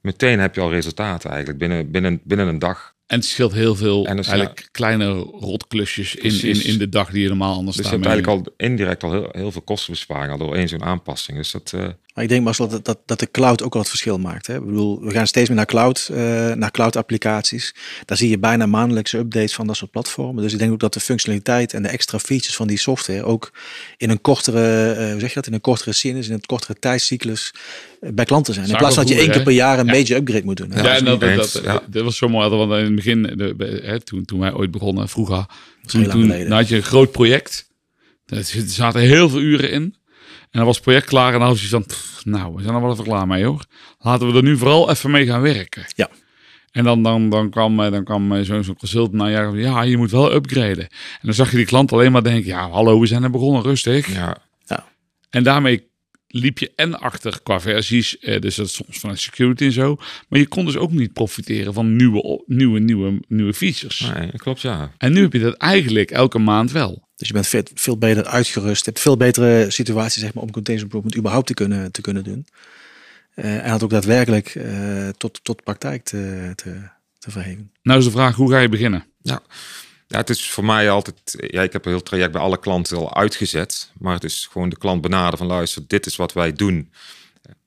meteen 0.01 0.39
heb 0.39 0.55
je 0.55 0.61
al 0.61 0.71
resultaten 0.71 1.29
eigenlijk 1.29 1.59
binnen, 1.59 1.91
binnen, 1.91 2.21
binnen 2.23 2.47
een 2.47 2.59
dag. 2.59 2.95
En 3.07 3.17
het 3.17 3.25
scheelt 3.25 3.53
heel 3.53 3.75
veel 3.75 4.05
En 4.05 4.15
dus, 4.15 4.27
eigenlijk 4.27 4.69
kleine 4.71 5.13
rotklusjes 5.19 6.15
in, 6.15 6.41
in, 6.41 6.65
in 6.65 6.77
de 6.77 6.89
dag 6.89 7.11
die 7.11 7.21
je 7.21 7.27
normaal 7.27 7.55
anders 7.55 7.77
Dus 7.77 7.85
je 7.85 7.91
hebt 7.91 8.05
eigenlijk 8.05 8.47
al 8.47 8.53
indirect 8.57 9.03
al 9.03 9.11
heel, 9.11 9.29
heel 9.31 9.51
veel 9.51 9.61
kostenbesparing 9.61 10.31
al 10.31 10.37
door 10.37 10.55
één 10.55 10.67
zo'n 10.67 10.83
aanpassing. 10.83 11.37
Dus 11.37 11.51
dat, 11.51 11.73
eh, 11.73 11.87
Maar 12.13 12.23
ik 12.23 12.29
denk 12.29 12.43
Marcel 12.43 12.67
dat, 12.67 12.85
dat, 12.85 12.99
dat 13.05 13.19
de 13.19 13.31
cloud 13.31 13.63
ook 13.63 13.73
wel 13.73 13.81
het 13.81 13.91
verschil 13.91 14.17
maakt. 14.17 14.47
Hè? 14.47 14.55
Ik 14.55 14.65
bedoel, 14.65 15.01
we 15.01 15.11
gaan 15.11 15.27
steeds 15.27 15.47
meer 15.47 15.57
naar 15.57 15.65
cloud, 15.65 16.09
eh, 16.11 16.17
naar 16.53 16.71
cloud 16.71 16.95
applicaties. 16.95 17.75
Daar 18.05 18.17
zie 18.17 18.29
je 18.29 18.39
bijna 18.39 18.65
maandelijkse 18.65 19.17
updates 19.17 19.53
van 19.53 19.67
dat 19.67 19.75
soort 19.75 19.91
platformen. 19.91 20.43
Dus 20.43 20.53
ik 20.53 20.59
denk 20.59 20.71
ook 20.71 20.79
dat 20.79 20.93
de 20.93 20.99
functionaliteit 20.99 21.73
en 21.73 21.81
de 21.81 21.87
extra 21.87 22.19
features 22.19 22.55
van 22.55 22.67
die 22.67 22.77
software 22.77 23.23
ook 23.23 23.51
in 23.97 24.09
een 24.09 24.21
kortere, 24.21 24.91
eh, 24.91 25.11
hoe 25.11 25.19
zeg 25.19 25.29
je 25.29 25.35
dat, 25.35 25.47
in 25.47 25.53
een 25.53 25.61
kortere 25.61 25.93
sinus, 25.93 26.27
in 26.27 26.33
een 26.33 26.45
kortere 26.45 26.75
tijdscyclus 26.79 27.53
eh, 28.01 28.09
bij 28.13 28.25
klanten 28.25 28.53
zijn. 28.53 28.67
In 28.69 28.77
plaats 28.77 28.95
van 28.95 29.03
dat 29.05 29.13
je 29.13 29.19
één 29.19 29.31
keer 29.31 29.43
per 29.43 29.53
jaar 29.53 29.79
een 29.79 29.85
Ja. 29.85 29.91
major 29.91 30.17
upgrade 30.17 30.45
moet 30.45 30.57
doen. 30.57 30.71
hè. 30.71 30.77
Ja, 30.81 30.99
dat 30.99 31.21
en 31.21 31.35
dat, 31.37 31.61
ja. 31.63 32.03
was 32.03 32.17
zo 32.17 32.29
mooi. 32.29 32.49
Want 32.49 32.71
in 32.71 32.77
het 32.85 32.95
begin, 32.95 33.21
de, 33.23 33.81
hè, 33.83 33.99
toen, 33.99 34.25
toen 34.25 34.39
wij 34.39 34.53
ooit 34.53 34.71
begonnen, 34.71 35.09
vroeger, 35.09 35.45
toen, 35.85 36.07
toen 36.09 36.27
nou 36.27 36.53
had 36.53 36.67
je 36.67 36.75
een 36.75 36.83
groot 36.83 37.11
project. 37.11 37.69
Er 38.25 38.43
zaten 38.65 39.01
heel 39.01 39.29
veel 39.29 39.39
uren 39.39 39.71
in. 39.71 39.95
En 40.51 40.57
dan 40.57 40.65
was 40.65 40.75
het 40.75 40.83
project 40.83 41.05
klaar 41.05 41.33
en 41.33 41.39
dan 41.39 41.47
had 41.47 41.59
je 41.59 41.67
van, 41.67 41.85
pff, 41.85 42.25
nou, 42.25 42.55
we 42.55 42.61
zijn 42.61 42.75
er 42.75 42.81
wel 42.81 42.91
even 42.91 43.03
klaar 43.03 43.27
mee 43.27 43.45
hoor. 43.45 43.65
Laten 43.99 44.31
we 44.31 44.37
er 44.37 44.43
nu 44.43 44.57
vooral 44.57 44.89
even 44.89 45.11
mee 45.11 45.25
gaan 45.25 45.41
werken. 45.41 45.85
Ja. 45.95 46.09
En 46.71 46.83
dan, 46.83 47.03
dan, 47.03 47.29
dan 47.29 47.49
kwam, 47.49 47.79
eh, 47.79 47.91
dan 47.91 48.03
kwam 48.03 48.31
eh, 48.31 48.41
zo'n 48.41 48.63
zo'n 48.63 48.77
consultant 48.77 49.13
naar 49.13 49.55
je, 49.55 49.61
ja, 49.61 49.81
je 49.81 49.97
moet 49.97 50.11
wel 50.11 50.33
upgraden. 50.33 50.83
En 50.87 51.21
dan 51.21 51.33
zag 51.33 51.51
je 51.51 51.57
die 51.57 51.65
klant 51.65 51.91
alleen 51.91 52.11
maar 52.11 52.23
denken, 52.23 52.45
ja, 52.45 52.69
hallo, 52.69 52.99
we 52.99 53.05
zijn 53.05 53.23
er 53.23 53.31
begonnen, 53.31 53.61
rustig. 53.61 54.13
ja, 54.13 54.37
En 55.29 55.43
daarmee 55.43 55.89
liep 56.27 56.57
je 56.59 56.71
en 56.75 56.99
achter 56.99 57.39
qua 57.43 57.59
versies, 57.59 58.19
eh, 58.19 58.41
dus 58.41 58.55
dat 58.55 58.69
soms 58.69 58.99
vanuit 58.99 59.19
security 59.19 59.63
en 59.63 59.71
zo. 59.71 59.97
Maar 60.29 60.39
je 60.39 60.47
kon 60.47 60.65
dus 60.65 60.77
ook 60.77 60.91
niet 60.91 61.13
profiteren 61.13 61.73
van 61.73 61.95
nieuwe, 61.95 62.43
nieuwe, 62.45 62.79
nieuwe, 62.79 63.19
nieuwe 63.27 63.53
features. 63.53 64.11
nee, 64.17 64.31
klopt 64.31 64.61
ja. 64.61 64.91
En 64.97 65.13
nu 65.13 65.21
heb 65.21 65.33
je 65.33 65.39
dat 65.39 65.55
eigenlijk 65.57 66.11
elke 66.11 66.39
maand 66.39 66.71
wel. 66.71 67.09
Dus 67.21 67.29
je 67.29 67.35
bent 67.35 67.47
veel, 67.47 67.63
veel 67.73 67.97
beter 67.97 68.25
uitgerust. 68.25 68.85
Je 68.85 68.89
hebt 68.89 69.01
veel 69.01 69.17
betere 69.17 69.65
situaties 69.69 70.21
zeg 70.21 70.33
maar, 70.33 70.43
om 70.43 70.51
continuous 70.51 70.83
improvement 70.83 71.17
überhaupt 71.17 71.47
te 71.47 71.53
kunnen, 71.53 71.91
te 71.91 72.01
kunnen 72.01 72.23
doen. 72.23 72.47
Eh, 73.33 73.63
en 73.65 73.69
dat 73.69 73.83
ook 73.83 73.89
daadwerkelijk 73.89 74.55
eh, 74.55 75.09
tot, 75.17 75.43
tot 75.43 75.63
praktijk 75.63 76.03
te, 76.03 76.51
te, 76.55 76.81
te 77.19 77.31
verheven. 77.31 77.71
Nou 77.83 77.99
is 77.99 78.05
de 78.05 78.11
vraag, 78.11 78.35
hoe 78.35 78.51
ga 78.51 78.59
je 78.59 78.69
beginnen? 78.69 79.05
Ja. 79.21 79.41
ja, 80.07 80.17
het 80.17 80.29
is 80.29 80.49
voor 80.51 80.65
mij 80.65 80.89
altijd... 80.89 81.15
Ja, 81.37 81.61
ik 81.61 81.73
heb 81.73 81.85
een 81.85 81.91
heel 81.91 82.03
traject 82.03 82.31
bij 82.31 82.41
alle 82.41 82.59
klanten 82.59 82.97
al 82.97 83.15
uitgezet. 83.15 83.91
Maar 83.99 84.13
het 84.13 84.23
is 84.23 84.47
gewoon 84.51 84.69
de 84.69 84.77
klant 84.77 85.01
benaderen 85.01 85.37
van 85.37 85.47
luister, 85.47 85.83
dit 85.87 86.05
is 86.05 86.15
wat 86.15 86.33
wij 86.33 86.53
doen. 86.53 86.91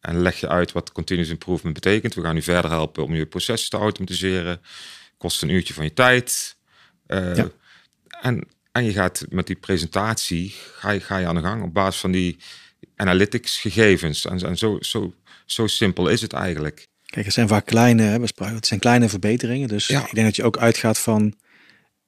En 0.00 0.22
leg 0.22 0.40
je 0.40 0.48
uit 0.48 0.72
wat 0.72 0.92
continuous 0.92 1.30
improvement 1.30 1.74
betekent. 1.74 2.14
We 2.14 2.22
gaan 2.22 2.36
u 2.36 2.42
verder 2.42 2.70
helpen 2.70 3.04
om 3.04 3.14
je 3.14 3.26
processen 3.26 3.70
te 3.70 3.76
automatiseren. 3.76 4.60
Kost 5.18 5.42
een 5.42 5.48
uurtje 5.48 5.74
van 5.74 5.84
je 5.84 5.92
tijd. 5.92 6.56
Eh, 7.06 7.36
Ja. 7.36 7.48
en, 8.20 8.48
en 8.74 8.84
je 8.84 8.92
gaat 8.92 9.24
met 9.28 9.46
die 9.46 9.56
presentatie, 9.56 10.54
ga 10.76 10.90
je, 10.90 11.00
ga 11.00 11.16
je 11.18 11.26
aan 11.26 11.34
de 11.34 11.40
gang 11.40 11.62
op 11.62 11.74
basis 11.74 12.00
van 12.00 12.10
die 12.12 12.36
analytics 12.96 13.58
gegevens. 13.58 14.24
En, 14.24 14.42
en 14.46 14.56
zo, 14.58 14.76
zo, 14.80 15.14
zo 15.46 15.66
simpel 15.66 16.08
is 16.08 16.20
het 16.20 16.32
eigenlijk. 16.32 16.86
Kijk, 17.06 17.24
het 17.24 17.34
zijn 17.34 17.48
vaak 17.48 17.66
kleine, 17.66 18.02
hè, 18.02 18.20
het 18.44 18.66
zijn 18.66 18.80
kleine 18.80 19.08
verbeteringen. 19.08 19.68
Dus 19.68 19.86
Ja. 19.86 20.00
ik 20.06 20.14
denk 20.14 20.26
dat 20.26 20.36
je 20.36 20.42
ook 20.44 20.58
uitgaat 20.58 20.98
van 20.98 21.34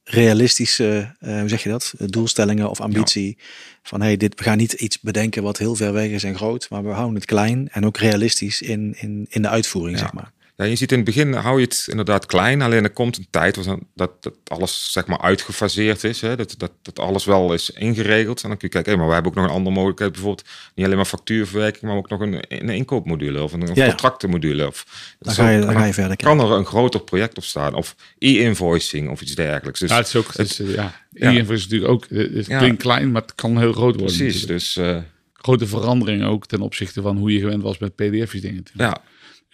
realistische, 0.05 1.15
eh, 1.19 1.39
hoe 1.39 1.49
zeg 1.49 1.63
je 1.63 1.69
dat, 1.69 1.95
doelstellingen 1.99 2.71
of 2.71 2.81
ambitie. 2.81 3.39
Van 3.83 4.01
hey, 4.01 4.17
dit, 4.17 4.35
we 4.39 4.43
gaan 4.45 4.57
niet 4.59 4.73
iets 4.73 5.01
bedenken 5.01 5.43
wat 5.43 5.59
heel 5.59 5.75
ver 5.75 5.93
weg 5.93 6.09
is 6.11 6.25
en 6.25 6.37
groot, 6.37 6.67
maar 6.71 6.83
we 6.83 6.89
houden 6.91 7.15
het 7.15 7.25
klein 7.25 7.69
en 7.69 7.87
ook 7.87 7.97
realistisch 7.97 8.63
in, 8.63 8.95
in, 8.99 9.27
in 9.29 9.43
de 9.43 9.49
uitvoering, 9.49 9.97
Ja. 9.99 10.03
zeg 10.03 10.13
maar. 10.13 10.33
Ja, 10.57 10.65
je 10.65 10.77
ziet 10.77 10.91
in 10.91 10.97
het 10.97 11.07
begin 11.07 11.33
hou 11.33 11.59
je 11.61 11.65
het 11.65 11.87
inderdaad 11.91 12.27
klein. 12.27 12.63
Alleen 12.63 12.83
er 12.85 12.91
komt 12.91 13.17
een 13.17 13.27
tijd 13.31 13.59
dat, 13.95 14.13
dat 14.23 14.37
alles 14.45 14.93
zeg 14.93 15.07
maar 15.07 15.21
uitgefaseerd 15.21 16.05
is. 16.05 16.21
Hè? 16.21 16.37
Dat, 16.37 16.55
dat, 16.59 16.73
dat 16.83 16.99
alles 16.99 17.25
wel 17.25 17.53
is 17.55 17.71
ingeregeld. 17.71 18.43
En 18.43 18.49
dan 18.49 18.59
kun 18.59 18.69
je 18.69 18.75
kijken, 18.75 18.93
hé, 18.93 18.99
maar 18.99 19.07
we 19.09 19.13
hebben 19.15 19.33
ook 19.33 19.39
nog 19.39 19.47
een 19.47 19.55
andere 19.57 19.75
mogelijkheid. 19.75 20.13
Bijvoorbeeld 20.13 20.49
niet 20.75 20.85
alleen 20.85 20.97
maar 20.97 21.07
factuurverwerking, 21.07 21.83
maar 21.83 21.97
ook 21.97 22.09
nog 22.09 22.21
een, 22.21 22.45
een 22.49 22.69
inkoopmodule 22.69 23.43
of 23.43 23.53
een, 23.53 23.61
een 23.63 23.75
Ja, 23.75 23.83
ja. 23.83 23.89
contractenmodule. 23.89 24.67
Of, 24.67 25.17
Dan 25.19 25.35
zo- 25.35 25.43
ga 25.43 25.49
je, 25.51 25.61
dan 25.61 25.69
en 25.69 25.77
ga 25.77 25.85
je 25.85 25.93
verder 25.93 26.17
kijken. 26.17 26.39
kan 26.39 26.51
er 26.51 26.57
een 26.57 26.67
groter 26.67 27.01
project 27.01 27.37
op 27.37 27.45
staan. 27.45 27.75
Of 27.75 27.97
e-invoicing 28.19 29.11
of 29.11 29.21
iets 29.21 29.35
dergelijks. 29.35 29.81
Dus 29.81 29.91
ja, 29.91 29.97
het 29.97 30.07
is 30.07 30.17
ook, 30.17 30.27
het, 30.37 30.51
is, 30.51 30.57
ja, 30.75 31.01
Ja. 31.11 31.31
ja. 31.31 31.41
is 31.41 31.63
natuurlijk 31.63 31.91
ook, 31.93 32.07
het 32.09 32.47
Ja. 32.47 32.59
klinkt 32.59 32.83
klein, 32.83 33.11
maar 33.13 33.23
het 33.23 33.35
kan 33.35 33.59
heel 33.59 33.73
groot 33.73 33.97
worden. 33.97 34.17
precies. 34.17 34.33
natuurlijk. 34.41 34.49
Dus 34.59 34.77
eh, 34.77 34.99
Grote 35.33 35.67
verandering 35.67 36.25
ook 36.25 36.47
ten 36.47 36.61
opzichte 36.61 37.03
van 37.03 37.17
hoe 37.17 37.33
je 37.33 37.39
gewend 37.41 37.63
was 37.63 37.79
met 37.79 37.95
pdf's 37.95 38.41
dingen. 38.41 38.63
ja, 38.75 38.99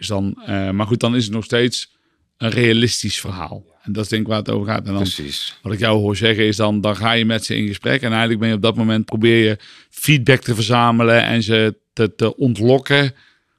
Dus 0.03 0.11
dan, 0.11 0.43
eh, 0.47 0.71
maar 0.71 0.87
goed, 0.87 1.01
dan 1.01 1.17
is 1.17 1.25
het 1.25 1.33
nog 1.33 1.45
steeds 1.45 1.93
een 2.37 2.51
realistisch 2.51 3.21
verhaal. 3.21 3.65
En 3.83 3.93
dat 3.93 4.05
is 4.05 4.11
denk 4.11 4.23
ik 4.23 4.29
waar 4.29 4.39
het 4.39 4.51
over 4.51 4.67
gaat. 4.67 4.87
En 4.87 4.93
dan, 4.93 5.03
precies. 5.03 5.59
wat 5.63 5.73
ik 5.73 5.79
jou 5.79 5.99
hoor 5.99 6.17
zeggen 6.17 6.47
is 6.47 6.57
dan, 6.57 6.81
dan 6.81 6.97
ga 6.97 7.13
je 7.13 7.25
met 7.25 7.45
ze 7.45 7.57
in 7.57 7.67
gesprek. 7.67 8.03
En 8.03 8.11
eigenlijk 8.11 8.41
ben 8.41 8.49
je 8.49 8.55
op 8.55 8.63
dat 8.63 8.77
moment, 8.77 9.05
probeer 9.05 9.49
je 9.49 9.59
feedback 9.91 10.41
te 10.41 10.55
verzamelen 10.55 11.23
en 11.25 11.43
ze 11.43 11.79
te, 11.93 12.15
te 12.15 12.37
ontlokken. 12.37 13.15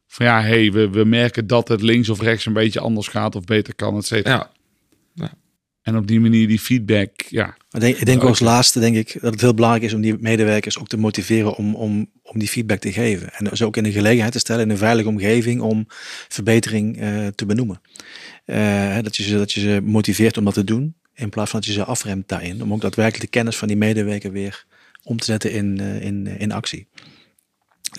Van 0.07 0.25
ja, 0.25 0.41
hey, 0.41 0.71
we, 0.71 0.89
we 0.89 1.03
merken 1.03 1.47
dat 1.47 1.67
het 1.67 1.81
links 1.81 2.09
of 2.09 2.21
rechts 2.21 2.45
een 2.45 2.53
beetje 2.53 2.79
anders 2.79 3.07
gaat 3.07 3.35
of 3.35 3.43
beter 3.43 3.75
kan, 3.75 3.97
et 3.97 4.05
cetera. 4.05 4.51
Ja, 5.13 5.33
En 5.83 5.97
op 5.97 6.07
die 6.07 6.19
manier 6.19 6.47
die 6.47 6.59
feedback, 6.59 7.21
ja. 7.21 7.57
Ik 7.71 7.79
denk, 7.79 7.97
ik 7.97 8.05
denk 8.05 8.23
als 8.23 8.39
laatste 8.39 8.79
denk 8.79 8.95
ik 8.95 9.17
dat 9.21 9.31
het 9.31 9.41
heel 9.41 9.53
belangrijk 9.53 9.85
is 9.85 9.93
om 9.93 10.01
die 10.01 10.17
medewerkers 10.19 10.79
ook 10.79 10.87
te 10.87 10.97
motiveren 10.97 11.55
om, 11.55 11.75
om, 11.75 12.09
om 12.21 12.39
die 12.39 12.47
feedback 12.47 12.79
te 12.79 12.91
geven. 12.91 13.33
En 13.33 13.45
dus 13.45 13.61
ook 13.61 13.77
in 13.77 13.83
de 13.83 13.91
gelegenheid 13.91 14.31
te 14.31 14.39
stellen 14.39 14.63
in 14.63 14.69
een 14.69 14.77
veilige 14.77 15.09
omgeving 15.09 15.61
om 15.61 15.85
verbetering 16.27 16.99
eh, 16.99 17.27
te 17.27 17.45
benoemen. 17.45 17.81
Eh, 18.45 18.97
dat, 19.01 19.15
je 19.15 19.23
ze, 19.23 19.37
dat 19.37 19.51
je 19.51 19.59
ze 19.59 19.81
motiveert 19.83 20.37
om 20.37 20.45
dat 20.45 20.53
te 20.53 20.63
doen, 20.63 20.95
in 21.13 21.29
plaats 21.29 21.49
van 21.49 21.59
dat 21.59 21.69
je 21.69 21.75
ze 21.75 21.83
afremt 21.83 22.27
daarin. 22.29 22.63
Om 22.63 22.73
ook 22.73 22.81
daadwerkelijk 22.81 23.23
de 23.23 23.37
kennis 23.37 23.55
van 23.55 23.67
die 23.67 23.77
medewerker 23.77 24.31
weer 24.31 24.65
om 25.03 25.17
te 25.17 25.25
zetten 25.25 25.51
in, 25.51 25.79
eh, 25.79 26.01
in, 26.01 26.27
in 26.27 26.51
actie. 26.51 26.87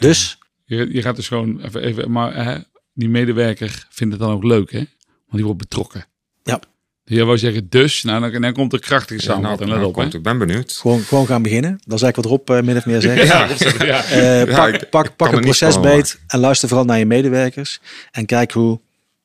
Dus, 0.00 0.38
Je, 0.64 0.92
je 0.92 1.02
gaat 1.02 1.16
dus 1.16 1.28
gewoon 1.28 1.60
even, 1.60 1.82
even 1.82 2.10
maar 2.10 2.64
die 2.92 3.08
medewerker 3.08 3.86
vindt 3.90 4.12
het 4.12 4.22
dan 4.22 4.32
ook 4.32 4.44
leuk, 4.44 4.72
hè? 4.72 4.78
Want 4.78 5.30
die 5.30 5.44
wordt 5.44 5.58
betrokken. 5.58 6.06
Ja. 6.42 6.60
Je 7.06 7.24
wou 7.24 7.38
zeggen 7.38 7.66
dus, 7.68 8.02
nou 8.02 8.30
dan, 8.32 8.40
dan 8.42 8.52
komt 8.52 8.72
er 8.72 8.78
krachtige 8.80 9.20
Ja, 9.20 9.26
nou, 9.26 9.34
samenvatting. 9.34 9.68
Let 9.70 9.78
nou 9.78 9.88
op, 9.90 9.94
hè? 9.96 10.00
komt, 10.02 10.14
ik 10.14 10.22
ben 10.22 10.38
benieuwd. 10.38 10.72
gewoon, 10.72 11.00
gewoon 11.00 11.26
gaan 11.26 11.42
beginnen. 11.42 11.70
Dat 11.84 11.96
is 11.98 12.02
eigenlijk 12.02 12.16
wat 12.16 12.46
Rob 12.46 12.58
eh, 12.58 12.64
min 12.66 12.76
of 12.76 12.86
meer 12.86 13.00
zegt. 13.00 13.26
Ja, 13.28 13.48
Ja. 13.86 14.04
Eh, 14.04 14.46
Ja, 14.46 14.56
pak 14.56 14.74
ik- 14.74 14.90
pak, 14.90 15.16
pak 15.16 15.28
er 15.28 15.34
het 15.34 15.44
niets 15.44 15.58
proces 15.58 15.74
van 15.74 15.82
beet 15.82 16.20
en 16.26 16.38
luister 16.38 16.68
vooral 16.68 16.86
naar 16.86 16.98
je 16.98 17.06
medewerkers. 17.06 17.80
En 18.10 18.26
kijk 18.26 18.52
hoe 18.52 18.80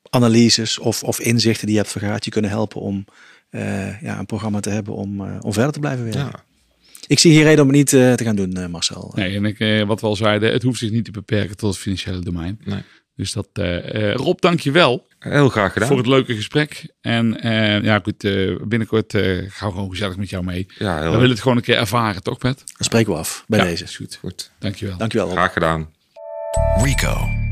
analyses 0.10 0.80
of, 0.80 1.04
of 1.04 1.20
inzichten 1.20 1.66
die 1.66 1.76
je 1.76 1.82
hebt 1.82 1.92
vergaard 1.94 2.26
je 2.26 2.32
kunnen 2.32 2.52
helpen 2.52 2.82
om 2.82 3.06
eh, 3.50 4.02
ja, 4.02 4.20
een 4.20 4.26
programma 4.26 4.60
te 4.60 4.70
hebben 4.70 4.94
om, 4.94 5.22
om 5.42 5.54
verder 5.54 5.72
te 5.72 5.80
blijven 5.80 6.04
werken. 6.04 6.22
ja. 6.22 6.44
Ik 7.08 7.20
zie 7.20 7.32
hier 7.32 7.44
reden 7.44 7.62
om 7.62 7.68
het 7.68 7.78
niet 7.78 7.94
eh, 7.94 8.14
te 8.14 8.24
gaan 8.24 8.36
doen, 8.36 8.72
Marcel. 8.72 9.12
Nee, 9.16 9.36
en 9.36 9.46
ik, 9.46 9.60
eh, 9.60 9.84
wat 9.84 10.02
we 10.02 10.08
al 10.08 10.16
zeiden, 10.16 10.52
het 10.52 10.64
hoeft 10.64 10.80
zich 10.80 10.92
niet 10.92 11.06
te 11.06 11.12
beperken 11.12 11.58
tot 11.58 11.70
het 11.74 11.80
financiële 11.82 12.20
domein. 12.20 12.60
Nee. 12.66 12.82
Dus 13.16 13.32
dat, 13.34 13.48
uh, 13.60 14.14
Rob, 14.14 14.40
dank 14.40 14.60
je 14.60 14.72
wel. 14.72 15.08
Heel 15.20 15.50
graag 15.50 15.74
gedaan. 15.74 15.88
Voor 15.88 15.98
het 15.98 16.08
leuke 16.08 16.36
gesprek. 16.36 16.94
En 17.02 17.48
uh, 17.48 17.84
ja, 17.84 18.00
goed, 18.04 18.22
binnenkort 18.68 19.12
gaan 19.48 19.68
we 19.68 19.74
gewoon 19.74 19.90
gezellig 19.90 20.18
met 20.18 20.30
jou 20.30 20.44
mee. 20.44 20.68
Ja, 20.78 21.00
heel 21.00 21.12
we 21.12 21.18
willen 21.18 21.30
het 21.30 21.42
gewoon 21.42 21.58
een 21.58 21.64
keer 21.64 21.78
ervaren, 21.78 22.24
toch 22.24 22.38
Pet? 22.38 22.58
Dan 22.58 22.66
spreken 22.80 23.12
we 23.12 23.18
af 23.18 23.44
bij 23.48 23.60
ja, 23.60 23.66
deze. 23.66 23.84
Is 23.84 23.96
goed. 23.96 24.18
Goed. 24.22 24.52
Dankjewel. 24.60 24.98
Dankjewel. 24.98 25.30
Graag 25.30 25.54
gedaan. 25.54 25.90
Rico 26.84 27.48